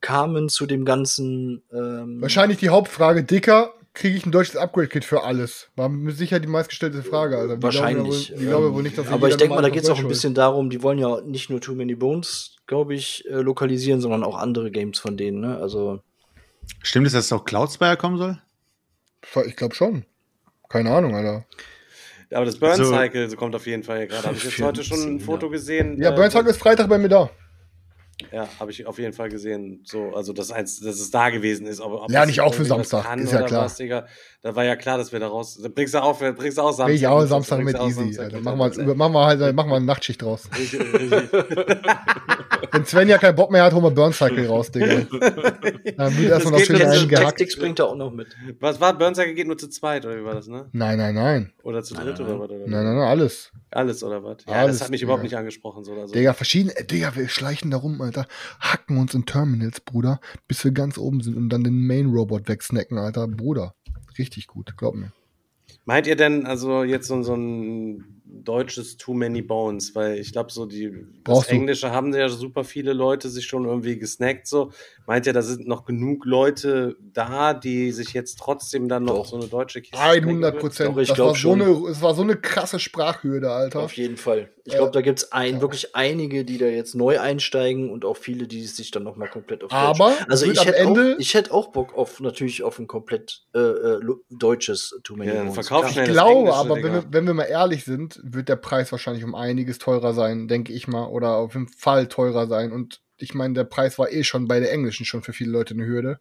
[0.00, 1.62] kamen zu dem ganzen.
[1.72, 5.68] Ähm Wahrscheinlich die Hauptfrage, Dicker, kriege ich ein deutsches Upgrade-Kit für alles?
[5.76, 7.38] War mit Sicherheit die meistgestellte Frage.
[7.38, 8.32] Also, Wahrscheinlich.
[8.32, 10.34] Ich glaube, wohl nicht, dass Aber ich denke mal, da geht es auch ein bisschen
[10.34, 14.36] darum, die wollen ja nicht nur Too Many Bones, glaube ich, äh, lokalisieren, sondern auch
[14.36, 15.40] andere Games von denen.
[15.40, 15.56] Ne?
[15.58, 16.00] Also
[16.82, 18.38] Stimmt es, dass es auch Cloudspire kommen soll?
[19.46, 20.04] Ich glaube schon.
[20.68, 21.44] Keine Ahnung, Alter.
[22.30, 24.26] Ja, aber das Burn Cycle so, kommt auf jeden Fall gerade.
[24.26, 26.00] Habe ich jetzt heute schon ein Foto gesehen.
[26.00, 27.30] Ja, äh, Burn Cycle ist Freitag bei mir da.
[28.32, 29.82] Ja, habe ich auf jeden Fall gesehen.
[29.84, 31.80] So, also dass, eins, dass es da gewesen ist.
[31.80, 33.16] Aber, ja, nicht auch für Samstag.
[33.16, 33.64] Ist ja klar.
[33.64, 34.06] Was, Digga,
[34.42, 35.58] da war ja klar, dass wir da raus.
[35.62, 36.94] Da bringst du auch, bringst du auch Samstag.
[36.94, 38.12] ich auch Samstag mit easy.
[38.12, 40.48] Samstag machen, wir, machen wir halt, machen wir eine Nachtschicht draus.
[42.72, 44.86] Wenn Sven ja keinen Bock mehr hat, holen wir Burn Cycle raus, Digga.
[45.96, 47.58] Dann wird erstmal noch schön einen gehackt.
[47.58, 48.28] bringt er auch noch mit.
[48.60, 48.96] Was war?
[48.96, 50.68] Burn Cycle geht nur zu zweit, oder wie war das, ne?
[50.72, 51.52] Nein, nein, nein.
[51.62, 52.50] Oder zu dritt, oder was?
[52.50, 53.52] Nein, nein, nein, alles.
[53.70, 54.38] Alles, oder was?
[54.46, 55.08] Ja, alles, das hat mich Digga.
[55.08, 56.14] überhaupt nicht angesprochen, so oder so.
[56.14, 58.09] Digga, verschiedene, Digga, wir schleichen da rum, Alter.
[58.60, 62.98] Hacken uns in Terminals, Bruder, bis wir ganz oben sind und dann den Main-Robot wegsnacken,
[62.98, 63.28] Alter.
[63.28, 63.74] Bruder.
[64.18, 65.12] Richtig gut, glaub mir.
[65.84, 70.50] Meint ihr denn also jetzt so, so ein deutsches Too Many Bones, weil ich glaube,
[70.50, 74.46] so die das Englische haben ja super viele Leute sich schon irgendwie gesnackt.
[74.46, 74.72] So
[75.06, 79.26] meint ihr, da sind noch genug Leute da, die sich jetzt trotzdem dann noch Doch.
[79.26, 80.98] so eine deutsche Kiste 100 Prozent.
[80.98, 81.60] Ich glaube schon.
[81.60, 83.80] So es war so eine krasse Sprachhürde, Alter.
[83.80, 84.50] Auf jeden Fall.
[84.64, 85.60] Ich glaube, da gibt es ein, ja.
[85.60, 89.28] wirklich einige, die da jetzt neu einsteigen und auch viele, die sich dann noch mal
[89.28, 90.26] komplett auf Aber Deutsch.
[90.28, 94.00] Also ich hätte, auch, ich hätte auch Bock auf natürlich auf ein komplett äh, äh
[94.30, 95.70] deutsches Too Many ja, Bones.
[95.90, 99.34] Ich glaube, aber wenn wir, wenn wir mal ehrlich sind, wird der Preis wahrscheinlich um
[99.34, 102.72] einiges teurer sein, denke ich mal, oder auf jeden Fall teurer sein.
[102.72, 105.74] Und ich meine, der Preis war eh schon bei der englischen schon für viele Leute
[105.74, 106.20] eine Hürde.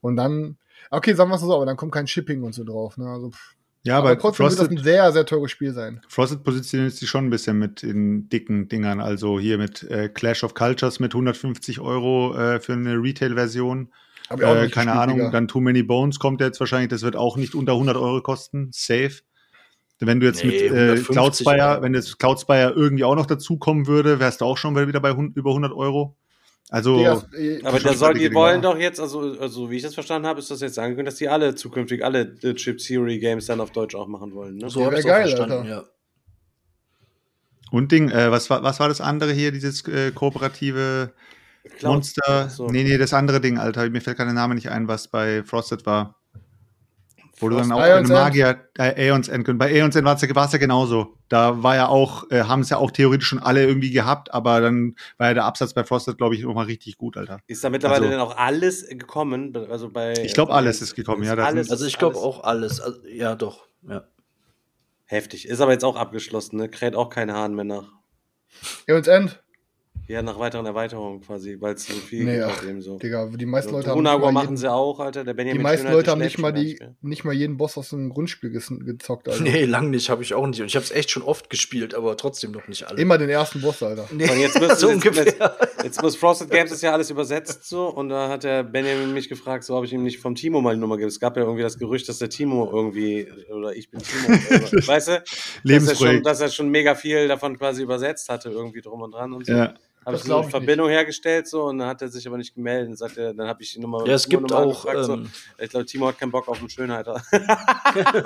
[0.00, 0.58] Und dann,
[0.90, 2.96] okay, sagen wir es so, aber dann kommt kein Shipping und so drauf.
[2.98, 3.06] Ne?
[3.06, 3.32] Also,
[3.84, 6.00] ja, aber, aber trotzdem Frosted, wird das ein sehr, sehr teures Spiel sein.
[6.08, 9.00] Frosted positioniert sich schon ein bisschen mit den dicken Dingern.
[9.00, 13.92] Also hier mit äh, Clash of Cultures mit 150 Euro äh, für eine Retail-Version.
[14.30, 17.72] Äh, keine Ahnung, dann Too Many Bones kommt jetzt wahrscheinlich, das wird auch nicht unter
[17.72, 19.20] 100 Euro kosten, safe.
[20.00, 24.18] Wenn du jetzt nee, mit äh, Cloudspire, wenn jetzt Cloudspire irgendwie auch noch dazukommen würde,
[24.18, 26.16] wärst du auch schon wieder bei über 100 Euro.
[26.70, 29.94] Also, ja, äh, aber da soll, die wollen doch jetzt, also, also wie ich das
[29.94, 33.46] verstanden habe, ist das jetzt angekündigt, dass die alle zukünftig alle äh, Chip Theory Games
[33.46, 34.56] dann auf Deutsch auch machen wollen.
[34.56, 34.70] Ne?
[34.70, 35.64] So ja, wäre geil, Alter.
[35.64, 35.84] Ja.
[37.70, 41.12] Und Ding, äh, was, war, was war das andere hier, dieses äh, kooperative
[41.78, 42.48] Cloud Monster?
[42.48, 42.68] So.
[42.68, 43.90] Nee, nee, das andere Ding, Alter.
[43.90, 46.16] Mir fällt kein Name nicht ein, was bei Frosted war.
[47.38, 50.52] Wo du dann auch Aeons eine Magier, äh, Aeons End, bei Aeons End war es
[50.52, 51.16] ja genauso.
[51.28, 54.60] Da war ja auch, äh, haben es ja auch theoretisch schon alle irgendwie gehabt, aber
[54.60, 57.40] dann war ja der Absatz bei Frosted, glaube ich, nochmal richtig gut, Alter.
[57.46, 59.56] Ist da mittlerweile also, denn auch alles gekommen?
[59.68, 60.14] Also bei.
[60.22, 61.34] Ich glaube, alles ist gekommen, ja.
[61.34, 62.80] Alles, also ich glaube auch alles.
[62.80, 64.04] Also, ja, doch, ja.
[65.06, 65.48] Heftig.
[65.48, 66.68] Ist aber jetzt auch abgeschlossen, ne?
[66.68, 67.92] Kräht auch kein Hahn mehr nach.
[68.88, 69.43] Aeons End?
[70.06, 72.98] Ja, nach weiteren Erweiterungen quasi, weil es so viel nee, ach, eben so.
[72.98, 73.98] Digga, die meisten so, Leute haben.
[73.98, 75.24] Unagor machen sie auch, Alter.
[75.24, 78.10] Der Benjamin die meisten Leute haben nicht mal, die, nicht mal jeden Boss aus dem
[78.10, 79.42] Grundspiel gezockt, Alter.
[79.42, 80.60] Nee, lang nicht, habe ich auch nicht.
[80.60, 83.00] Und ich habe es echt schon oft gespielt, aber trotzdem noch nicht alle.
[83.00, 84.06] Immer den ersten Boss, Alter.
[84.12, 85.40] Nee, und jetzt, müsst, so jetzt, jetzt,
[85.82, 87.88] jetzt, muss Frosted Games ist ja alles übersetzt so.
[87.88, 90.74] Und da hat der Benjamin mich gefragt, so ob ich ihm nicht vom Timo mal
[90.74, 91.08] die Nummer gebe.
[91.08, 94.28] Es gab ja irgendwie das Gerücht, dass der Timo irgendwie, oder ich bin Timo,
[94.86, 95.22] weißt du?
[95.64, 99.14] Dass er, schon, dass er schon mega viel davon quasi übersetzt hatte, irgendwie drum und
[99.14, 99.52] dran und so.
[99.54, 99.72] Ja.
[100.04, 100.96] Habe ich so eine Verbindung nicht.
[100.96, 102.88] hergestellt so und dann hat er sich aber nicht gemeldet.
[102.88, 104.06] Dann, sagt er, dann habe ich die Nummer.
[104.06, 104.84] Ja, es gibt Nummer auch.
[104.84, 105.62] Gefragt, ähm, so.
[105.62, 107.22] Ich glaube, Timo hat keinen Bock auf einen Schönheiter.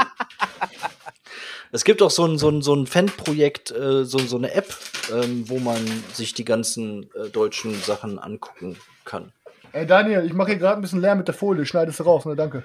[1.72, 4.74] es gibt auch so ein, so ein, so ein Fanprojekt, äh, so, so eine App,
[5.12, 5.78] ähm, wo man
[6.12, 9.32] sich die ganzen äh, deutschen Sachen angucken kann.
[9.72, 11.66] Ey Daniel, ich mache hier gerade ein bisschen Lärm mit der Folie.
[11.66, 12.34] Schneidest du raus, ne?
[12.34, 12.64] Danke.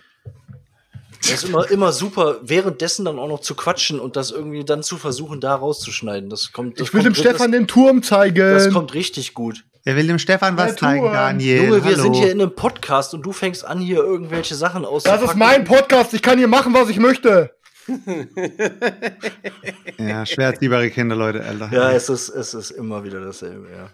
[1.23, 4.83] Das ist immer, immer super, währenddessen dann auch noch zu quatschen und das irgendwie dann
[4.83, 6.29] zu versuchen, da rauszuschneiden.
[6.29, 8.53] Das kommt, das ich will kommt, dem Stefan den Turm zeigen.
[8.53, 9.63] Das kommt richtig gut.
[9.85, 11.63] Er will dem Stefan was zeigen, Daniel.
[11.63, 12.03] Junge, wir Hallo.
[12.03, 15.25] sind hier in einem Podcast und du fängst an, hier irgendwelche Sachen auszupacken.
[15.25, 17.51] Das ist mein Podcast, ich kann hier machen, was ich möchte.
[19.97, 21.69] ja, schwertliebere Kinder, Leute, Alter.
[21.71, 23.89] Ja, es ist, es ist immer wieder dasselbe, ja.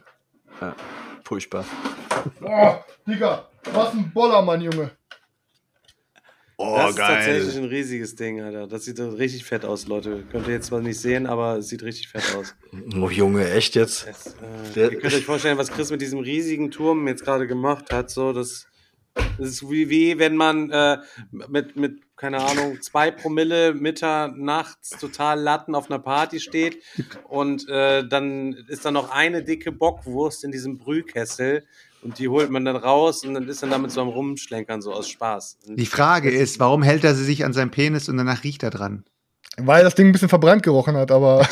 [0.62, 0.76] ja.
[1.24, 1.66] Furchtbar.
[2.40, 4.92] Boah, Digga, was ein Bollermann, Junge.
[6.62, 7.20] Oh, das geil.
[7.20, 8.68] ist tatsächlich ein riesiges Ding, Alter.
[8.68, 10.26] Das sieht richtig fett aus, Leute.
[10.30, 12.54] Könnt ihr jetzt zwar nicht sehen, aber es sieht richtig fett aus.
[13.02, 14.06] Oh, Junge, echt jetzt?
[14.06, 14.36] Das,
[14.76, 18.10] äh, ihr könnt euch vorstellen, was Chris mit diesem riesigen Turm jetzt gerade gemacht hat.
[18.10, 18.68] So, das,
[19.38, 20.98] das ist wie, wie wenn man äh,
[21.32, 26.84] mit, mit, keine Ahnung, zwei Promille mitternachts total Latten auf einer Party steht
[27.30, 31.64] und äh, dann ist da noch eine dicke Bockwurst in diesem Brühkessel
[32.02, 34.94] und die holt man dann raus und dann ist dann damit so am Rumschlenkern, so
[34.94, 35.58] aus Spaß.
[35.66, 38.70] Die Frage ist, warum hält er sie sich an seinem Penis und danach riecht er
[38.70, 39.04] dran?
[39.58, 41.42] Weil das Ding ein bisschen verbrannt gerochen hat, aber.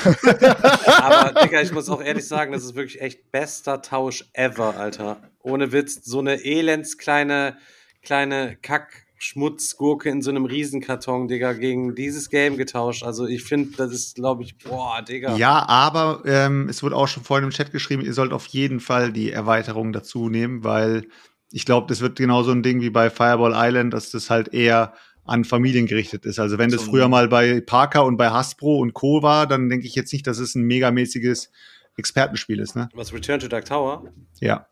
[0.86, 5.18] aber, Digga, ich muss auch ehrlich sagen, das ist wirklich echt bester Tausch ever, Alter.
[5.41, 7.57] Ohne Witz, so eine elends kleine,
[8.02, 13.03] kleine Kack, Schmutzgurke in so einem Riesenkarton, Digga, gegen dieses Game getauscht.
[13.03, 15.35] Also ich finde, das ist, glaube ich, boah, Digga.
[15.35, 18.80] Ja, aber ähm, es wurde auch schon vorhin im Chat geschrieben, ihr sollt auf jeden
[18.80, 21.07] Fall die Erweiterung dazu nehmen, weil
[21.52, 24.94] ich glaube, das wird genauso ein Ding wie bei Fireball Island, dass das halt eher
[25.23, 26.39] an Familien gerichtet ist.
[26.39, 29.22] Also wenn das früher mal bei Parker und bei Hasbro und Co.
[29.23, 31.52] war, dann denke ich jetzt nicht, dass es ein megamäßiges
[31.98, 32.76] Expertenspiel ist.
[32.76, 32.88] Ne?
[32.94, 34.06] Was Return to Dark Tower?
[34.39, 34.68] Ja.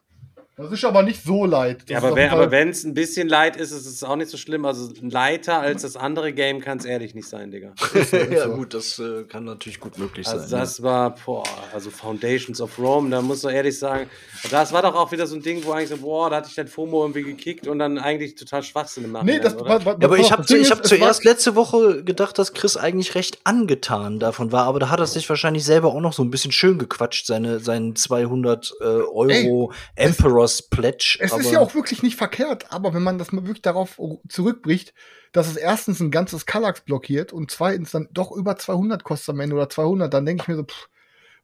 [0.57, 1.84] Das ist aber nicht so leid.
[1.90, 4.64] ja, aber wenn es ein bisschen leid ist, ist es auch nicht so schlimm.
[4.64, 7.73] Also leiter als das andere Game kann es ehrlich nicht sein, Digga.
[8.32, 10.44] ja, gut, das äh, kann natürlich gut möglich also sein.
[10.44, 10.84] Also das ja.
[10.86, 14.10] war, boah, also Foundations of Rome, da muss man ehrlich sagen,
[14.49, 16.56] das war doch auch wieder so ein Ding, wo eigentlich so, boah, da hatte ich
[16.56, 19.99] den FOMO irgendwie gekickt und dann eigentlich total Schwachsinn im Nachhinein, Nee, das war, war,
[19.99, 24.53] ja, aber ich habe hab zuerst letzte Woche gedacht, dass Chris eigentlich recht angetan davon
[24.53, 27.26] war, aber da hat er sich wahrscheinlich selber auch noch so ein bisschen schön gequatscht,
[27.26, 30.06] seine, seinen 200 äh, Euro Ey,
[30.45, 31.17] Emperor's Pledge.
[31.19, 33.99] Es ist ja auch wirklich nicht verkehrt, aber wenn man das mal wirklich darauf
[34.30, 34.93] zurückbricht,
[35.31, 39.39] dass es erstens ein ganzes Kallax blockiert und zweitens dann doch über 200 kostet am
[39.39, 40.89] Ende oder 200, dann denke ich mir so, pff,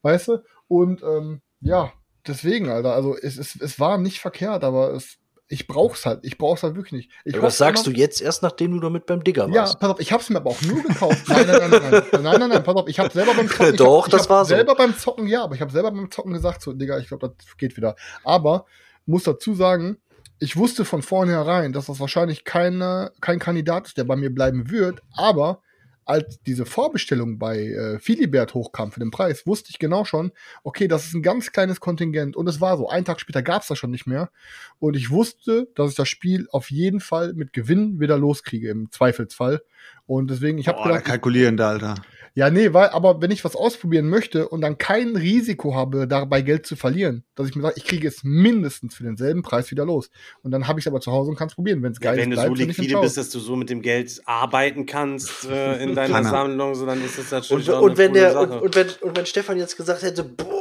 [0.01, 0.43] weißt du?
[0.67, 1.91] Und ähm, ja,
[2.25, 5.17] deswegen, Alter, also es, es, es war nicht verkehrt, aber es,
[5.49, 7.11] ich brauch's halt, ich brauch's halt wirklich nicht.
[7.25, 9.73] Ich was sagst immer, du jetzt erst, nachdem du damit beim Digger warst?
[9.73, 11.27] Ja, pass auf, ich hab's mir aber auch nur gekauft.
[11.27, 13.75] Nein, nein, nein, nein, nein, nein, nein, nein pass auf, ich hab selber beim Zocken,
[13.75, 14.55] Doch, hab, das war so.
[14.55, 17.35] selber beim Zocken, ja, aber ich habe selber beim Zocken gesagt, so, Digga, ich glaube,
[17.37, 17.97] das geht wieder.
[18.23, 18.65] Aber
[19.05, 19.97] muss dazu sagen,
[20.39, 24.71] ich wusste von vornherein, dass das wahrscheinlich keine, kein Kandidat ist, der bei mir bleiben
[24.71, 25.61] wird, aber
[26.05, 30.31] als diese Vorbestellung bei äh, Philibert hochkam für den Preis, wusste ich genau schon,
[30.63, 32.89] okay, das ist ein ganz kleines Kontingent und es war so.
[32.89, 34.31] Einen Tag später gab es das schon nicht mehr
[34.79, 38.91] und ich wusste, dass ich das Spiel auf jeden Fall mit Gewinn wieder loskriege im
[38.91, 39.61] Zweifelsfall
[40.05, 41.95] und deswegen ich habe gedacht, kalkulieren da, Alter.
[42.33, 46.41] Ja, nee, weil, aber wenn ich was ausprobieren möchte und dann kein Risiko habe, dabei
[46.41, 49.85] Geld zu verlieren, dass ich mir sage, ich kriege es mindestens für denselben Preis wieder
[49.85, 50.09] los.
[50.41, 52.17] Und dann habe ich es aber zu Hause und kann es probieren, wenn es geil
[52.17, 52.41] ja, wenn ist.
[52.41, 55.93] Wenn du so liquide bist, dass du so mit dem Geld arbeiten kannst äh, in
[55.95, 58.87] deiner Sammlung, so dann ist das natürlich und, auch und wenn der, und, und, wenn,
[59.01, 60.60] und wenn Stefan jetzt gesagt hätte, boah,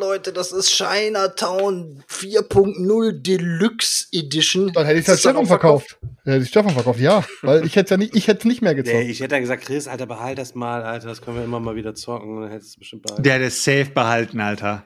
[0.00, 4.72] Leute, das ist Chinatown 4.0 Deluxe Edition.
[4.72, 5.98] Dann hätte ich es halt Stefan verkauft.
[6.24, 7.22] Dann hätte ich Stefan verkauft, ja.
[7.42, 8.96] Weil ich hätte ja nicht, ich hätte nicht mehr gezockt.
[8.96, 11.60] Nee, ich hätte dann gesagt, Chris, Alter, behalt das mal, Alter, das können wir immer
[11.60, 12.40] mal wieder zocken.
[12.40, 13.22] Dann hättest du bestimmt behalten.
[13.22, 14.84] Der hat es safe behalten, Alter.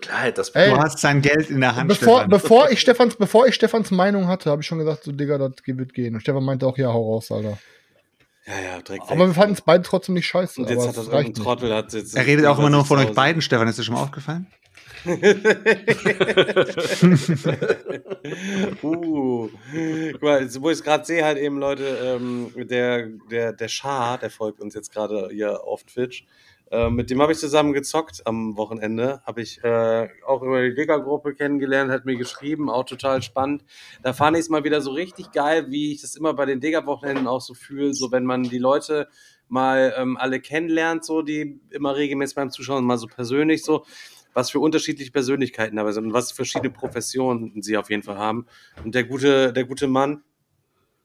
[0.00, 1.88] Klar, das Ey, du hast sein Geld in der Hand.
[1.88, 5.38] Bevor, bevor, ich Stefans, bevor ich Stefans Meinung hatte, habe ich schon gesagt, so Digga,
[5.38, 6.14] das wird gehen.
[6.14, 7.58] Und Stefan meinte auch, ja, hau raus, Alter.
[8.46, 9.08] Ja, ja, direkt.
[9.08, 10.60] Aber wir fanden es beide trotzdem nicht scheiße.
[10.60, 11.72] Und jetzt hat das ein Trottel.
[11.72, 13.68] Hat jetzt er redet auch immer nur von euch beiden, Stefan.
[13.68, 14.46] Ist dir schon mal aufgefallen?
[18.82, 19.48] uh,
[20.12, 24.18] guck mal, wo ich es gerade sehe, halt eben, Leute, ähm, der, der, der Schar,
[24.18, 26.26] der folgt uns jetzt gerade hier auf Twitch.
[26.72, 29.20] Äh, mit dem habe ich zusammen gezockt am Wochenende.
[29.26, 33.62] Habe ich äh, auch über die Digger-Gruppe kennengelernt, hat mir geschrieben, auch total spannend.
[34.02, 36.60] Da fand ich es mal wieder so richtig geil, wie ich das immer bei den
[36.60, 39.08] Digger-Wochenenden auch so fühle, so wenn man die Leute
[39.48, 43.84] mal ähm, alle kennenlernt, so die immer regelmäßig beim Zuschauen, mal so persönlich so
[44.32, 48.46] was für unterschiedliche Persönlichkeiten dabei sind und was verschiedene Professionen sie auf jeden Fall haben.
[48.82, 50.22] Und der gute, der gute Mann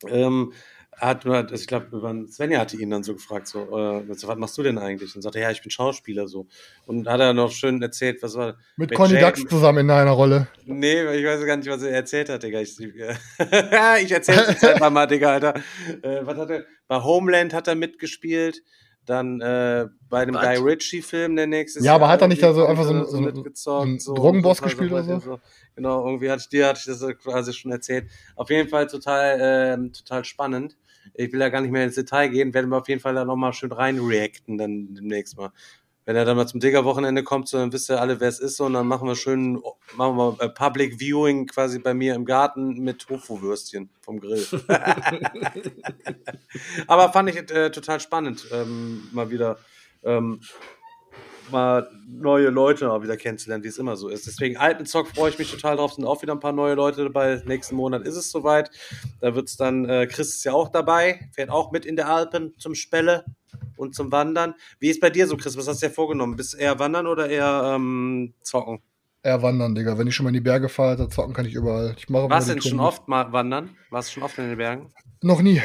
[0.07, 0.53] ähm,
[0.99, 4.77] hat, ich glaube, Svenja hatte ihn dann so gefragt, so, äh, was machst du denn
[4.77, 5.15] eigentlich?
[5.15, 6.47] Und sagte, ja, ich bin Schauspieler so.
[6.85, 8.57] Und hat er noch schön erzählt, was war.
[8.77, 10.47] Mit Conny Dax zusammen in einer Rolle.
[10.65, 12.61] Nee, ich weiß gar nicht, was er erzählt hat, Digga.
[12.61, 15.55] Ich, ich erzähl's jetzt einfach mal, Digga, Alter.
[16.01, 16.65] Äh, was hat er?
[16.87, 18.63] Bei Homeland hat er mitgespielt.
[19.05, 22.65] Dann äh, bei dem Guy Ritchie-Film, der nächste Ja, aber hat er nicht da so
[22.65, 25.39] einfach so, so, so einen so, Drogenboss gespielt oder so?
[25.75, 28.09] Genau, irgendwie hatte ich dir hatte ich das quasi schon erzählt.
[28.35, 30.75] Auf jeden Fall total, äh, total spannend.
[31.13, 33.25] Ich will ja gar nicht mehr ins Detail gehen, werden wir auf jeden Fall da
[33.25, 35.51] nochmal schön rein reacten dann demnächst mal
[36.07, 38.61] wenn er dann mal zum Digger-Wochenende kommt, so, dann wisst ihr alle, wer es ist,
[38.61, 39.61] und dann machen wir schön,
[39.97, 44.47] machen wir äh, Public Viewing quasi bei mir im Garten mit Tofu-Würstchen vom Grill.
[46.87, 49.57] Aber fand ich äh, total spannend, ähm, mal wieder
[50.01, 50.39] ähm,
[51.51, 54.27] mal neue Leute auch wieder kennenzulernen, wie es immer so ist.
[54.27, 55.93] Deswegen Alpenzock freue ich mich total drauf.
[55.93, 57.41] Sind auch wieder ein paar neue Leute dabei.
[57.45, 58.71] Nächsten Monat ist es soweit.
[59.19, 62.09] Da wird es dann, äh, Chris ist ja auch dabei, fährt auch mit in der
[62.09, 63.25] Alpen zum Spelle
[63.75, 64.55] und zum Wandern.
[64.79, 65.57] Wie ist bei dir so, Chris?
[65.57, 66.35] Was hast du dir vorgenommen?
[66.35, 68.79] Bist du eher wandern oder eher ähm, zocken?
[69.23, 69.97] Eher wandern, Digga.
[69.97, 71.95] Wenn ich schon mal in die Berge fahre, dann zocken kann ich überall.
[71.97, 73.75] Ich mache Warst du denn schon oft mal wandern?
[73.89, 74.91] Warst du schon oft in den Bergen?
[75.21, 75.61] Noch nie.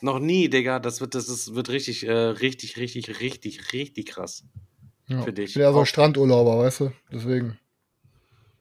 [0.00, 0.78] Noch nie, Digga.
[0.78, 4.44] Das wird, das ist, wird richtig, äh, richtig, richtig, richtig, richtig krass.
[5.12, 5.22] Ja.
[5.22, 5.50] Für dich.
[5.50, 6.92] Ich bin ja so ein Strandurlauber, weißt du?
[7.12, 7.58] Deswegen.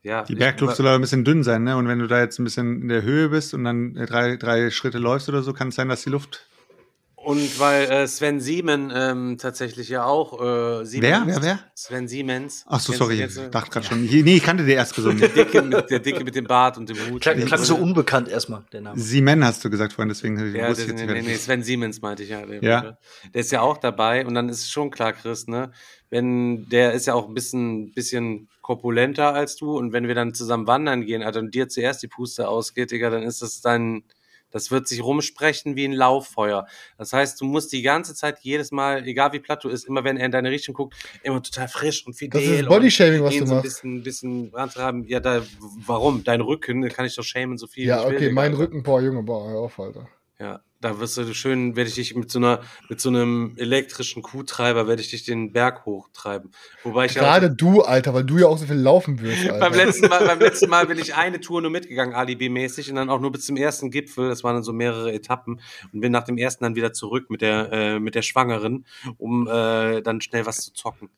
[0.04, 1.78] Ja, die Bergluft soll aber ein bisschen dünn sein, ne?
[1.78, 4.72] Und wenn du da jetzt ein bisschen in der Höhe bist und dann drei, drei
[4.72, 6.48] Schritte läufst oder so, kann es sein, dass die Luft
[7.24, 10.42] Und weil äh, Sven Siemen ähm, tatsächlich ja auch.
[10.42, 11.24] Äh, Siemens, wer?
[11.28, 11.42] Wer?
[11.42, 11.60] Wer?
[11.76, 12.66] Sven Siemens.
[12.68, 13.24] Ach so, sorry.
[13.24, 14.06] Ich dachte gerade schon.
[14.06, 15.20] Nee, ich kannte den erst gesungen.
[15.20, 17.22] Der Dicke, mit, der Dicke mit dem Bart und dem Hut.
[17.22, 19.00] Klang, klang so unbekannt erstmal, der Name.
[19.00, 22.02] Siemen hast du gesagt vorhin, deswegen ja, wusste ich jetzt nee, nee, nee, Sven Siemens
[22.02, 22.46] meinte ich ja.
[22.46, 22.98] Der, ja.
[23.34, 25.72] der ist ja auch dabei und dann ist schon klar, Chris, ne?
[26.10, 30.34] Wenn der ist ja auch ein bisschen, bisschen korpulenter als du und wenn wir dann
[30.34, 34.04] zusammen wandern gehen, also dir zuerst die Puste ausgeht, Digga, dann ist das dein
[34.52, 36.68] das wird sich rumsprechen wie ein Lauffeuer.
[36.98, 40.04] Das heißt, du musst die ganze Zeit jedes Mal, egal wie platt du ist, immer
[40.04, 42.42] wenn er in deine Richtung guckt, immer total frisch und fidel.
[42.42, 43.84] Das ist Bodyshaming, was du so machst.
[43.84, 45.06] Ein bisschen, bisschen haben.
[45.08, 45.42] Ja, da,
[45.86, 46.24] warum?
[46.24, 47.88] Dein Rücken, kann ich doch shamen so viel.
[47.88, 50.08] Ja, okay, mein Rücken, boah, Junge, boah, hör auf, Alter.
[50.40, 54.22] Ja, da wirst du schön, werde ich dich mit so einer, mit so einem elektrischen
[54.24, 56.52] Kuhtreiber, werde ich dich den Berg hochtreiben.
[56.84, 59.60] Wobei ich Gerade ja du, Alter, weil du ja auch so viel laufen wirst, Alter.
[59.60, 63.10] beim, letzten Mal, beim letzten Mal bin ich eine Tour nur mitgegangen, Alibi-mäßig, und dann
[63.10, 64.28] auch nur bis zum ersten Gipfel.
[64.30, 65.62] Das waren dann so mehrere Etappen.
[65.94, 68.86] Und bin nach dem ersten dann wieder zurück mit der, äh, mit der Schwangeren,
[69.18, 71.10] um äh, dann schnell was zu zocken.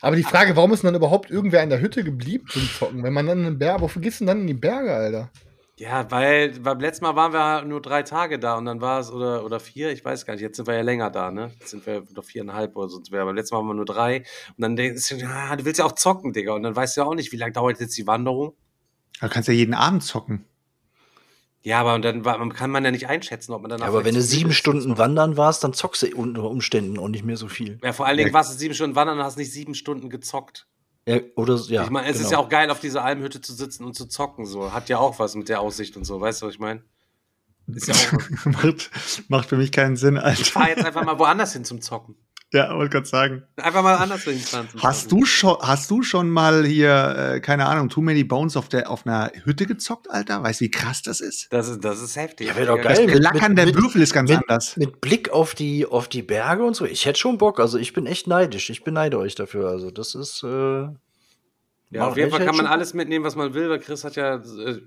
[0.00, 3.02] Aber die Frage, warum ist denn dann überhaupt irgendwer in der Hütte geblieben zum Zocken?
[3.02, 5.30] Wenn man dann in den Berg, wo vergisst denn dann in die Berge, Alter?
[5.78, 9.10] Ja, weil beim letzten Mal waren wir nur drei Tage da und dann war es,
[9.10, 11.52] oder, oder vier, ich weiß gar nicht, jetzt sind wir ja länger da, ne?
[11.60, 13.02] Jetzt sind wir noch viereinhalb oder so.
[13.10, 14.18] Aber beim letzten Mal waren wir nur drei.
[14.56, 16.54] Und dann denkst du, ja, du willst ja auch zocken, Digga.
[16.54, 18.54] Und dann weißt du ja auch nicht, wie lange dauert jetzt die Wanderung.
[19.20, 20.46] Du kannst ja jeden Abend zocken.
[21.62, 23.80] Ja, aber und dann kann man ja nicht einschätzen, ob man dann.
[23.80, 27.24] Ja, aber wenn du sieben Stunden wandern warst, dann zockst du unter Umständen auch nicht
[27.24, 27.80] mehr so viel.
[27.82, 28.34] Ja, vor allen Dingen ja.
[28.34, 30.68] warst du sieben Stunden wandern und hast nicht sieben Stunden gezockt.
[31.08, 32.26] Ja, oder, ja, ich meine, es genau.
[32.26, 34.44] ist ja auch geil, auf dieser Almhütte zu sitzen und zu zocken.
[34.44, 34.72] So.
[34.72, 36.20] Hat ja auch was mit der Aussicht und so.
[36.20, 36.82] Weißt du, was ich meine?
[37.68, 38.90] Ist ja auch macht,
[39.28, 40.40] macht für mich keinen Sinn, Alter.
[40.40, 42.16] Ich fahr jetzt einfach mal woanders hin zum Zocken.
[42.52, 43.42] Ja, wollte gerade sagen.
[43.56, 44.68] Einfach mal anders hinfahren.
[44.78, 48.68] Hast du schon, hast du schon mal hier, äh, keine Ahnung, Too Many Bones auf
[48.68, 50.42] der, auf einer Hütte gezockt, Alter?
[50.42, 51.48] Weißt du, wie krass das ist?
[51.50, 52.46] Das ist, das ist heftig.
[52.46, 53.08] Ja, wäre doch geil.
[53.08, 54.76] Das Lackern der Würfel ist ganz mit, anders.
[54.76, 56.84] Mit Blick auf die, auf die Berge und so.
[56.84, 57.58] Ich hätte schon Bock.
[57.58, 58.70] Also ich bin echt neidisch.
[58.70, 59.68] Ich beneide euch dafür.
[59.68, 60.86] Also das ist, äh,
[61.90, 64.34] ja, auf jeden Fall kann man alles mitnehmen, was man will, weil Chris hat ja,
[64.34, 64.80] äh,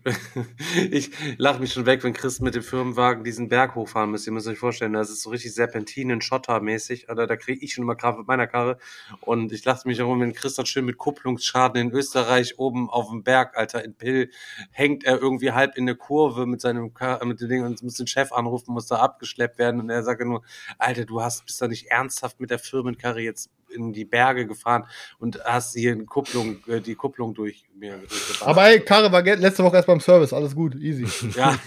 [0.92, 4.32] ich lache mich schon weg, wenn Chris mit dem Firmenwagen diesen Berg hochfahren müsste.
[4.32, 7.10] Ihr müsst euch vorstellen, das ist so richtig Serpentinen, Schotter-mäßig.
[7.10, 8.78] Also, da kriege ich schon immer Kraft mit meiner Karre.
[9.22, 13.10] Und ich lachte mich herum, wenn Chris dann schön mit Kupplungsschaden in Österreich oben auf
[13.10, 14.30] dem Berg, Alter, in Pill,
[14.72, 17.96] hängt er irgendwie halb in der Kurve mit seinem Kar mit dem Ding und muss
[17.96, 19.80] den Chef anrufen, muss da abgeschleppt werden.
[19.80, 20.44] Und er sagt nur,
[20.78, 24.86] Alter, du hast, bist da nicht ernsthaft mit der Firmenkarre jetzt in die Berge gefahren
[25.20, 27.98] und hast hier eine Kupplung, äh, die Kupplung durch mir.
[27.98, 31.08] Durch Aber ey, Karre war letzte Woche erst beim Service, alles gut, easy.
[31.36, 31.54] Ja.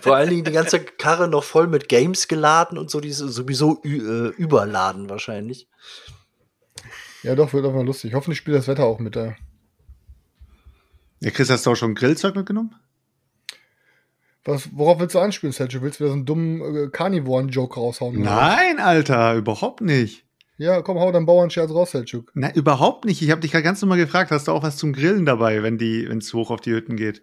[0.00, 3.18] Vor allen Dingen die ganze Karre noch voll mit Games geladen und so, die ist
[3.18, 5.68] sowieso äh, überladen wahrscheinlich.
[7.22, 8.14] Ja, doch, wird auch mal lustig.
[8.14, 9.34] Hoffentlich spielt das Wetter auch mit da.
[11.20, 12.74] Ja, Chris, hast du auch schon Grillzeug mitgenommen?
[14.48, 15.82] Was, worauf willst du anspielen, Sergio?
[15.82, 18.22] Willst du wieder so einen dummen äh, Carnivoren-Joke raushauen?
[18.22, 18.86] Nein, oder?
[18.86, 20.24] Alter, überhaupt nicht.
[20.56, 22.32] Ja, komm, hau deinen Bauernscherz raus, Selchuk.
[22.34, 23.20] Nein, überhaupt nicht.
[23.20, 25.76] Ich habe dich gerade ganz normal gefragt, hast du auch was zum Grillen dabei, wenn
[26.18, 27.22] es hoch auf die Hütten geht?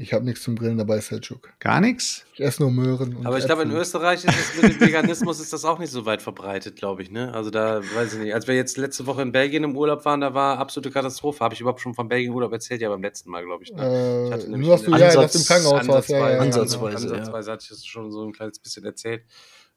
[0.00, 1.52] Ich habe nichts zum Grillen dabei, Selchuk.
[1.58, 2.24] Gar nichts?
[2.32, 3.18] Ich esse nur Möhren.
[3.26, 6.06] Aber ich glaube, in Österreich ist das mit dem Veganismus ist das auch nicht so
[6.06, 7.10] weit verbreitet, glaube ich.
[7.10, 7.34] Ne?
[7.34, 8.32] Also da weiß ich nicht.
[8.32, 11.44] Als wir jetzt letzte Woche in Belgien im Urlaub waren, da war absolute Katastrophe.
[11.44, 12.80] Habe ich überhaupt schon von Belgien Urlaub erzählt?
[12.80, 13.72] Ja, beim letzten Mal, glaube ich.
[13.74, 13.82] Ne?
[13.82, 16.08] Äh, ich hatte nur hast du ja, dass im Krankenhaus warst.
[16.08, 19.24] Ja, ja, ansatzweise, ansatzweise, ansatzweise hatte ich das schon so ein kleines bisschen erzählt.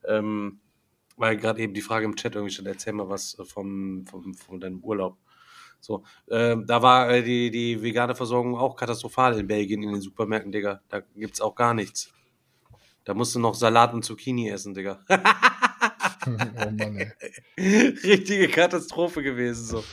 [0.08, 0.62] Ähm,
[1.18, 4.62] weil gerade eben die Frage im Chat irgendwie stand, erzähl mal was vom, vom, von
[4.62, 5.18] deinem Urlaub.
[5.84, 10.02] So, ähm, da war äh, die, die vegane Versorgung auch katastrophal in Belgien in den
[10.02, 10.80] Supermärkten, Digga.
[10.88, 12.14] Da gibt's auch gar nichts.
[13.04, 15.02] Da musst du noch Salat und Zucchini essen, Digga.
[16.28, 17.88] oh Mann, ey.
[18.04, 19.84] Richtige Katastrophe gewesen so.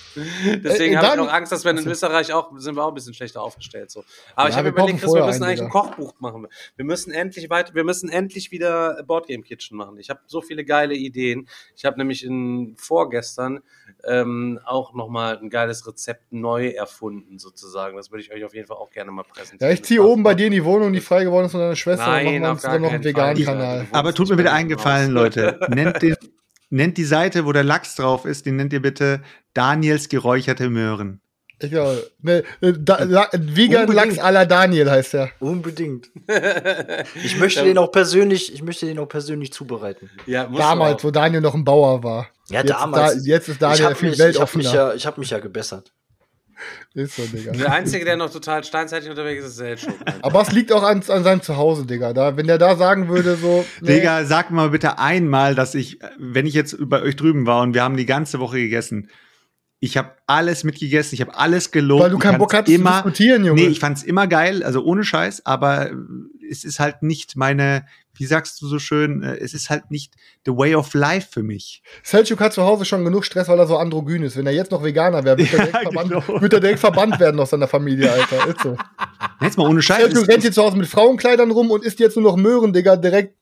[0.65, 2.95] Deswegen äh, habe ich noch Angst, dass wir in Österreich auch sind wir auch ein
[2.95, 4.05] bisschen schlechter aufgestellt so.
[4.35, 6.47] Aber ja, ich habe überlegt, Chris, wir müssen eigentlich ein Kochbuch machen.
[6.77, 9.99] Wir müssen endlich weiter, wir müssen endlich wieder Boardgame Kitchen machen.
[9.99, 11.49] Ich habe so viele geile Ideen.
[11.77, 13.61] Ich habe nämlich in vorgestern
[14.05, 17.97] ähm, auch noch mal ein geiles Rezept neu erfunden sozusagen.
[17.97, 19.69] Das würde ich euch auf jeden Fall auch gerne mal präsentieren.
[19.71, 21.77] Ja, ich ziehe oben bei dir in die Wohnung, die frei geworden ist von deiner
[21.77, 22.07] Schwester.
[22.07, 23.87] Nein, dann machen wir uns noch einen veganen Kanal.
[23.93, 25.59] Aber tut mir bitte einen Gefallen, Leute.
[25.69, 26.17] Nennt den
[26.71, 29.23] nennt die Seite, wo der Lachs drauf ist, die nennt ihr bitte
[29.55, 31.21] Daniels geräucherte Möhren.
[31.63, 34.17] Ja, ne, da, la, Vegan Unbedingt.
[34.17, 35.31] Lachs à la Daniel heißt er.
[35.41, 36.11] Unbedingt.
[37.23, 40.11] ich möchte den auch persönlich, ich möchte den auch persönlich zubereiten.
[40.27, 42.29] Ja, damals, wo Daniel noch ein Bauer war.
[42.49, 43.17] Ja, jetzt damals.
[43.17, 44.65] Ist da, jetzt ist Daniel viel weltoffener.
[44.65, 45.93] Ich habe mich, ja, hab mich ja gebessert.
[46.95, 47.53] Ist so, Digga.
[47.53, 49.95] Der Einzige, der noch total steinzeitig unterwegs ist, ist Selchuk.
[50.23, 52.13] Aber es liegt auch an, an seinem Zuhause, Digga.
[52.13, 53.65] Da, wenn der da sagen würde, so.
[53.81, 53.97] Nee.
[53.97, 57.75] Digga, sag mal bitte einmal, dass ich, wenn ich jetzt bei euch drüben war und
[57.75, 59.09] wir haben die ganze Woche gegessen,
[59.83, 62.03] Ich habe alles mitgegessen, ich habe alles gelobt.
[62.03, 63.63] Weil du keinen Bock hattest immer, zu diskutieren, Junge.
[63.63, 65.91] Nee, ich fand's immer geil, also ohne Scheiß, aber
[66.51, 67.87] es ist halt nicht meine,
[68.21, 70.15] wie sagst du so schön, äh, es ist halt nicht
[70.45, 71.83] the way of life für mich.
[72.03, 74.37] Selchuk hat zu Hause schon genug Stress, weil er so androgyn ist.
[74.37, 76.41] Wenn er jetzt noch Veganer wäre, würde, ja, er, genau.
[76.41, 78.47] wird er direkt verbannt werden aus seiner Familie, Alter.
[78.47, 78.77] Ist so.
[79.41, 80.13] Jetzt mal ohne Scheiß.
[80.13, 82.97] Selchuk rennt hier zu Hause mit Frauenkleidern rum und isst jetzt nur noch Möhren, Digga,
[82.97, 83.35] direkt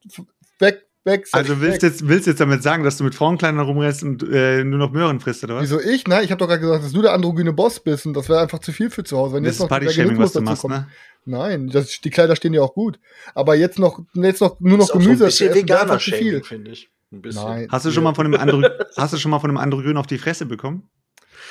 [0.60, 4.02] weg Weg, also willst du jetzt, willst jetzt damit sagen, dass du mit Frauenkleidern rumrennst
[4.02, 5.62] und äh, nur noch Möhren frisst, oder was?
[5.62, 6.06] Wieso ich?
[6.06, 8.40] Nein, ich habe doch gerade gesagt, dass du der androgyne Boss bist und das wäre
[8.40, 9.34] einfach zu viel für zu Hause.
[9.34, 10.74] Wenn das jetzt ist Party-Shaming, was du machst, kommt.
[10.74, 10.88] ne?
[11.28, 12.98] Nein, das, die Kleider stehen ja auch gut.
[13.34, 15.24] Aber jetzt noch, jetzt noch nur noch Gemüse.
[15.24, 16.88] Das ist ein bisschen veganer zu viel, finde ich.
[17.10, 17.68] Nein.
[17.70, 18.62] Hast du schon mal von einem Andro
[18.96, 20.88] hast du schon mal von einem Androgyn auf die Fresse bekommen?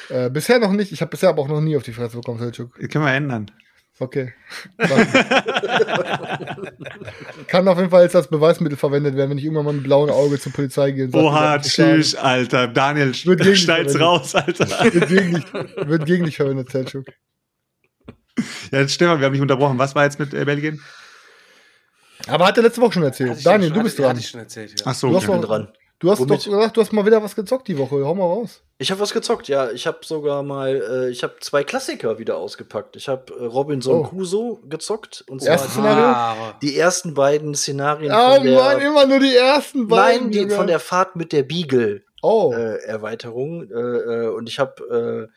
[0.10, 0.92] Äh, bisher noch nicht.
[0.92, 2.76] Ich habe bisher aber auch noch nie auf die Fresse bekommen, Selchuk.
[2.76, 3.52] Können wir ändern.
[4.00, 4.34] Okay.
[7.48, 10.12] Kann auf jeden Fall jetzt als Beweismittel verwendet werden, wenn ich irgendwann mal mit blauem
[10.12, 11.10] Auge zur Polizei gehe.
[11.12, 12.68] Oha, tschüss, Alter.
[12.68, 14.68] Daniel, schneid's raus, Alter.
[14.94, 17.08] Wird gegen dich, wird gegen dich verwendet, Selchuk.
[18.72, 19.78] Ja, Stefan, wir haben dich unterbrochen.
[19.78, 20.82] Was war jetzt mit äh, Belgien?
[22.28, 23.46] Aber hat er letzte Woche schon erzählt.
[23.46, 24.10] Daniel, schon, du bist dran.
[24.10, 24.86] Hatte ich schon erzählt, ja.
[24.86, 25.70] Ach so, du hast noch, dran.
[26.00, 26.46] Du hast Womit?
[26.46, 28.06] doch gesagt, du hast mal wieder was gezockt die Woche.
[28.06, 28.62] Hau mal raus.
[28.78, 29.72] Ich habe was gezockt, ja.
[29.72, 32.96] Ich habe sogar mal, äh, ich habe zwei Klassiker wieder ausgepackt.
[32.96, 34.04] Ich habe äh, Robinson oh.
[34.04, 35.24] Crusoe gezockt.
[35.28, 36.54] Und zwar Erstes Szenario?
[36.62, 38.14] die ersten beiden Szenarien.
[38.16, 40.30] Oh von der, Mann, immer nur die ersten beiden.
[40.30, 42.04] Nein, die von der Fahrt mit der Beagle.
[42.22, 42.54] Oh.
[42.54, 43.68] Äh, Erweiterung.
[43.72, 45.30] Äh, äh, und ich habe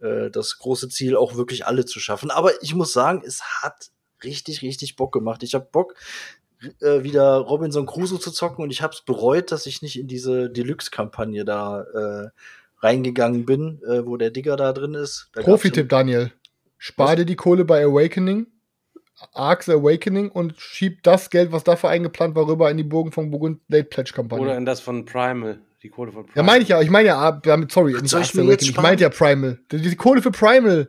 [0.00, 2.30] äh, das große Ziel, auch wirklich alle zu schaffen.
[2.30, 3.90] Aber ich muss sagen, es hat
[4.22, 5.42] richtig, richtig Bock gemacht.
[5.42, 5.94] Ich habe Bock,
[6.80, 10.08] äh, wieder Robinson Crusoe zu zocken und ich habe es bereut, dass ich nicht in
[10.08, 12.28] diese Deluxe-Kampagne da äh,
[12.78, 15.30] reingegangen bin, äh, wo der Digger da drin ist.
[15.32, 16.32] Profi-Tipp, Daniel.
[16.78, 18.46] Spar dir die Kohle bei Awakening,
[19.32, 23.30] Arcs Awakening und schieb das Geld, was dafür eingeplant war, rüber in die Bogen von
[23.30, 24.44] Burgund Late Pledge Kampagne.
[24.44, 25.60] Oder in das von Primal.
[25.84, 26.36] Die Kohle von Primal.
[26.36, 26.80] Ja, meine ich ja.
[26.80, 28.56] Ich meine ja, ah, sorry, nicht Arcs Awakening.
[28.58, 29.58] Ich meinte ja Primal.
[29.70, 30.88] Die, die Kohle für Primal.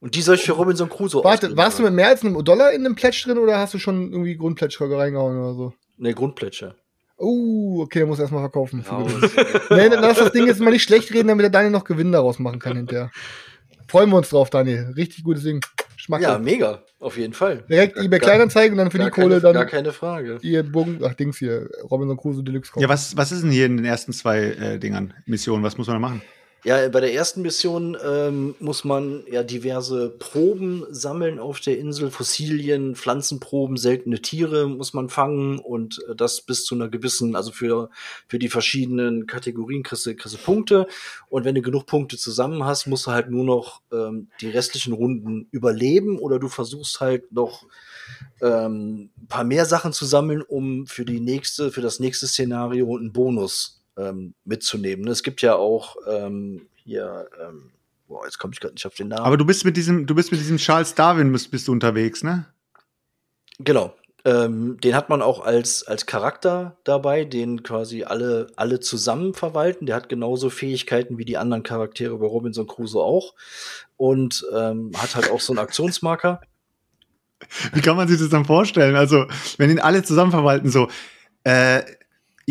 [0.00, 2.72] Und die soll ich für Robinson Crusoe Warte, warst du mit mehr als einem Dollar
[2.72, 5.74] in einem Pledge drin oder hast du schon irgendwie Grundpledge reingehauen oder so?
[5.98, 6.74] Ne, Grundpledge.
[7.18, 8.82] Oh, okay, der muss erstmal verkaufen.
[8.90, 9.06] Oh,
[9.74, 12.38] nee, lass das Ding jetzt mal nicht schlecht reden, damit der Daniel noch Gewinn daraus
[12.38, 13.10] machen kann hinterher.
[13.90, 14.92] Freuen wir uns drauf, Daniel.
[14.96, 15.60] Richtig gutes Ding.
[15.96, 16.84] Schmack ja, mega.
[17.00, 17.64] Auf jeden Fall.
[17.68, 19.54] Direkt eBay Kleinanzeigen und dann für die Kohle keine, dann.
[19.54, 20.38] Gar keine Frage.
[20.42, 22.70] Ihr Bogen, ach Dings hier, Robinson Crusoe Deluxe.
[22.76, 25.64] Ja, was, was ist denn hier in den ersten zwei äh, Dingern, Missionen?
[25.64, 26.22] Was muss man da machen?
[26.62, 32.10] Ja, bei der ersten Mission ähm, muss man ja diverse Proben sammeln auf der Insel,
[32.10, 37.50] Fossilien, Pflanzenproben, seltene Tiere muss man fangen und äh, das bis zu einer gewissen, also
[37.50, 37.88] für,
[38.28, 40.86] für die verschiedenen Kategorien kriegst du, kriegst du Punkte.
[41.30, 44.92] Und wenn du genug Punkte zusammen hast, musst du halt nur noch ähm, die restlichen
[44.92, 47.64] Runden überleben oder du versuchst halt noch
[48.42, 52.94] ähm, ein paar mehr Sachen zu sammeln, um für die nächste, für das nächste Szenario
[52.96, 55.08] einen Bonus ähm, mitzunehmen.
[55.08, 57.70] Es gibt ja auch ähm, hier, ähm,
[58.08, 59.24] boah, jetzt komme ich gerade nicht auf den Namen.
[59.24, 62.22] Aber du bist mit diesem, du bist mit diesem Charles Darwin bist, bist du unterwegs,
[62.22, 62.46] ne?
[63.58, 63.94] Genau.
[64.24, 69.86] Ähm, den hat man auch als, als Charakter dabei, den quasi alle, alle zusammen verwalten.
[69.86, 73.34] Der hat genauso Fähigkeiten wie die anderen Charaktere bei Robinson Crusoe auch.
[73.96, 76.40] Und ähm, hat halt auch so einen Aktionsmarker.
[77.72, 78.96] Wie kann man sich das dann vorstellen?
[78.96, 79.26] Also,
[79.56, 80.88] wenn ihn alle zusammen verwalten, so,
[81.44, 81.82] äh,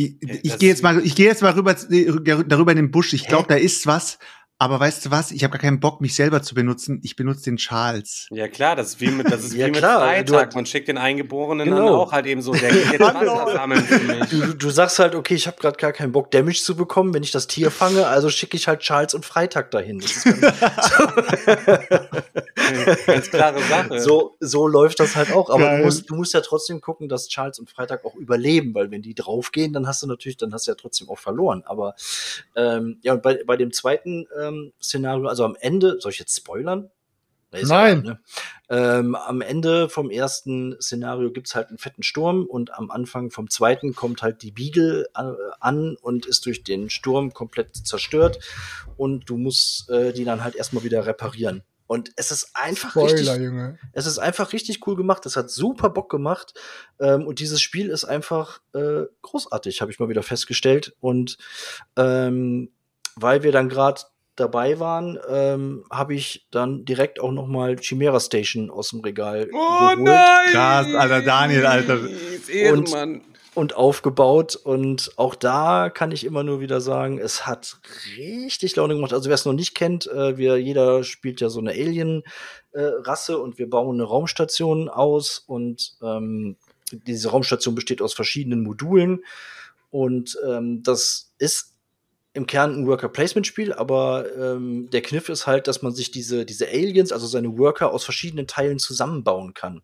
[0.05, 3.13] ich, ich gehe jetzt mal, ich gehe jetzt mal rüber, darüber in den Busch.
[3.13, 4.19] Ich glaube, da ist was.
[4.61, 5.31] Aber weißt du was?
[5.31, 6.99] Ich habe gar keinen Bock, mich selber zu benutzen.
[7.01, 8.27] Ich benutze den Charles.
[8.29, 10.53] Ja klar, das ist wie mit, das ist ja, wie klar, mit Freitag.
[10.53, 11.85] Man schickt den Eingeborenen genau.
[11.85, 14.29] dann auch halt eben so, der geht jetzt Wasser sammeln für mich.
[14.29, 17.23] Du, du sagst halt, okay, ich habe gerade gar keinen Bock, Damage zu bekommen, wenn
[17.23, 19.99] ich das Tier fange, also schicke ich halt Charles und Freitag dahin.
[19.99, 20.59] Das ist ganz,
[23.05, 24.01] ganz klare Sache.
[24.01, 25.49] So, so läuft das halt auch.
[25.49, 28.91] Aber du musst, du musst ja trotzdem gucken, dass Charles und Freitag auch überleben, weil
[28.91, 31.63] wenn die draufgehen, dann hast du natürlich, dann hast du ja trotzdem auch verloren.
[31.65, 31.95] Aber
[32.57, 36.19] ähm, ja, und bei, bei dem zweiten ähm, ähm, Szenario, also am Ende, soll ich
[36.19, 36.89] jetzt spoilern?
[37.51, 38.03] Nee, Nein.
[38.03, 38.19] Klar, ne?
[38.69, 43.49] ähm, am Ende vom ersten Szenario gibt's halt einen fetten Sturm und am Anfang vom
[43.49, 48.39] zweiten kommt halt die Beagle äh, an und ist durch den Sturm komplett zerstört
[48.97, 51.63] und du musst äh, die dann halt erstmal wieder reparieren.
[51.87, 53.79] Und es ist einfach Spoiler, richtig, Junge.
[53.93, 55.25] es ist einfach richtig cool gemacht.
[55.25, 56.53] Es hat super Bock gemacht.
[56.99, 60.95] Ähm, und dieses Spiel ist einfach äh, großartig, habe ich mal wieder festgestellt.
[60.99, 61.39] Und
[61.95, 62.69] ähm,
[63.15, 64.01] weil wir dann gerade
[64.39, 69.49] dabei waren, ähm, habe ich dann direkt auch noch mal Chimera Station aus dem Regal
[69.51, 69.99] oh, geholt.
[69.99, 70.51] Nein!
[70.51, 71.99] Krass, Alter, Daniel, Alter.
[72.71, 73.21] Und,
[73.55, 74.55] und aufgebaut.
[74.55, 77.77] Und auch da kann ich immer nur wieder sagen, es hat
[78.17, 79.13] richtig Laune gemacht.
[79.13, 83.35] Also wer es noch nicht kennt, äh, wir, jeder spielt ja so eine Alien-Rasse äh,
[83.35, 85.43] und wir bauen eine Raumstation aus.
[85.45, 86.55] Und ähm,
[86.91, 89.23] diese Raumstation besteht aus verschiedenen Modulen.
[89.91, 91.75] Und ähm, das ist
[92.33, 96.67] im Kern ein Worker-Placement-Spiel, aber ähm, der Kniff ist halt, dass man sich diese, diese
[96.67, 99.81] Aliens, also seine Worker, aus verschiedenen Teilen zusammenbauen kann.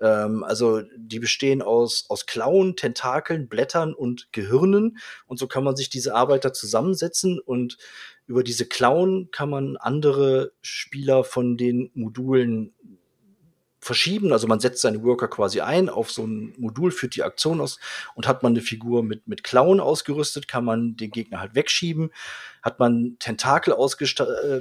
[0.00, 4.98] Ähm, also die bestehen aus, aus Klauen, Tentakeln, Blättern und Gehirnen.
[5.26, 7.78] Und so kann man sich diese Arbeiter zusammensetzen und
[8.26, 12.74] über diese Klauen kann man andere Spieler von den Modulen
[13.88, 14.32] verschieben.
[14.32, 17.80] Also man setzt seine Worker quasi ein auf so ein Modul, führt die Aktion aus
[18.14, 22.10] und hat man eine Figur mit, mit Klauen ausgerüstet, kann man den Gegner halt wegschieben.
[22.62, 24.60] Hat man Tentakel, äh,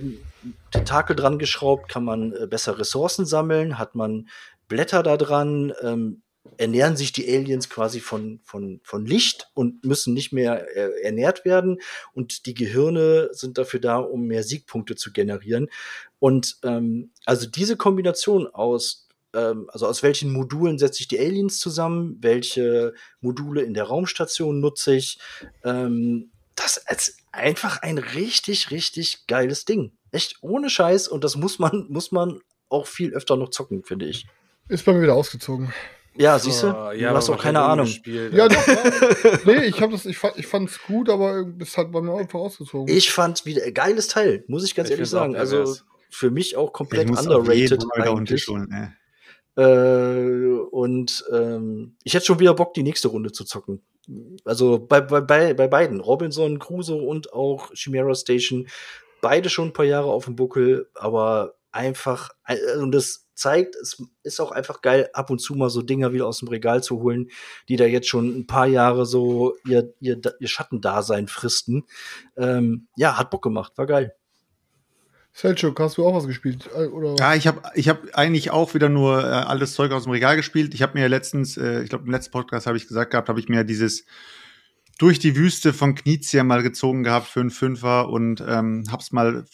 [0.71, 4.29] Tentakel dran geschraubt, kann man äh, besser Ressourcen sammeln, hat man
[4.69, 6.21] Blätter da dran, ähm,
[6.57, 11.43] ernähren sich die Aliens quasi von, von, von Licht und müssen nicht mehr äh, ernährt
[11.43, 11.79] werden.
[12.13, 15.67] Und die Gehirne sind dafür da, um mehr Siegpunkte zu generieren.
[16.19, 19.06] Und ähm, also diese Kombination aus
[19.37, 24.59] ähm, also aus welchen Modulen setze ich die Aliens zusammen, welche Module in der Raumstation
[24.59, 25.19] nutze ich.
[25.63, 29.91] Ähm, das ist einfach ein richtig, richtig geiles Ding.
[30.11, 32.39] Echt ohne Scheiß und das muss man, muss man
[32.69, 34.25] auch viel öfter noch zocken, finde ich.
[34.67, 35.73] Ist bei mir wieder ausgezogen.
[36.15, 36.67] Ja, siehst du?
[36.69, 37.85] Oh, ja, du hast auch keine Ahnung.
[37.85, 38.65] Gespielt, ja, doch.
[39.45, 42.39] nee, ich habe das, ich fand, ich fand's gut, aber es hat bei mir einfach
[42.39, 42.93] ausgezogen.
[42.93, 45.35] Ich fand wieder ein geiles Teil, muss ich ganz ich ehrlich sagen.
[45.35, 45.75] Also
[46.09, 48.43] für mich auch komplett underrated eigentlich.
[48.43, 48.87] Schon, äh.
[49.57, 53.81] Äh, und ähm, ich hätte schon wieder Bock, die nächste Runde zu zocken.
[54.45, 58.67] Also bei, bei, bei, bei beiden, Robinson, Crusoe und auch Chimera Station,
[59.21, 64.03] beide schon ein paar Jahre auf dem Buckel, aber einfach, äh, und das zeigt, es
[64.23, 67.01] ist auch einfach geil, ab und zu mal so Dinger wieder aus dem Regal zu
[67.01, 67.29] holen,
[67.69, 71.85] die da jetzt schon ein paar Jahre so ihr, ihr, ihr Schattendasein fristen.
[72.35, 74.15] Ähm, ja, hat Bock gemacht, war geil.
[75.37, 76.67] Selchuk, hast du auch was gespielt?
[76.75, 77.15] Äh, oder?
[77.19, 80.35] Ja, ich habe ich hab eigentlich auch wieder nur äh, alles Zeug aus dem Regal
[80.35, 80.73] gespielt.
[80.73, 83.39] Ich habe mir letztens, äh, ich glaube im letzten Podcast habe ich gesagt gehabt, habe
[83.39, 84.05] ich mir dieses
[84.97, 89.45] durch die Wüste von Knizia mal gezogen gehabt für einen Fünfer und ähm, hab's mal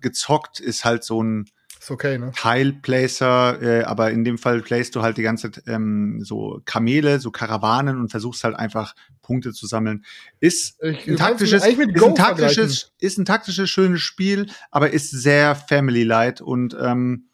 [0.00, 0.60] gezockt.
[0.60, 1.44] Ist halt so ein
[1.78, 2.32] ist okay, ne?
[2.34, 7.20] Teilplacer, äh, aber in dem Fall playst du halt die ganze Zeit ähm, so Kamele,
[7.20, 10.04] so Karawanen und versuchst halt einfach Punkte zu sammeln.
[10.40, 15.54] Ist ich, ein taktisches, ist ein taktisches, ist ein taktisches schönes Spiel, aber ist sehr
[15.54, 17.28] family-light und ähm,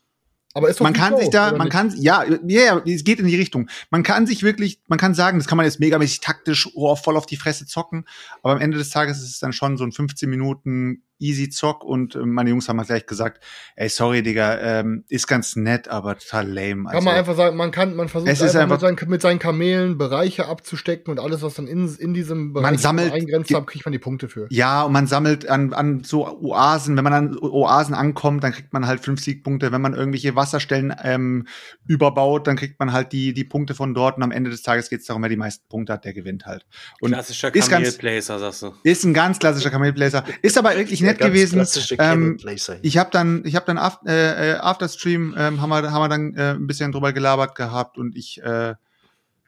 [0.57, 1.73] aber ist man kann Show, sich da, man nicht?
[1.73, 3.69] kann, ja, ja, es geht in die Richtung.
[3.91, 7.16] Man kann sich wirklich, man kann sagen, das kann man jetzt megamäßig taktisch oh, voll
[7.16, 8.05] auf die Fresse zocken,
[8.43, 11.85] aber am Ende des Tages ist es dann schon so ein 15 Minuten easy Zock
[11.85, 13.43] und äh, meine Jungs haben halt gleich gesagt,
[13.77, 16.89] ey, sorry, Digga, ähm, ist ganz nett, aber total lame.
[16.89, 19.23] Also, kann man also einfach sagen, man kann, man versucht einfach, einfach mit, seinen, mit,
[19.23, 23.55] seinen, Kamelen Bereiche abzustecken und alles, was dann in, in diesem Bereich man sammelt, eingrenzt
[23.55, 24.47] hat, kriegt man die Punkte für.
[24.51, 28.73] Ja, und man sammelt an, an so Oasen, wenn man an Oasen ankommt, dann kriegt
[28.73, 29.73] man halt fünf Siegpunkte.
[29.73, 31.47] Wenn man irgendwelche Wasserstellen ähm,
[31.86, 34.91] überbaut, dann kriegt man halt die, die Punkte von dort und am Ende des Tages
[34.91, 36.66] geht es darum, wer die meisten Punkte hat, der gewinnt halt.
[37.01, 38.74] Und klassischer Kamelplacer, sagst du.
[38.82, 40.24] Ist ein ganz klassischer Kamelplacer.
[40.43, 41.67] Ist aber wirklich nett gewesen.
[41.99, 42.39] Ähm,
[42.83, 46.03] ich habe dann, ich habe dann after, äh, äh, After Stream ähm, haben wir, haben
[46.03, 48.75] wir dann äh, ein bisschen drüber gelabert gehabt und ich, äh,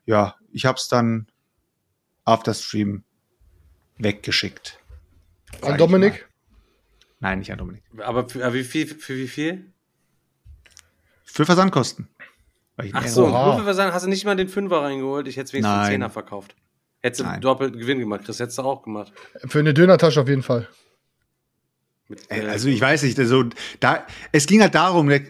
[0.05, 1.27] ja, ich habe es dann
[2.24, 3.05] After Stream
[3.99, 4.78] weggeschickt.
[5.62, 6.28] An Dominik?
[7.20, 7.83] Nein, nicht an Dominik.
[7.99, 8.87] Aber für, wie viel?
[8.87, 9.73] Für wie viel?
[11.24, 12.09] Für Versandkosten.
[12.93, 15.28] Ach so, nur für Versand hast du nicht mal den Fünfer reingeholt.
[15.28, 16.55] Ich hätte es wenigstens den Zehner verkauft.
[17.01, 18.23] Hättest du doppelten Gewinn gemacht.
[18.27, 19.12] Das hättest du auch gemacht.
[19.47, 20.69] Für eine Dönertasche auf jeden Fall.
[22.28, 23.45] Äh, also ich weiß nicht, also
[23.81, 25.23] da es ging halt darum, der,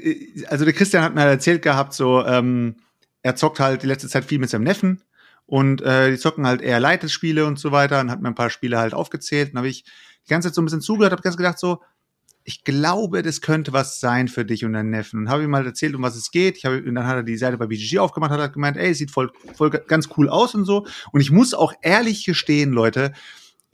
[0.49, 2.77] also der Christian hat mir halt erzählt gehabt, so ähm,
[3.23, 5.03] er zockt halt die letzte Zeit viel mit seinem Neffen
[5.47, 8.51] und äh, die zocken halt eher Leitesspiele und so weiter und hat mir ein paar
[8.51, 9.53] Spiele halt aufgezählt.
[9.53, 11.83] Und habe ich die ganze Zeit so ein bisschen zugehört, habe ganz gedacht so,
[12.43, 15.21] ich glaube, das könnte was sein für dich und deinen Neffen.
[15.21, 16.57] Und habe ihm mal erzählt, um was es geht.
[16.57, 18.93] Ich hab, und dann hat er die Seite bei BGG aufgemacht, hat halt gemeint, ey,
[18.95, 20.87] sieht voll, voll ganz cool aus und so.
[21.13, 23.13] Und ich muss auch ehrlich gestehen, Leute,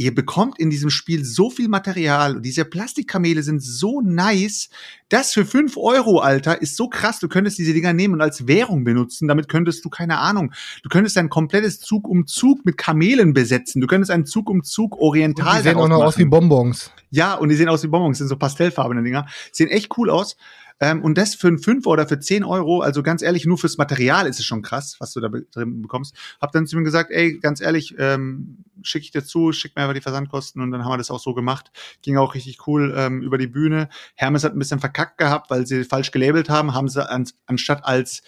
[0.02, 4.68] ihr bekommt in diesem Spiel so viel Material und diese Plastikkamele sind so nice.
[5.08, 7.20] Das für fünf Euro, Alter, ist so krass.
[7.20, 9.28] Du könntest diese Dinger nehmen und als Währung benutzen.
[9.28, 10.52] Damit könntest du, keine Ahnung,
[10.82, 13.80] du könntest ein komplettes Zug um Zug mit Kamelen besetzen.
[13.80, 16.08] Du könntest einen Zug um Zug oriental und Die sehen auch noch machen.
[16.08, 16.90] aus wie Bonbons.
[17.10, 19.26] Ja, und die sehen aus wie Bonbons, sind so pastellfarbene Dinger.
[19.52, 20.36] Sehen echt cool aus.
[20.82, 23.78] Ähm, und das für einen 5 oder für 10 Euro, also ganz ehrlich, nur fürs
[23.78, 26.16] Material ist es schon krass, was du da drin bekommst.
[26.40, 29.82] Hab dann zu ihm gesagt, ey, ganz ehrlich, ähm, schicke ich dir zu, schick mir
[29.82, 31.70] einfach die Versandkosten und dann haben wir das auch so gemacht.
[32.02, 33.90] Ging auch richtig cool ähm, über die Bühne.
[34.16, 37.84] Hermes hat ein bisschen verkackt gehabt, weil sie falsch gelabelt haben, haben sie an, anstatt
[37.84, 38.22] als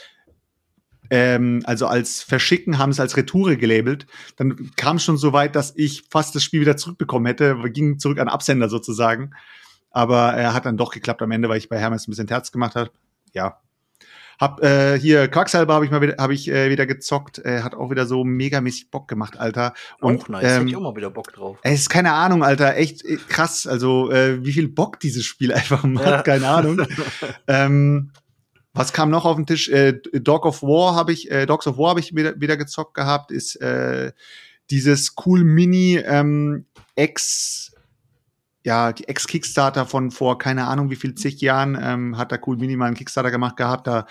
[1.10, 4.06] ähm, also als Verschicken haben es als Retoure gelabelt.
[4.36, 7.98] Dann kam es schon so weit, dass ich fast das Spiel wieder zurückbekommen hätte, ging
[7.98, 9.32] zurück an Absender sozusagen.
[9.94, 12.50] Aber er hat dann doch geklappt am Ende, weil ich bei Hermes ein bisschen Terz
[12.50, 12.90] gemacht habe.
[13.32, 13.60] Ja.
[14.40, 17.38] Hab äh, hier Quacksalber habe ich mal wieder, hab ich äh, wieder gezockt.
[17.38, 19.72] Äh, hat auch wieder so megamäßig Bock gemacht, Alter.
[20.00, 21.58] Und, auch nice, ähm, hätte ich auch mal wieder Bock drauf.
[21.62, 23.68] Es ist keine Ahnung, Alter, echt äh, krass.
[23.68, 26.22] Also äh, wie viel Bock dieses Spiel einfach macht, ja.
[26.22, 26.84] keine Ahnung.
[27.46, 28.10] ähm,
[28.72, 29.68] was kam noch auf den Tisch?
[29.68, 32.94] Äh, Dog of War habe ich, äh, Dogs of War habe ich wieder, wieder gezockt
[32.94, 33.30] gehabt.
[33.30, 34.10] Ist äh,
[34.70, 36.66] dieses cool Mini ähm,
[36.96, 37.73] Ex
[38.64, 42.86] ja, Ex-Kickstarter von vor keine Ahnung wie viel zig Jahren ähm, hat da cool minimal
[42.86, 43.86] einen Kickstarter gemacht gehabt.
[43.86, 44.06] Da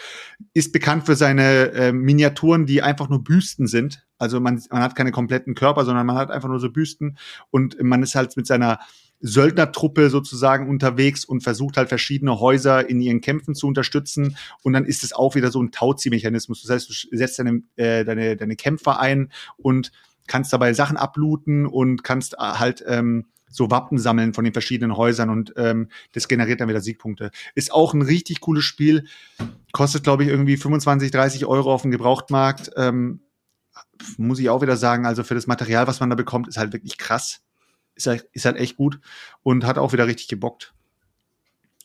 [0.54, 4.06] ist bekannt für seine äh, Miniaturen, die einfach nur Büsten sind.
[4.20, 7.18] Also man, man hat keine kompletten Körper, sondern man hat einfach nur so Büsten
[7.50, 8.80] und man ist halt mit seiner
[9.26, 14.38] Söldnertruppe sozusagen unterwegs und versucht halt verschiedene Häuser in ihren Kämpfen zu unterstützen.
[14.62, 16.62] Und dann ist es auch wieder so ein Tauziehmechanismus.
[16.62, 19.92] Das heißt, du setzt deine, äh, deine, deine Kämpfer ein und
[20.28, 24.98] kannst dabei Sachen ablooten und kannst äh, halt ähm, so Wappen sammeln von den verschiedenen
[24.98, 27.32] Häusern und ähm, das generiert dann wieder Siegpunkte.
[27.56, 29.06] Ist auch ein richtig cooles Spiel.
[29.72, 32.72] Kostet, glaube ich, irgendwie 25, 30 Euro auf dem Gebrauchtmarkt.
[32.76, 33.22] Ähm,
[34.18, 36.74] muss ich auch wieder sagen, also für das Material, was man da bekommt, ist halt
[36.74, 37.42] wirklich krass.
[37.96, 39.00] Ist halt, ist halt echt gut
[39.44, 40.74] und hat auch wieder richtig gebockt.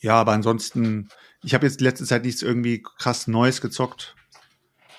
[0.00, 1.08] Ja, aber ansonsten,
[1.42, 4.16] ich habe jetzt die letzte Zeit nichts irgendwie krass Neues gezockt.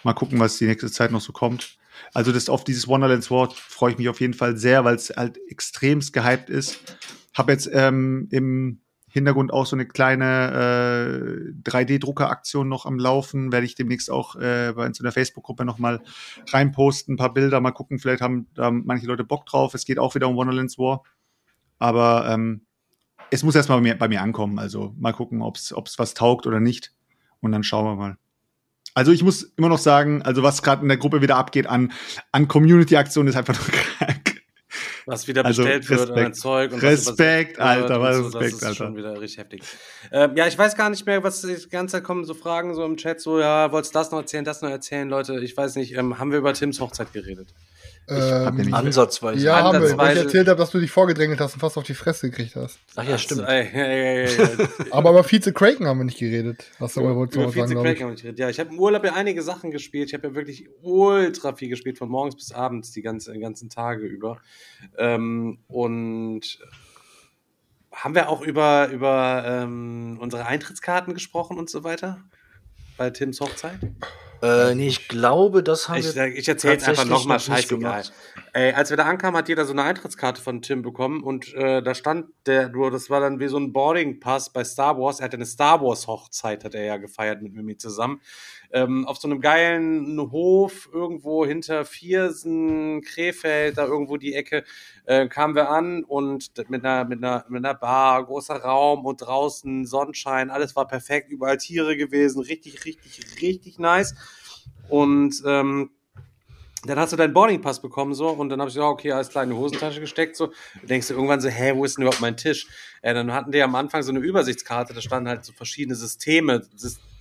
[0.04, 1.79] Mal gucken, was die nächste Zeit noch so kommt.
[2.14, 5.10] Also das auf dieses Wonderlands War freue ich mich auf jeden Fall sehr, weil es
[5.10, 6.80] halt extremst gehypt ist.
[7.34, 8.82] Habe jetzt ähm, im
[9.12, 13.52] Hintergrund auch so eine kleine äh, 3D-Drucker-Aktion noch am Laufen.
[13.52, 16.02] Werde ich demnächst auch äh, bei uns in Facebook-Gruppe nochmal
[16.48, 19.74] reinposten, ein paar Bilder, mal gucken, vielleicht haben da manche Leute Bock drauf.
[19.74, 21.04] Es geht auch wieder um Wonderlands War.
[21.80, 22.66] Aber ähm,
[23.32, 24.60] es muss erstmal bei mir, bei mir ankommen.
[24.60, 26.94] Also mal gucken, ob es was taugt oder nicht.
[27.42, 28.18] Und dann schauen wir mal.
[28.94, 31.92] Also ich muss immer noch sagen, also was gerade in der Gruppe wieder abgeht an,
[32.32, 33.68] an Community-Aktionen ist einfach nur
[33.98, 34.42] krank.
[35.06, 36.72] Was wieder also bestellt also, wird an Zeug.
[36.72, 39.64] Und Respekt, was, was Alter, was so, Respekt, das ist schon wieder richtig heftig.
[40.12, 42.86] Ähm, ja, ich weiß gar nicht mehr, was die ganze Zeit kommen so Fragen so
[42.86, 45.78] im Chat, so, ja, wolltest du das noch erzählen, das noch erzählen, Leute, ich weiß
[45.78, 47.54] nicht, ähm, haben wir über Tims Hochzeit geredet?
[48.10, 49.46] Ähm, Ansatzweise.
[49.46, 49.98] Ja, haben wir.
[49.98, 52.56] Weil ich erzählt habe, dass du dich vorgedrängelt hast und fast auf die Fresse gekriegt
[52.56, 52.80] hast.
[52.96, 53.42] Ach ja, stimmt.
[54.92, 56.66] Aber über Vize Kraken haben wir nicht geredet.
[56.80, 58.40] Hast du aber wohl zu sagen, Kraken haben wir nicht geredet.
[58.40, 60.10] Ja, ich habe im Urlaub ja einige Sachen gespielt.
[60.10, 64.06] Ich habe ja wirklich ultra viel gespielt, von morgens bis abends, die ganze, ganzen Tage
[64.06, 64.42] über.
[64.98, 66.60] Ähm, und
[67.92, 72.24] haben wir auch über, über ähm, unsere Eintrittskarten gesprochen und so weiter?
[72.98, 73.80] Bei Tims Hochzeit?
[74.42, 76.28] Äh, nee, ich glaube, das haben ich, wir.
[76.28, 78.04] Ich erzähle jetzt einfach nochmal scheißegal.
[78.54, 81.82] Ey, als wir da ankamen, hat jeder so eine Eintrittskarte von Tim bekommen und äh,
[81.84, 85.20] da stand der, du, das war dann wie so ein Boarding Pass bei Star Wars.
[85.20, 88.22] Er hatte eine Star Wars Hochzeit, hat er ja gefeiert mit Mimi zusammen.
[88.72, 94.64] Ähm, auf so einem geilen Hof irgendwo hinter Viersen, Krefeld, da irgendwo die Ecke,
[95.06, 99.22] äh, kamen wir an und mit einer, mit einer, mit einer Bar, großer Raum und
[99.22, 104.16] draußen Sonnenschein, alles war perfekt, überall Tiere gewesen, richtig, richtig, richtig nice.
[104.88, 105.92] Und ähm,
[106.86, 109.44] dann hast du deinen Boardingpass bekommen so und dann habe ich gesagt, okay, alles klar
[109.44, 110.48] in die Hosentasche gesteckt so.
[110.82, 112.68] Du denkst du irgendwann so, hä, wo ist denn überhaupt mein Tisch?
[113.02, 116.62] Äh, dann hatten die am Anfang so eine Übersichtskarte, da standen halt so verschiedene Systeme,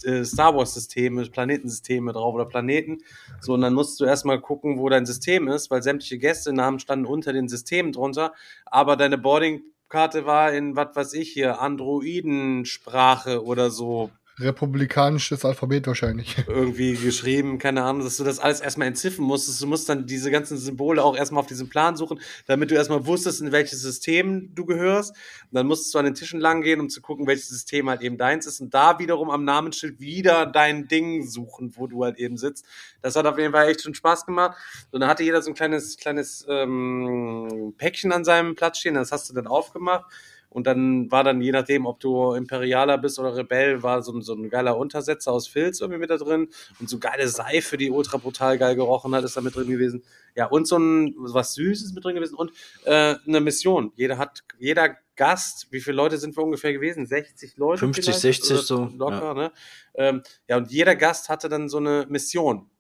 [0.05, 2.99] äh, Star Wars Systeme, Planetensysteme drauf oder Planeten.
[3.41, 7.07] So und dann musst du erstmal gucken, wo dein System ist, weil sämtliche Gästenamen standen
[7.07, 13.71] unter den Systemen drunter, aber deine Boardingkarte war in was weiß ich hier Androidensprache oder
[13.71, 16.37] so republikanisches Alphabet wahrscheinlich.
[16.49, 19.61] Irgendwie geschrieben, keine Ahnung, dass du das alles erstmal entziffern musstest.
[19.61, 23.07] Du musst dann diese ganzen Symbole auch erstmal auf diesem Plan suchen, damit du erstmal
[23.07, 25.11] wusstest, in welches System du gehörst.
[25.11, 28.03] Und dann musstest du an den Tischen lang gehen, um zu gucken, welches System halt
[28.03, 28.61] eben deins ist.
[28.61, 32.65] Und da wiederum am Namensschild wieder dein Ding suchen, wo du halt eben sitzt.
[33.03, 34.57] Das hat auf jeden Fall echt schon Spaß gemacht.
[34.91, 39.13] Und dann hatte jeder so ein kleines, kleines ähm, Päckchen an seinem Platz stehen, das
[39.13, 40.07] hast du dann aufgemacht.
[40.51, 44.35] Und dann war dann, je nachdem, ob du Imperialer bist oder Rebell, war so, so
[44.35, 46.49] ein geiler Untersetzer aus Filz irgendwie mit da drin.
[46.81, 50.03] Und so geile Seife, die ultra brutal geil gerochen hat, ist da mit drin gewesen.
[50.35, 52.35] Ja, und so ein was Süßes mit drin gewesen.
[52.35, 52.53] Und
[52.85, 53.93] äh, eine Mission.
[53.97, 57.07] Jeder hat, jeder Gast, wie viele Leute sind wir ungefähr gewesen?
[57.07, 57.81] 60 Leute?
[57.81, 58.91] 50, 60 so.
[58.97, 59.35] Locker, ja.
[59.35, 59.53] ne?
[59.95, 62.71] Ähm, ja, und jeder Gast hatte dann so eine Mission.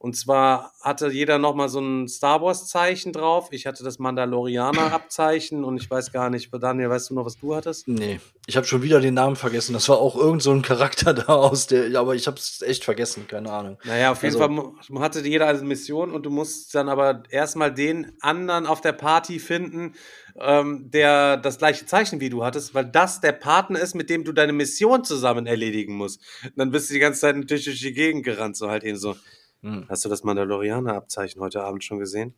[0.00, 3.48] Und zwar hatte jeder nochmal so ein Star Wars-Zeichen drauf.
[3.50, 7.56] Ich hatte das Mandalorianer-Abzeichen und ich weiß gar nicht, Daniel, weißt du noch, was du
[7.56, 7.88] hattest?
[7.88, 9.72] Nee, ich habe schon wieder den Namen vergessen.
[9.72, 12.84] Das war auch irgend so ein Charakter da aus der, aber ich habe es echt
[12.84, 13.76] vergessen, keine Ahnung.
[13.84, 17.74] Naja, auf jeden also, Fall hatte jeder eine Mission und du musst dann aber erstmal
[17.74, 19.94] den anderen auf der Party finden,
[20.38, 24.22] ähm, der das gleiche Zeichen wie du hattest, weil das der Partner ist, mit dem
[24.22, 26.20] du deine Mission zusammen erledigen musst.
[26.44, 28.96] Und dann bist du die ganze Zeit natürlich durch die Gegend gerannt, so halt eben
[28.96, 29.16] so.
[29.62, 29.86] Hm.
[29.88, 32.34] Hast du das Mandalorianer-Abzeichen heute Abend schon gesehen?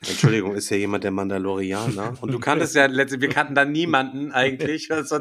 [0.00, 2.14] Entschuldigung, ist ja jemand der Mandalorianer.
[2.20, 4.90] Und du kanntest ja letztlich, wir kannten da niemanden eigentlich.
[4.90, 5.18] Was, so,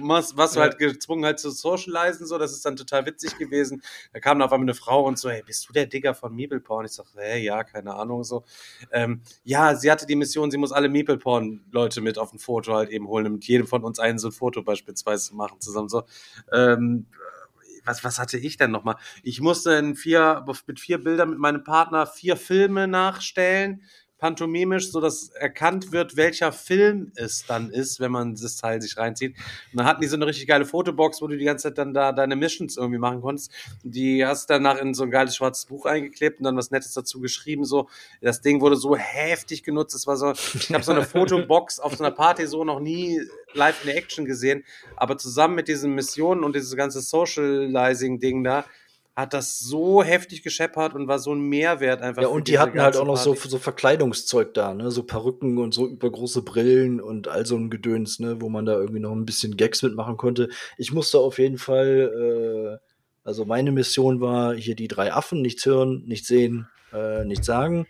[0.00, 3.82] was, was du halt gezwungen halt zu socialisen, so, das ist dann total witzig gewesen.
[4.12, 6.34] Da kam dann auf einmal eine Frau und so, hey, bist du der Digger von
[6.34, 6.86] Meeple Porn?
[6.86, 8.44] Ich sag, hey, ja, keine Ahnung, so.
[8.90, 12.38] Ähm, ja, sie hatte die Mission, sie muss alle Meeple Porn Leute mit auf ein
[12.38, 15.88] Foto halt eben holen, mit jedem von uns einen so ein Foto beispielsweise machen zusammen,
[15.88, 16.04] so.
[16.52, 17.06] Ähm,
[17.84, 18.96] was, was hatte ich denn nochmal?
[19.22, 23.82] Ich musste in vier, mit vier Bildern mit meinem Partner vier Filme nachstellen,
[24.18, 28.96] pantomimisch, so dass erkannt wird, welcher Film es dann ist, wenn man das Teil sich
[28.96, 29.36] reinzieht.
[29.72, 31.92] Und dann hatten die so eine richtig geile Fotobox, wo du die ganze Zeit dann
[31.92, 33.52] da deine Missions irgendwie machen konntest.
[33.82, 36.92] Die hast du danach in so ein geiles schwarzes Buch eingeklebt und dann was Nettes
[36.94, 37.64] dazu geschrieben.
[37.64, 37.88] So,
[38.20, 39.94] das Ding wurde so heftig genutzt.
[39.94, 43.20] Es war so, ich habe so eine Fotobox auf so einer Party so noch nie
[43.52, 44.64] live in Action gesehen.
[44.96, 48.64] Aber zusammen mit diesen Missionen und dieses ganze Socializing-Ding da,
[49.16, 52.22] hat das so heftig gescheppert und war so ein Mehrwert einfach.
[52.22, 54.90] Ja, und die hatten halt auch noch so, so Verkleidungszeug da, ne?
[54.90, 58.40] So Perücken und so übergroße Brillen und all so ein Gedöns, ne?
[58.40, 60.48] Wo man da irgendwie noch ein bisschen Gags mitmachen konnte.
[60.78, 62.86] Ich musste auf jeden Fall, äh,
[63.22, 67.86] also meine Mission war hier die drei Affen, nichts hören, nichts sehen, äh, nichts sagen.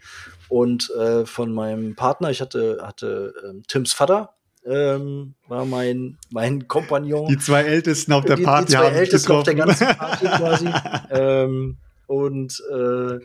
[0.51, 4.35] Und äh, von meinem Partner, ich hatte, hatte ähm, Tims Vater,
[4.67, 7.29] ähm, war mein, mein Kompagnon.
[7.29, 8.67] Die zwei Ältesten auf der Party.
[8.67, 10.69] Die, die zwei Ältesten auf der ganzen Party quasi.
[11.11, 11.77] ähm,
[12.07, 13.19] und äh,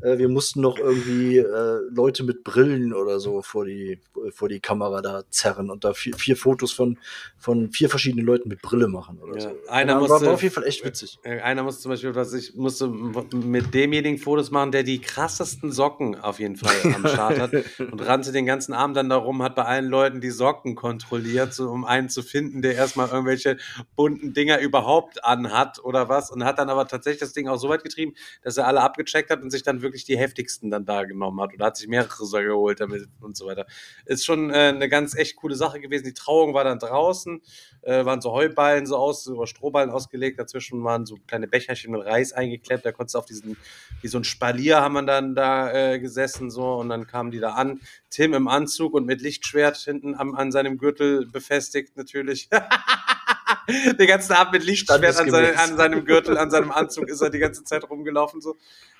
[0.00, 4.00] äh, wir mussten noch irgendwie äh, Leute mit Brillen oder so vor die,
[4.30, 6.98] vor die Kamera da zerren und da vier, vier Fotos von,
[7.38, 9.40] von vier verschiedenen Leuten mit Brille machen oder ja.
[9.40, 9.56] so.
[9.68, 11.18] Einer ja, musste, war auf jeden Fall echt witzig.
[11.22, 15.72] Äh, einer musste zum Beispiel, was ich musste mit demjenigen Fotos machen, der die krassesten
[15.72, 19.54] Socken auf jeden Fall am Start hat und rannte den ganzen Abend dann darum, hat
[19.54, 23.56] bei allen Leuten die Socken kontrolliert, so, um einen zu finden, der erstmal irgendwelche
[23.94, 27.68] bunten Dinger überhaupt anhat oder was und hat dann aber tatsächlich das Ding auch so
[27.68, 31.04] weit getrieben, dass er alle abgecheckt hat und sich dann wirklich die heftigsten dann da
[31.04, 33.66] genommen hat oder hat sich mehrere so geholt damit und so weiter.
[34.04, 36.04] Ist schon äh, eine ganz echt coole Sache gewesen.
[36.04, 37.40] Die Trauung war dann draußen,
[37.82, 42.04] äh, waren so Heuballen so aus, über Strohballen ausgelegt, dazwischen waren so kleine Becherchen mit
[42.04, 43.56] Reis eingeklemmt, da konntest du auf diesen,
[44.02, 47.40] wie so ein Spalier haben wir dann da äh, gesessen so und dann kamen die
[47.40, 47.80] da an.
[48.10, 52.48] Tim im Anzug und mit Lichtschwert hinten an, an seinem Gürtel befestigt natürlich.
[53.98, 57.30] den ganzen Abend mit Lichtschwert an, seine, an, seinem Gürtel, an seinem Anzug ist er
[57.30, 58.40] die ganze Zeit rumgelaufen.
[58.40, 58.56] So.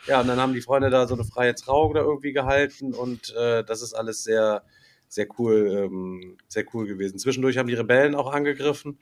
[0.06, 3.35] Ja, und dann haben die Freunde da so eine freie Trauung da irgendwie gehalten und
[3.36, 4.62] äh, das ist alles sehr,
[5.09, 7.18] sehr cool, ähm, sehr cool gewesen.
[7.18, 8.98] Zwischendurch haben die Rebellen auch angegriffen.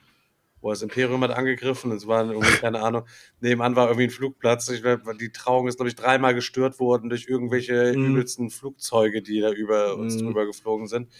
[0.60, 3.04] Wo das Imperium hat angegriffen, es war irgendwie, keine Ahnung,
[3.40, 4.70] nebenan war irgendwie ein Flugplatz.
[4.70, 4.82] Ich,
[5.20, 8.12] die Trauung ist, glaube ich, dreimal gestört worden durch irgendwelche mm.
[8.12, 10.20] übelsten Flugzeuge, die da über uns mm.
[10.20, 11.10] drüber geflogen sind.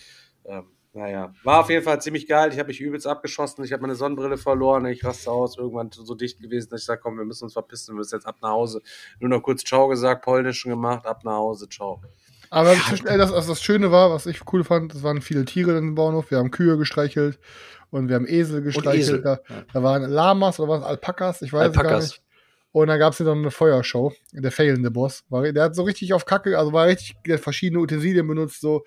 [0.47, 0.65] Ähm,
[0.95, 2.53] naja, war auf jeden Fall ziemlich geil.
[2.53, 3.65] Ich habe mich übelst abgeschossen.
[3.65, 4.87] Ich habe meine Sonnenbrille verloren.
[4.87, 5.59] Ich raste aus.
[5.59, 7.95] Irgendwann so dicht gewesen, dass ich sage, komm, wir müssen uns verpissen.
[7.95, 8.81] Wir müssen jetzt ab nach Hause.
[9.19, 12.01] Nur noch kurz Ciao gesagt, polnischen gemacht, ab nach Hause, ciao.
[12.51, 13.17] Aber ja.
[13.17, 16.31] das, also das Schöne war, was ich cool fand, es waren viele Tiere im Bauernhof.
[16.31, 17.41] Wir haben Kühe gestreichelt
[17.91, 19.01] und wir haben Esel gestreichelt.
[19.01, 19.23] Esel.
[19.23, 19.41] Da,
[19.73, 21.43] da, waren Lamas oder waren es Alpakas?
[21.43, 21.91] Ich weiß Alpakas.
[21.91, 22.23] gar nicht.
[22.71, 24.13] Und dann gab es dann eine Feuershow.
[24.33, 25.25] Der fehlende Boss.
[25.29, 28.61] War, der hat so richtig auf Kacke, also war richtig, der hat verschiedene Utensilien benutzt,
[28.61, 28.85] so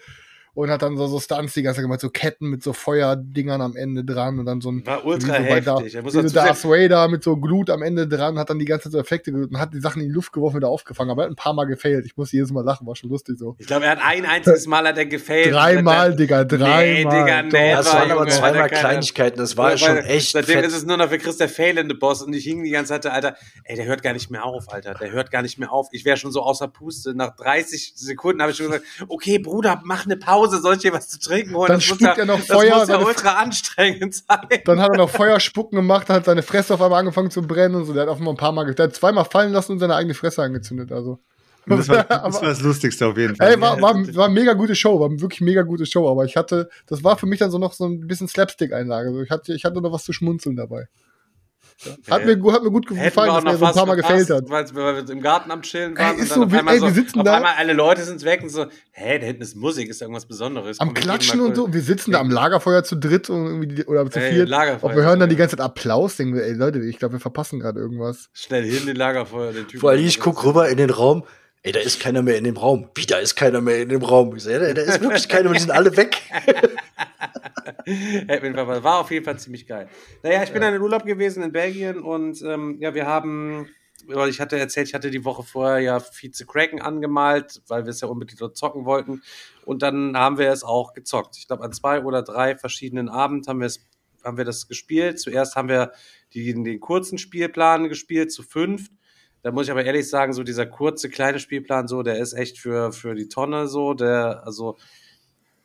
[0.58, 3.62] und hat dann so, so Stunts die ganze Zeit gemacht, so Ketten mit so Feuerdingern
[3.62, 4.84] am Ende dran und dann so ein.
[4.88, 5.94] War ultra so heftig.
[5.94, 8.86] Da, muss so Darth Vader mit so Glut am Ende dran, hat dann die ganze
[8.86, 11.26] Zeit so Effekte und hat die Sachen in die Luft geworfen, wieder aufgefangen, aber er
[11.26, 12.08] hat ein paar Mal gefailt.
[12.08, 13.56] Ich muss jedes Mal lachen, war schon lustig so.
[13.60, 15.54] Ich glaube, er hat ein einziges Mal hat er gefailt.
[15.54, 16.86] Dreimal, Digga, dreimal.
[16.88, 20.32] Nee, Digga, nee, das waren aber zweimal Kleinigkeiten, das war schon echt.
[20.32, 20.66] Seitdem fett.
[20.66, 23.06] ist es nur noch für Chris der failende Boss und ich hing die ganze Zeit,
[23.06, 25.88] Alter, ey, der hört gar nicht mehr auf, Alter, der hört gar nicht mehr auf.
[25.92, 27.14] Ich wäre schon so außer Puste.
[27.14, 30.94] Nach 30 Sekunden habe ich schon gesagt, okay, Bruder, mach eine Pause, soll ich dir
[30.94, 31.68] was zu trinken holen.
[31.68, 32.70] Dann spuckt ja, er noch Feuer.
[32.70, 34.62] Das muss ja ultra anstrengend sein.
[34.66, 37.86] Dann hat er noch Feuerspucken gemacht, hat seine Fresse auf einmal angefangen zu brennen und
[37.86, 37.94] so.
[37.94, 40.14] Der hat auf einmal ein paar Mal, der hat zweimal fallen lassen und seine eigene
[40.14, 40.92] Fresse angezündet.
[40.92, 41.20] Also.
[41.66, 43.52] Das war, das war das Lustigste auf jeden Fall.
[43.52, 46.26] Ey, war, war, war eine mega gute Show, war eine wirklich mega gute Show, aber
[46.26, 49.10] ich hatte, das war für mich dann so noch so ein bisschen Slapstick-Einlage.
[49.10, 50.88] Also ich hatte, ich hatte noch was zu schmunzeln dabei.
[52.10, 54.50] Hat, mir, hat mir gut gefallen, dass er so ein paar Mal gefällt hat.
[54.50, 56.82] Weil wir im Garten am Chillen waren ey, ist und dann so, auf einmal, ey,
[56.82, 57.36] wir sitzen auf da.
[57.36, 60.80] einmal alle Leute sind weg und so, hä, da hinten ist Musik, ist irgendwas Besonderes.
[60.80, 61.72] Am Komm, Klatschen und so.
[61.72, 64.50] Wir sitzen da am Lagerfeuer zu dritt und irgendwie, oder zu viert.
[64.82, 67.20] Und wir hören dann die ganze Zeit Applaus, denken wir, ey Leute, ich glaube, wir
[67.20, 68.30] verpassen gerade irgendwas.
[68.34, 69.80] Schnell hin, den Lagerfeuer, den Typ.
[69.82, 71.26] Vor allem, ich guck rüber in den Raum,
[71.68, 72.90] ey, da ist keiner mehr in dem Raum.
[72.96, 74.34] Wie, da ist keiner mehr in dem Raum?
[74.38, 76.22] Ich so, ja, da ist wirklich keiner, die sind alle weg.
[78.84, 79.90] war auf jeden Fall ziemlich geil.
[80.24, 83.68] Naja, ich bin dann in Urlaub gewesen in Belgien und ähm, ja, wir haben,
[84.06, 87.90] weil ich hatte erzählt, ich hatte die Woche vorher ja Vize Kraken angemalt, weil wir
[87.90, 89.22] es ja unbedingt dort zocken wollten.
[89.66, 91.36] Und dann haben wir es auch gezockt.
[91.38, 93.70] Ich glaube, an zwei oder drei verschiedenen Abenden haben wir
[94.24, 95.20] haben wir das gespielt.
[95.20, 95.92] Zuerst haben wir
[96.34, 98.92] die, den kurzen Spielplan gespielt zu fünft
[99.48, 102.60] Da muss ich aber ehrlich sagen, so dieser kurze kleine Spielplan, so, der ist echt
[102.60, 103.94] für, für die Tonne so.
[103.94, 104.78] Der, also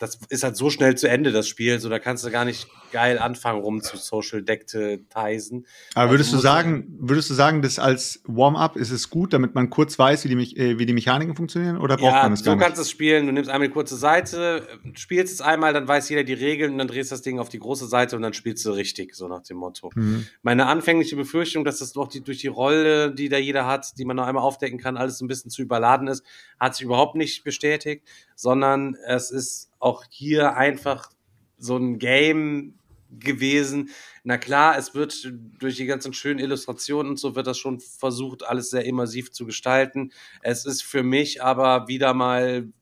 [0.02, 1.78] das ist halt so schnell zu Ende, das Spiel.
[1.78, 5.64] So, da kannst du gar nicht geil anfangen, rum zu Social Deckteisen.
[5.94, 9.54] Aber würdest also, du sagen, würdest du sagen, dass als Warm-up ist es gut, damit
[9.54, 11.78] man kurz weiß, wie die, äh, wie die Mechaniken funktionieren?
[11.78, 12.60] Oder braucht ja, man es gar nicht?
[12.60, 13.26] so kannst du es spielen.
[13.26, 16.78] Du nimmst einmal die kurze Seite, spielst es einmal, dann weiß jeder die Regeln und
[16.78, 19.44] dann drehst das Ding auf die große Seite und dann spielst du richtig, so nach
[19.44, 19.92] dem Motto.
[19.94, 20.26] Mhm.
[20.42, 24.04] Meine anfängliche Befürchtung, dass das doch die, durch die Rolle, die da jeder hat, die
[24.04, 26.24] man noch einmal aufdecken kann, alles ein bisschen zu überladen ist,
[26.58, 28.04] hat sich überhaupt nicht bestätigt,
[28.42, 31.12] sondern es ist auch hier einfach
[31.58, 32.74] so ein Game
[33.08, 33.90] gewesen.
[34.24, 38.42] Na klar, es wird durch die ganzen schönen Illustrationen und so wird das schon versucht,
[38.42, 40.10] alles sehr immersiv zu gestalten.
[40.40, 42.72] Es ist für mich aber wieder mal.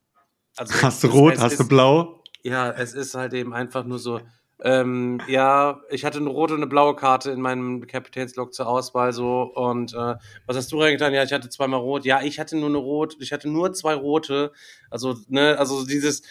[0.56, 2.24] Also hast du rot, hast ist, du blau?
[2.42, 4.22] Ja, es ist halt eben einfach nur so.
[4.62, 9.12] Ähm, ja, ich hatte eine rote und eine blaue Karte in meinem Kapitänslog zur Auswahl
[9.12, 10.16] so und äh,
[10.46, 11.14] was hast du reingetan?
[11.14, 12.04] Ja, ich hatte zweimal rot.
[12.04, 14.52] Ja, ich hatte nur eine rot, ich hatte nur zwei rote.
[14.90, 16.22] Also ne, also dieses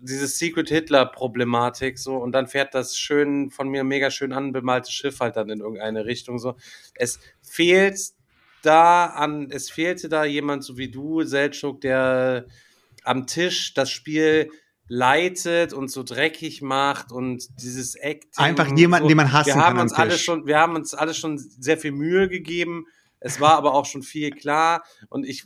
[0.00, 4.92] diese Secret Hitler Problematik so und dann fährt das schön von mir mega schön anbemalte
[4.92, 6.56] Schiff halt dann in irgendeine Richtung so.
[6.94, 7.98] Es fehlt
[8.62, 12.46] da an, es fehlte da jemand so wie du, Seltschuk, der
[13.04, 14.50] am Tisch das Spiel
[14.88, 18.44] leitet und so dreckig macht und dieses Acting.
[18.44, 19.08] Einfach jemanden, so.
[19.08, 21.78] den man hassen wir haben kann uns alle schon, wir haben uns alle schon sehr
[21.78, 22.86] viel Mühe gegeben.
[23.18, 25.44] Es war aber auch schon viel klar und ich,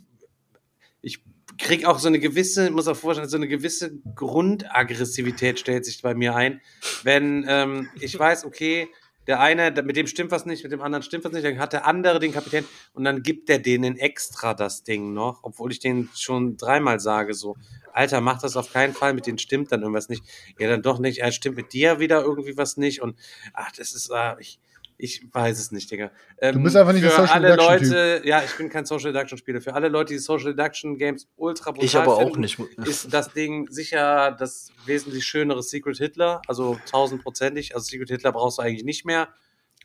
[1.00, 1.22] ich
[1.58, 6.14] krieg auch so eine gewisse, muss auch vorstellen, so eine gewisse Grundaggressivität stellt sich bei
[6.14, 6.60] mir ein,
[7.02, 8.88] wenn ähm, ich weiß, okay,
[9.26, 11.72] der eine, mit dem stimmt was nicht, mit dem anderen stimmt was nicht, dann hat
[11.72, 12.64] der andere den Kapitän
[12.94, 17.34] und dann gibt der denen extra das Ding noch, obwohl ich den schon dreimal sage,
[17.34, 17.56] so,
[17.92, 20.24] Alter, mach das auf keinen Fall, mit denen stimmt dann irgendwas nicht.
[20.58, 23.16] Ja, dann doch nicht, er stimmt mit dir wieder irgendwie was nicht und
[23.52, 24.60] ach, das ist, äh, ich,
[25.02, 26.10] ich weiß es nicht, Digga.
[26.40, 29.12] Ähm, du bist einfach nicht für der Social alle Leute, ja, ich bin kein Social
[29.12, 29.60] Deduction Spieler.
[29.60, 32.58] Für alle Leute, die Social Deduction Games ultra brutal Ich aber finden, auch nicht.
[32.84, 37.74] Ist das Ding sicher das wesentlich schönere Secret Hitler, also tausendprozentig.
[37.74, 39.28] Also Secret Hitler brauchst du eigentlich nicht mehr.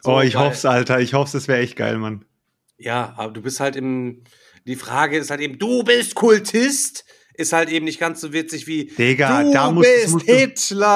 [0.01, 0.99] So, oh, ich hoff's, Alter.
[0.99, 2.25] Ich hoffe, es wäre echt geil, Mann.
[2.77, 4.23] Ja, aber du bist halt im.
[4.67, 7.05] Die Frage ist halt eben, du bist Kultist
[7.37, 10.33] ist halt eben nicht ganz so witzig wie Digga, du da musst, bist musst du,
[10.33, 10.87] Hitler.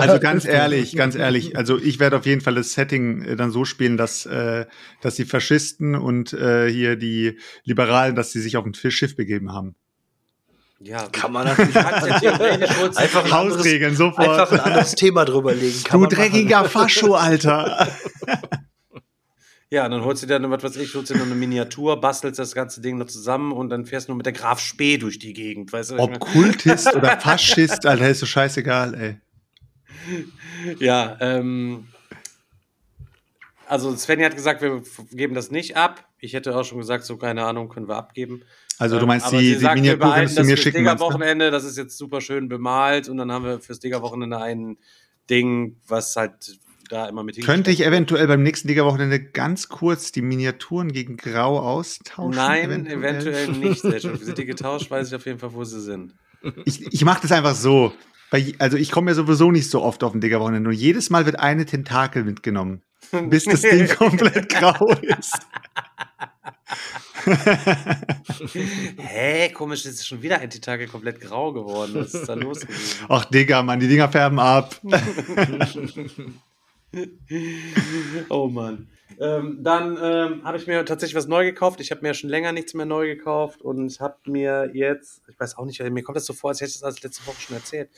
[0.00, 3.50] Also ganz ehrlich, ganz ehrlich, also ich werde auf jeden Fall das Setting äh, dann
[3.50, 4.66] so spielen, dass äh,
[5.00, 9.52] dass die Faschisten und äh, hier die Liberalen, dass sie sich auf ein Schiff begeben
[9.52, 9.74] haben.
[10.78, 11.76] Ja, kann man natürlich
[12.98, 14.28] einfach Hausregeln sofort.
[14.28, 15.82] Einfach ein anderes Thema drüber legen.
[15.84, 17.88] Kann du dreckiger Fascho, Alter.
[19.76, 22.38] Ja, dann holst du dir dann, was weiß ich, holst dir noch eine Miniatur, bastelst
[22.38, 25.18] das ganze Ding noch zusammen und dann fährst du nur mit der Graf Spee durch
[25.18, 25.98] die Gegend, weißt du?
[25.98, 29.18] Ob Kultist oder Faschist, Alter, ist so scheißegal, ey.
[30.78, 31.88] Ja, ähm,
[33.66, 36.08] also Svenny hat gesagt, wir geben das nicht ab.
[36.20, 38.44] Ich hätte auch schon gesagt, so keine Ahnung, können wir abgeben.
[38.78, 40.86] Also du meinst ähm, die, die sagt, Miniatur, kannst du mir schicken?
[40.86, 44.78] Das Wochenende, das ist jetzt super schön bemalt und dann haben wir fürs Digger-Wochenende ein
[45.28, 46.58] Ding, was halt
[46.88, 51.58] da immer mit Könnte ich eventuell beim nächsten Liga-Wochenende ganz kurz die Miniaturen gegen Grau
[51.58, 52.36] austauschen?
[52.36, 53.80] Nein, eventuell, eventuell nicht.
[53.82, 54.00] Sehr.
[54.00, 56.14] Sind die getauscht, weiß ich auf jeden Fall, wo sie sind.
[56.64, 57.92] Ich, ich mache das einfach so.
[58.58, 60.68] Also ich komme ja sowieso nicht so oft auf ein Digger-Wochenende.
[60.70, 62.82] Und jedes Mal wird eine Tentakel mitgenommen,
[63.30, 65.38] bis das Ding komplett grau ist.
[68.98, 71.94] Hä, komisch, jetzt ist schon wieder ein Tentakel komplett grau geworden.
[71.94, 73.06] Was ist da los gewesen?
[73.08, 74.80] Ach, Digga, Mann, die Dinger färben ab.
[78.28, 78.88] oh Mann.
[79.18, 81.80] Ähm, dann ähm, habe ich mir tatsächlich was neu gekauft.
[81.80, 85.56] Ich habe mir schon länger nichts mehr neu gekauft und habe mir jetzt, ich weiß
[85.56, 87.88] auch nicht, mir kommt das so vor, als hätte ich das letzte Woche schon erzählt.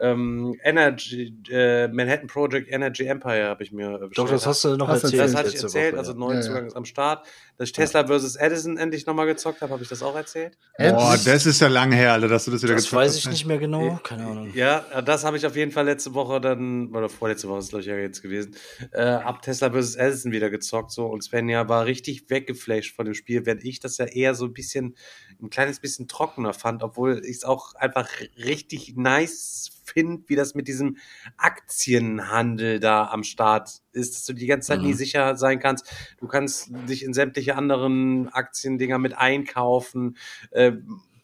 [0.00, 4.18] Ähm, Energy, äh, Manhattan Project Energy Empire habe ich mir bestellt.
[4.18, 5.22] Doch, das hast du noch hast erzählt.
[5.22, 6.40] Das hatte ich erzählt, Woche, also ja.
[6.40, 6.66] Zugang ja, ja.
[6.66, 7.26] ist am Start.
[7.56, 8.36] Dass ich Tesla vs.
[8.36, 10.56] Edison endlich nochmal gezockt habe, habe ich das auch erzählt?
[10.78, 13.08] Boah, das ist ja lange her, Alter, dass du das wieder das gezockt hast.
[13.08, 14.52] Das weiß ich nicht mehr genau, keine Ahnung.
[14.54, 17.70] Ja, das habe ich auf jeden Fall letzte Woche dann, oder vorletzte Woche ist es
[17.70, 18.54] glaube ich ja jetzt gewesen,
[18.92, 19.96] äh, ab Tesla vs.
[19.96, 23.98] Edison wieder gezockt so und Svenja war richtig weggeflasht von dem Spiel, während ich das
[23.98, 24.94] ja eher so ein bisschen,
[25.42, 30.54] ein kleines bisschen trockener fand, obwohl ich es auch einfach richtig nice finde, wie das
[30.54, 30.98] mit diesem
[31.36, 34.86] Aktienhandel da am Start ist, dass du die ganze Zeit mhm.
[34.86, 35.92] nie sicher sein kannst.
[36.18, 40.16] Du kannst dich in sämtliche anderen Aktiendinger mit einkaufen,
[40.50, 40.72] äh,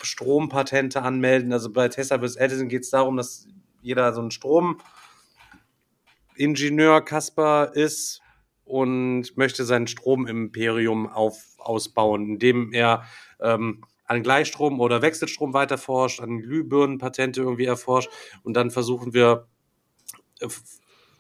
[0.02, 1.52] Strompatente anmelden.
[1.52, 2.36] Also bei Tesla vs.
[2.36, 3.46] Edison geht es darum, dass
[3.80, 8.20] jeder so ein Stromingenieur Kasper ist
[8.64, 13.04] und möchte sein Stromimperium auf, ausbauen, indem er
[13.40, 18.10] ähm, an Gleichstrom oder Wechselstrom weiter forscht, an Glühbirnenpatente irgendwie erforscht.
[18.42, 19.46] Und dann versuchen wir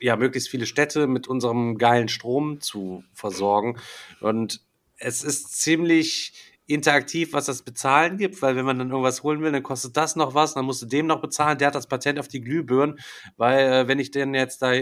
[0.00, 3.78] ja möglichst viele Städte mit unserem geilen Strom zu versorgen.
[4.20, 4.60] Und
[4.98, 6.32] es ist ziemlich
[6.66, 10.16] interaktiv, was das Bezahlen gibt, weil wenn man dann irgendwas holen will, dann kostet das
[10.16, 12.98] noch was, dann musst du dem noch bezahlen, der hat das Patent auf die Glühbirnen,
[13.36, 14.72] weil äh, wenn ich denn jetzt da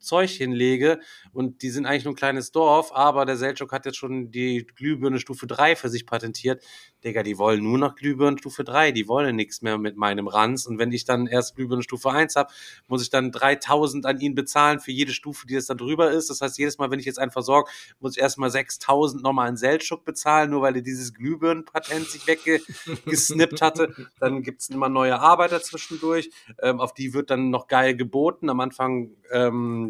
[0.00, 1.00] Zeug hinlege
[1.32, 4.66] und die sind eigentlich nur ein kleines Dorf, aber der Selchuk hat jetzt schon die
[4.66, 6.62] Glühbirne Stufe 3 für sich patentiert.
[7.04, 10.66] Digga, die wollen nur noch Glühbirnen Stufe 3, die wollen nichts mehr mit meinem Ranz
[10.66, 12.52] und wenn ich dann erst Glühbirne Stufe 1 habe,
[12.88, 16.30] muss ich dann 3000 an ihn bezahlen für jede Stufe, die es dann drüber ist.
[16.30, 17.70] Das heißt, jedes Mal, wenn ich jetzt einen versorge,
[18.00, 23.62] muss ich erstmal 6000 nochmal an Selchuk bezahlen, nur weil er dieses Glühbirnenpatent sich weggesnippt
[23.62, 23.94] hatte.
[24.18, 26.30] Dann gibt's immer neue Arbeiter zwischendurch,
[26.62, 28.48] ähm, auf die wird dann noch geil geboten.
[28.48, 29.89] Am Anfang ähm,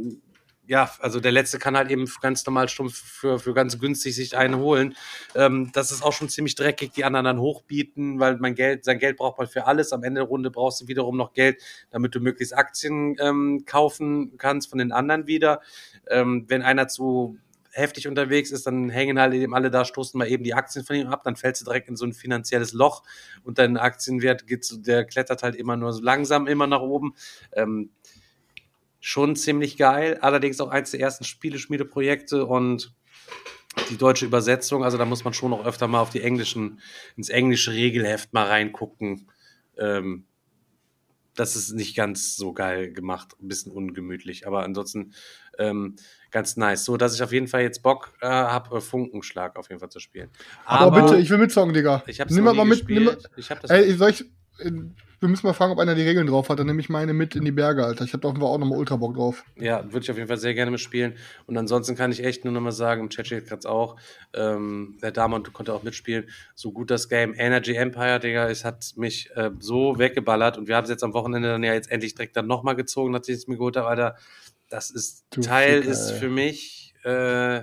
[0.71, 4.37] ja, also der letzte kann halt eben ganz normal stumpf für, für ganz günstig sich
[4.37, 4.95] einen holen.
[5.35, 9.01] Ähm, das ist auch schon ziemlich dreckig, die anderen dann hochbieten, weil mein Geld, sein
[9.01, 9.93] Geld braucht man für alles.
[9.93, 11.61] Am Ende der Runde brauchst du wiederum noch Geld,
[11.91, 15.61] damit du möglichst Aktien ähm, kaufen kannst von den anderen wieder.
[16.09, 17.37] Ähm, wenn einer zu
[17.73, 20.97] heftig unterwegs ist, dann hängen halt eben alle da, stoßen mal eben die Aktien von
[20.97, 23.03] ihm ab, dann fällst du direkt in so ein finanzielles Loch
[23.45, 27.15] und dein Aktienwert geht, der klettert halt immer nur so langsam immer nach oben.
[27.53, 27.91] Ähm,
[29.01, 30.19] schon ziemlich geil.
[30.21, 32.95] Allerdings auch eins der ersten Spieleschmiedeprojekte und
[33.89, 36.81] die deutsche Übersetzung, also da muss man schon noch öfter mal auf die englischen,
[37.17, 39.29] ins englische Regelheft mal reingucken.
[39.79, 40.25] Ähm,
[41.35, 45.15] das ist nicht ganz so geil gemacht, ein bisschen ungemütlich, aber ansonsten
[45.59, 45.97] ähm,
[46.31, 46.85] ganz nice.
[46.85, 49.91] So, dass ich auf jeden Fall jetzt Bock äh, habe, äh, Funkenschlag auf jeden Fall
[49.91, 50.31] zu spielen.
[50.65, 52.03] Aber, aber bitte, ich will mitzocken, Digga.
[52.07, 52.89] Ich hab's nimm mal mit.
[52.89, 54.25] Nimm mal, ich hab das ey, soll ich,
[55.21, 56.59] wir müssen mal fragen, ob einer die Regeln drauf hat.
[56.59, 58.05] Dann nehme ich meine mit in die Berge, Alter.
[58.05, 59.45] Ich habe da auch nochmal Ultra Bock drauf.
[59.57, 61.15] Ja, würde ich auf jeden Fall sehr gerne mitspielen.
[61.47, 63.97] Und ansonsten kann ich echt nur nochmal sagen, im Chat steht gerade auch,
[64.33, 66.31] ähm, der Damon konnte auch mitspielen.
[66.55, 70.57] So gut das Game Energy Empire, Digga, es hat mich äh, so weggeballert.
[70.57, 73.13] Und wir haben es jetzt am Wochenende dann ja jetzt endlich direkt dann nochmal gezogen,
[73.13, 74.17] nachdem ich es mir geholt habe, Alter.
[74.71, 77.63] Das ist, du Teil Ficker, ist für mich, äh,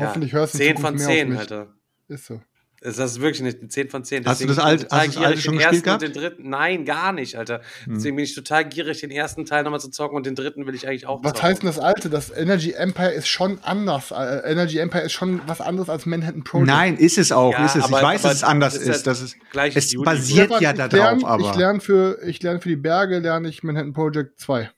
[0.00, 1.74] Hoffentlich ja, hörst du 10 von 10, Alter.
[2.08, 2.40] Ist so.
[2.82, 4.24] Das ist wirklich nicht eine 10 von 10.
[4.24, 6.00] Hast du das, alt, hast du das alte schon gespielt gehabt?
[6.00, 7.60] Den dritten, nein, gar nicht, Alter.
[7.84, 7.96] Hm.
[7.96, 10.74] Deswegen bin ich total gierig, den ersten Teil nochmal zu zocken und den dritten will
[10.74, 11.42] ich eigentlich auch Was zocken.
[11.42, 12.08] heißt denn das alte?
[12.08, 14.12] Das Energy Empire ist schon anders.
[14.12, 16.68] Äh, Energy Empire ist schon was anderes als Manhattan Project.
[16.68, 17.52] Nein, ist es auch.
[17.52, 17.84] Ja, ist es.
[17.84, 18.88] Aber, ich weiß, dass es anders ist.
[18.88, 19.06] ist.
[19.06, 19.36] Das ist
[19.74, 21.50] es basiert ja darauf, lern, aber.
[21.50, 24.70] Ich lerne für, ich lerne für die Berge, lerne ich Manhattan Project 2.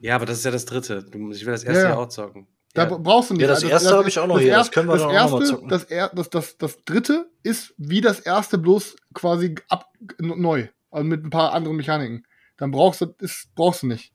[0.00, 1.06] Ja, aber das ist ja das dritte.
[1.32, 1.96] Ich will das erste ja, ja.
[1.96, 2.46] auch zocken.
[2.78, 2.96] Da ja.
[2.96, 3.42] brauchst du nicht.
[3.42, 4.52] Ja, das, also, erste habe ich auch noch hier.
[4.52, 5.68] Erste, das können wir das, erste, auch noch zocken.
[5.68, 9.86] Das, das, das, das dritte ist wie das erste, bloß quasi ab,
[10.18, 10.68] neu.
[10.90, 12.24] Also mit ein paar anderen Mechaniken.
[12.56, 14.12] Dann brauchst du, das brauchst du nicht.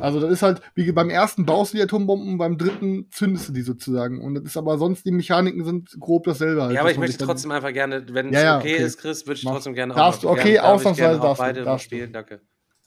[0.00, 3.52] Also das ist halt, wie beim ersten baust du die Atombomben, beim dritten zündest du
[3.52, 4.20] die sozusagen.
[4.20, 6.62] Und das ist aber sonst, die Mechaniken sind grob dasselbe.
[6.62, 8.98] Halt, ja, aber ich möchte trotzdem einfach gerne, wenn es ja, ja, okay, okay, ist,
[8.98, 11.44] Chris, würde ich trotzdem gerne darfst auch du, Okay, ausnahmsweise darfst du.
[11.44, 12.40] Beide darfst spielen, danke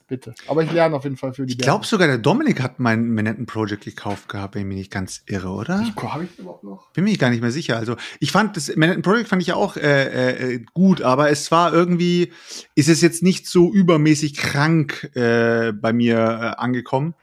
[0.08, 0.34] bitte.
[0.48, 3.12] Aber ich lerne auf jeden Fall für die Ich glaube sogar, der Dominik hat mein
[3.14, 5.78] Manhattan Project gekauft gehabt, bin ich mir nicht ganz irre, oder?
[5.78, 6.90] Habe ich überhaupt noch?
[6.92, 7.76] Bin mir gar nicht mehr sicher.
[7.76, 11.50] Also ich fand das Manhattan Project fand ich ja auch äh, äh, gut, aber es
[11.50, 12.32] war irgendwie,
[12.74, 17.14] ist es jetzt nicht so übermäßig krank äh, bei mir äh, angekommen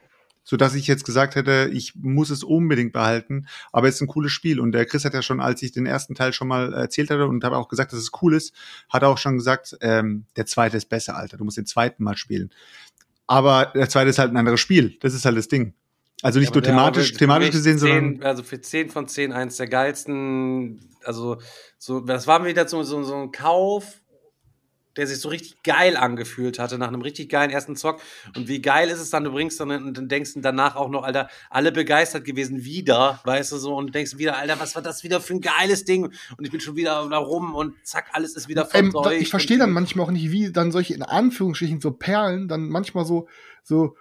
[0.48, 3.48] so dass ich jetzt gesagt hätte, ich muss es unbedingt behalten.
[3.72, 4.60] Aber es ist ein cooles Spiel.
[4.60, 7.26] Und der Chris hat ja schon, als ich den ersten Teil schon mal erzählt hatte
[7.26, 8.54] und habe auch gesagt, dass es cool ist,
[8.88, 11.36] hat er auch schon gesagt, ähm, der zweite ist besser, Alter.
[11.36, 12.50] Du musst den zweiten mal spielen.
[13.26, 14.96] Aber der zweite ist halt ein anderes Spiel.
[15.00, 15.74] Das ist halt das Ding.
[16.22, 18.22] Also nicht ja, nur thematisch, thematisch gesehen, 10, sondern.
[18.22, 21.38] Also für 10 von 10 eins der geilsten, also
[21.76, 24.00] so, das war wieder so, so, so ein Kauf,
[24.96, 28.00] der sich so richtig geil angefühlt hatte nach einem richtig geilen ersten Zock.
[28.36, 30.88] Und wie geil ist es dann, du bringst dann und dann denkst du danach auch
[30.88, 34.82] noch, Alter, alle begeistert gewesen wieder, weißt du so, und denkst wieder, Alter, was war
[34.82, 36.04] das wieder für ein geiles Ding?
[36.04, 39.58] Und ich bin schon wieder da rum und zack, alles ist wieder ähm, Ich verstehe
[39.58, 43.28] dann manchmal auch nicht, wie dann solche in Anführungsstrichen so Perlen dann manchmal so,
[43.62, 43.96] so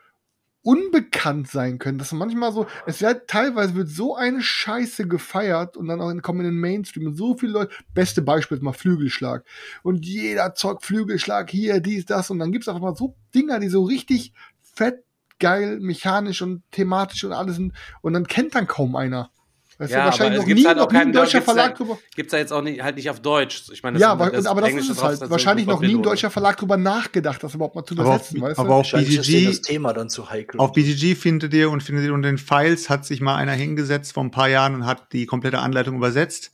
[0.65, 1.99] unbekannt sein können.
[1.99, 6.23] Das manchmal so, es wird teilweise wird so eine Scheiße gefeiert und dann auch in,
[6.23, 9.45] kommen in den Mainstream und so viele Leute, beste Beispiel ist mal Flügelschlag.
[9.83, 13.69] Und jeder zockt Flügelschlag hier, dies, das und dann gibt's einfach mal so Dinger, die
[13.69, 14.33] so richtig
[14.63, 15.03] fett,
[15.37, 19.29] geil, mechanisch und thematisch und alles sind und dann kennt dann kaum einer.
[19.77, 21.99] Weißt ja, du, wahrscheinlich noch nie, halt noch nie ein deutscher Verlag halt, drüber.
[22.15, 23.63] Gibt's da jetzt auch nicht, halt nicht auf Deutsch.
[23.73, 25.29] Ich meine, ja, aber, das, aber das ist es halt.
[25.29, 28.49] Wahrscheinlich noch nie ein deutscher Verlag drüber nachgedacht, das überhaupt mal zu übersetzen, aber auf,
[28.51, 30.59] weißt aber auf BGG, das Thema dann zu heikel.
[30.59, 34.13] Auf BGG findet ihr und findet ihr unter den Files hat sich mal einer hingesetzt
[34.13, 36.53] vor ein paar Jahren und hat die komplette Anleitung übersetzt.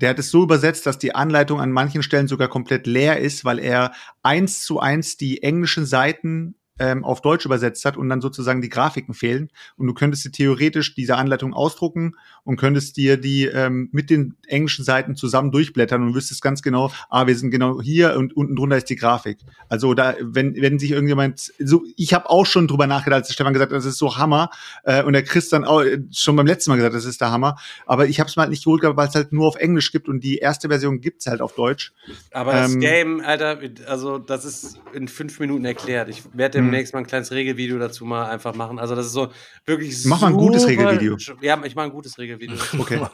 [0.00, 3.44] Der hat es so übersetzt, dass die Anleitung an manchen Stellen sogar komplett leer ist,
[3.44, 3.92] weil er
[4.22, 8.68] eins zu eins die englischen Seiten ähm, auf Deutsch übersetzt hat und dann sozusagen die
[8.68, 9.50] Grafiken fehlen.
[9.76, 14.34] Und du könntest dir theoretisch diese Anleitung ausdrucken und könntest dir die ähm, mit den
[14.48, 18.56] englischen Seiten zusammen durchblättern und wüsstest ganz genau, ah, wir sind genau hier und unten
[18.56, 19.38] drunter ist die Grafik.
[19.68, 23.52] Also da, wenn, wenn sich irgendjemand, so, ich habe auch schon drüber nachgedacht, als Stefan
[23.52, 24.50] gesagt hat, das ist so Hammer.
[24.82, 27.58] Äh, und der Chris dann auch schon beim letzten Mal gesagt, das ist der Hammer.
[27.86, 30.08] Aber ich habe es mal halt nicht geholt, weil es halt nur auf Englisch gibt
[30.08, 31.92] und die erste Version gibt's halt auf Deutsch.
[32.32, 36.08] Aber das ähm, Game, Alter, also das ist in fünf Minuten erklärt.
[36.08, 36.71] Ich werde hm.
[36.72, 38.78] Demnächst mal ein kleines Regelvideo dazu mal einfach machen.
[38.78, 39.28] Also das ist so
[39.64, 41.16] wirklich Mach mal ein gutes Regelvideo.
[41.40, 42.56] Ja, ich mache ein gutes Regelvideo.
[42.82, 42.98] Okay.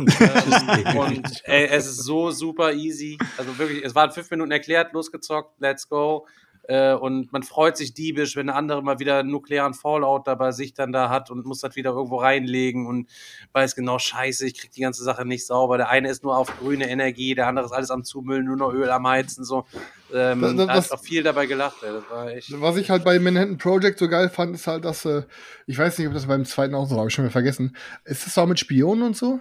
[0.97, 3.19] und ey, es ist so super easy.
[3.37, 6.27] Also wirklich, es waren fünf Minuten erklärt, losgezockt, let's go.
[6.69, 10.53] Äh, und man freut sich diebisch, wenn der andere mal wieder nuklearen Fallout da bei
[10.53, 13.09] sich dann da hat und muss das wieder irgendwo reinlegen und
[13.53, 15.79] weiß genau, scheiße, ich krieg die ganze Sache nicht sauber.
[15.79, 18.71] Der eine ist nur auf grüne Energie, der andere ist alles am Zumüllen, nur noch
[18.71, 19.65] Öl am Heizen, so.
[20.13, 21.91] Ähm, das, das, da ist auch viel dabei gelacht, ey.
[21.91, 25.07] Das war echt was ich halt bei Manhattan Project so geil fand, ist halt, dass,
[25.07, 25.23] äh,
[25.67, 27.75] ich weiß nicht, ob das beim zweiten auch so war, habe ich schon wieder vergessen.
[28.05, 29.41] Ist das auch mit Spionen und so?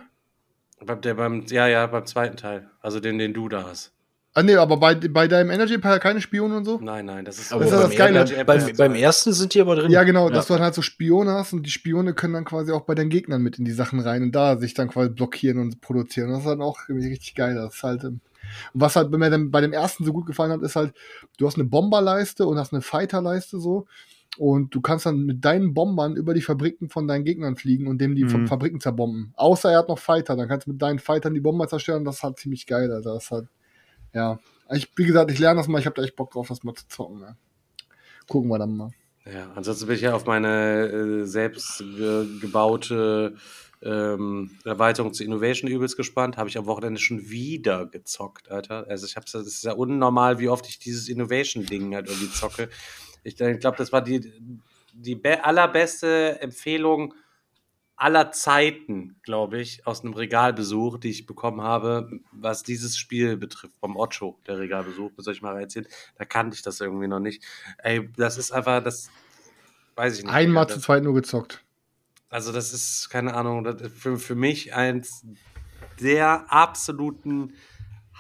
[0.80, 2.70] Beim, der, beim, ja, ja, beim zweiten Teil.
[2.80, 3.92] Also den, den du da hast.
[4.38, 6.78] Ah, nee, aber bei, bei deinem Energy Empire keine Spione und so?
[6.80, 8.46] Nein, nein, das ist, aber das, ist das Geile.
[8.46, 9.90] Beim, beim, ersten sind die aber drin.
[9.90, 10.36] Ja, genau, ja.
[10.36, 12.94] dass du dann halt so Spione hast und die Spione können dann quasi auch bei
[12.94, 16.30] den Gegnern mit in die Sachen rein und da sich dann quasi blockieren und produzieren.
[16.30, 17.56] Das ist dann auch irgendwie richtig geil.
[17.56, 18.20] Das ist halt, ähm,
[18.76, 20.94] und was halt mir bei dem ersten so gut gefallen hat, ist halt,
[21.40, 23.88] du hast eine Bomberleiste und hast eine Fighterleiste so.
[24.38, 28.00] Und du kannst dann mit deinen Bombern über die Fabriken von deinen Gegnern fliegen und
[28.00, 28.46] dem die mhm.
[28.46, 29.34] Fabriken zerbomben.
[29.36, 32.06] Außer er hat noch Fighter, dann kannst du mit deinen Fightern die Bomber zerstören.
[32.06, 32.92] Das ist halt ziemlich geil.
[32.92, 33.48] Also das ist halt,
[34.18, 34.40] ja.
[34.72, 36.74] Ich, wie gesagt, ich lerne das mal, ich habe da echt Bock drauf, das mal
[36.74, 37.20] zu zocken.
[37.20, 37.38] Ne?
[38.28, 38.92] Gucken wir dann mal.
[39.26, 43.36] Ja, ansonsten bin ich ja auf meine äh, selbst äh, gebaute
[43.82, 46.38] ähm, Erweiterung zu Innovation übelst gespannt.
[46.38, 48.88] Habe ich am Wochenende schon wieder gezockt, Alter.
[48.90, 52.70] Also ich habe es ist ja unnormal, wie oft ich dieses Innovation-Ding halt irgendwie zocke.
[53.24, 54.32] Ich, ich glaube, das war die,
[54.94, 57.14] die allerbeste Empfehlung
[57.98, 63.74] aller Zeiten, glaube ich, aus einem Regalbesuch, die ich bekommen habe, was dieses Spiel betrifft,
[63.80, 67.44] vom Ocho, der Regalbesuch, soll ich mal erzählen, da kannte ich das irgendwie noch nicht.
[67.80, 69.10] Ey, das ist einfach, das
[69.96, 70.34] weiß ich nicht.
[70.34, 71.64] Einmal zu zweit nur gezockt.
[72.30, 75.26] Also das ist, keine Ahnung, für, für mich eins
[76.00, 77.54] der absoluten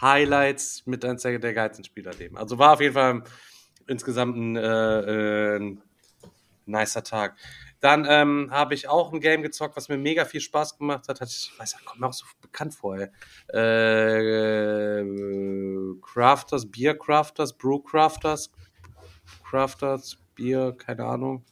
[0.01, 2.37] Highlights mit eins der, der geilsten Spielerleben.
[2.37, 3.23] Also war auf jeden Fall
[3.85, 4.61] insgesamt ein, äh,
[5.51, 5.81] äh, ein
[6.65, 7.35] nicer Tag.
[7.79, 11.21] Dann ähm, habe ich auch ein Game gezockt, was mir mega viel Spaß gemacht hat.
[11.21, 12.97] ich weiß, kommt mir auch so bekannt vor.
[12.97, 13.09] Ey.
[13.53, 15.03] Äh,
[16.01, 18.51] Crafters, Beer Crafters, Brew Crafters,
[19.43, 21.45] Crafters, Bier, keine Ahnung.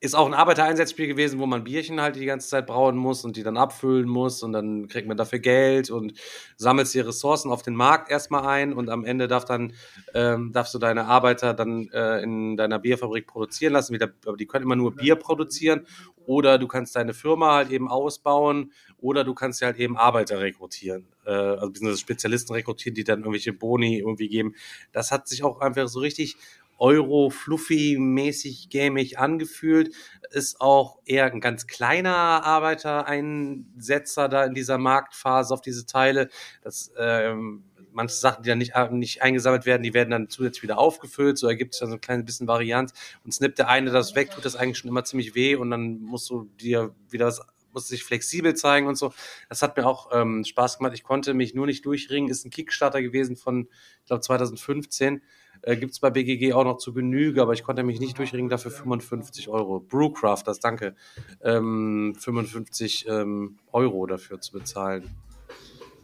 [0.00, 3.36] Ist auch ein Arbeitereinsatzspiel gewesen, wo man Bierchen halt die ganze Zeit brauen muss und
[3.36, 6.12] die dann abfüllen muss und dann kriegt man dafür Geld und
[6.56, 9.72] sammelst die Ressourcen auf den Markt erstmal ein und am Ende darf dann,
[10.14, 13.92] ähm, darfst du deine Arbeiter dann äh, in deiner Bierfabrik produzieren lassen.
[13.92, 15.84] Wieder, aber die können immer nur Bier produzieren
[16.28, 20.38] oder du kannst deine Firma halt eben ausbauen oder du kannst ja halt eben Arbeiter
[20.40, 24.54] rekrutieren, äh, also beziehungsweise Spezialisten rekrutieren, die dann irgendwelche Boni irgendwie geben.
[24.92, 26.36] Das hat sich auch einfach so richtig
[26.78, 29.94] Euro-Fluffy-mäßig gamig angefühlt.
[30.30, 36.28] Ist auch eher ein ganz kleiner Arbeitereinsetzer da in dieser Marktphase auf diese Teile.
[36.62, 40.78] Das, ähm, manche Sachen, die dann nicht, nicht eingesammelt werden, die werden dann zusätzlich wieder
[40.78, 41.36] aufgefüllt.
[41.36, 42.92] So ergibt es dann so ein kleines bisschen Varianz.
[43.24, 46.00] Und snippt der eine das weg, tut das eigentlich schon immer ziemlich weh und dann
[46.00, 47.42] musst du dir wieder was
[47.72, 49.12] musste sich flexibel zeigen und so.
[49.48, 50.94] Das hat mir auch ähm, Spaß gemacht.
[50.94, 52.30] Ich konnte mich nur nicht durchringen.
[52.30, 53.68] Ist ein Kickstarter gewesen von,
[54.00, 55.22] ich glaube, 2015.
[55.62, 58.48] Äh, Gibt es bei BGG auch noch zu Genüge, aber ich konnte mich nicht durchringen,
[58.48, 59.80] dafür 55 Euro.
[59.80, 60.94] Brewcrafters, danke.
[61.42, 65.10] Ähm, 55 ähm, Euro dafür zu bezahlen.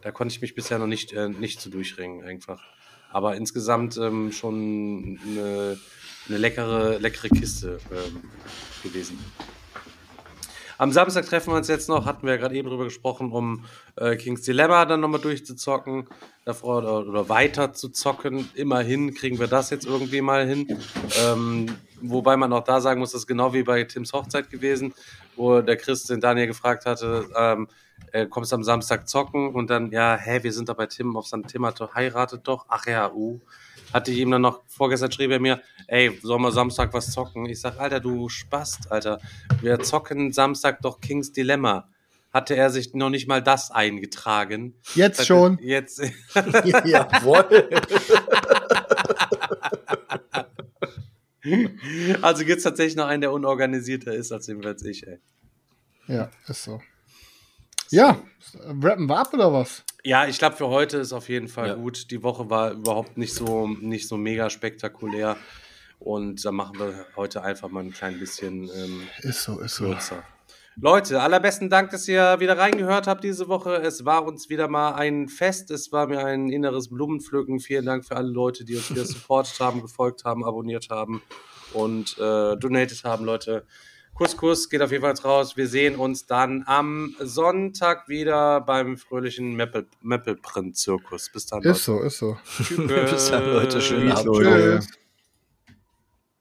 [0.02, 2.62] Da konnte ich mich bisher noch nicht, äh, nicht zu durchringen, einfach.
[3.10, 5.78] Aber insgesamt ähm, schon eine,
[6.28, 8.22] eine, leckere, leckere Kiste ähm,
[8.82, 9.18] gewesen.
[10.78, 13.64] Am Samstag treffen wir uns jetzt noch, hatten wir ja gerade eben drüber gesprochen, um
[13.96, 16.08] äh, Kings Dilemma dann nochmal durchzuzocken
[16.44, 18.48] davor oder, oder, weiter zu zocken.
[18.54, 20.78] Immerhin kriegen wir das jetzt irgendwie mal hin.
[21.24, 24.94] Ähm, wobei man auch da sagen muss, das ist genau wie bei Tims Hochzeit gewesen,
[25.36, 27.68] wo der Chris den Daniel gefragt hatte, ähm,
[28.12, 31.26] äh, kommst am Samstag zocken und dann, ja, hä, wir sind da bei Tim auf
[31.26, 31.46] St.
[31.46, 32.66] Tim hat heiratet doch.
[32.68, 33.40] Ach ja, uh.
[33.94, 37.46] Hatte ich ihm dann noch, vorgestern schrieb er mir, ey, sollen wir Samstag was zocken?
[37.46, 39.20] Ich sag, Alter, du Spast, Alter.
[39.62, 41.88] Wir zocken Samstag doch Kings Dilemma
[42.34, 44.74] hatte er sich noch nicht mal das eingetragen.
[44.96, 45.58] Jetzt hatte, schon.
[45.62, 46.00] Jetzt.
[46.34, 47.70] Jawohl.
[52.20, 55.20] also gibt es tatsächlich noch einen, der unorganisierter ist als als ich, ey.
[56.08, 56.82] Ja, ist so.
[57.90, 58.20] Ja,
[58.82, 59.84] rappen wir ab oder was?
[60.06, 61.74] Ja, ich glaube, für heute ist auf jeden Fall ja.
[61.74, 62.10] gut.
[62.10, 65.38] Die Woche war überhaupt nicht so, nicht so mega spektakulär.
[65.98, 69.84] Und da machen wir heute einfach mal ein klein bisschen ähm, ist so, ist so.
[69.84, 70.22] kürzer.
[70.76, 73.76] Leute, allerbesten Dank, dass ihr wieder reingehört habt diese Woche.
[73.76, 75.70] Es war uns wieder mal ein Fest.
[75.70, 77.60] Es war mir ein inneres Blumenpflücken.
[77.60, 81.22] Vielen Dank für alle Leute, die uns wieder supportet haben, gefolgt haben, abonniert haben
[81.72, 83.66] und äh, donated haben, Leute.
[84.14, 85.56] Kuss, Kuss, geht auf jeden Fall raus.
[85.56, 89.56] Wir sehen uns dann am Sonntag wieder beim fröhlichen
[90.02, 91.30] Meppelprint-Zirkus.
[91.30, 91.62] Bis dann.
[91.62, 92.36] Ist so, ist so.
[92.76, 93.80] Bis dann, Leute.
[93.80, 94.36] Schönen Abend.
[94.36, 95.03] Tschüss.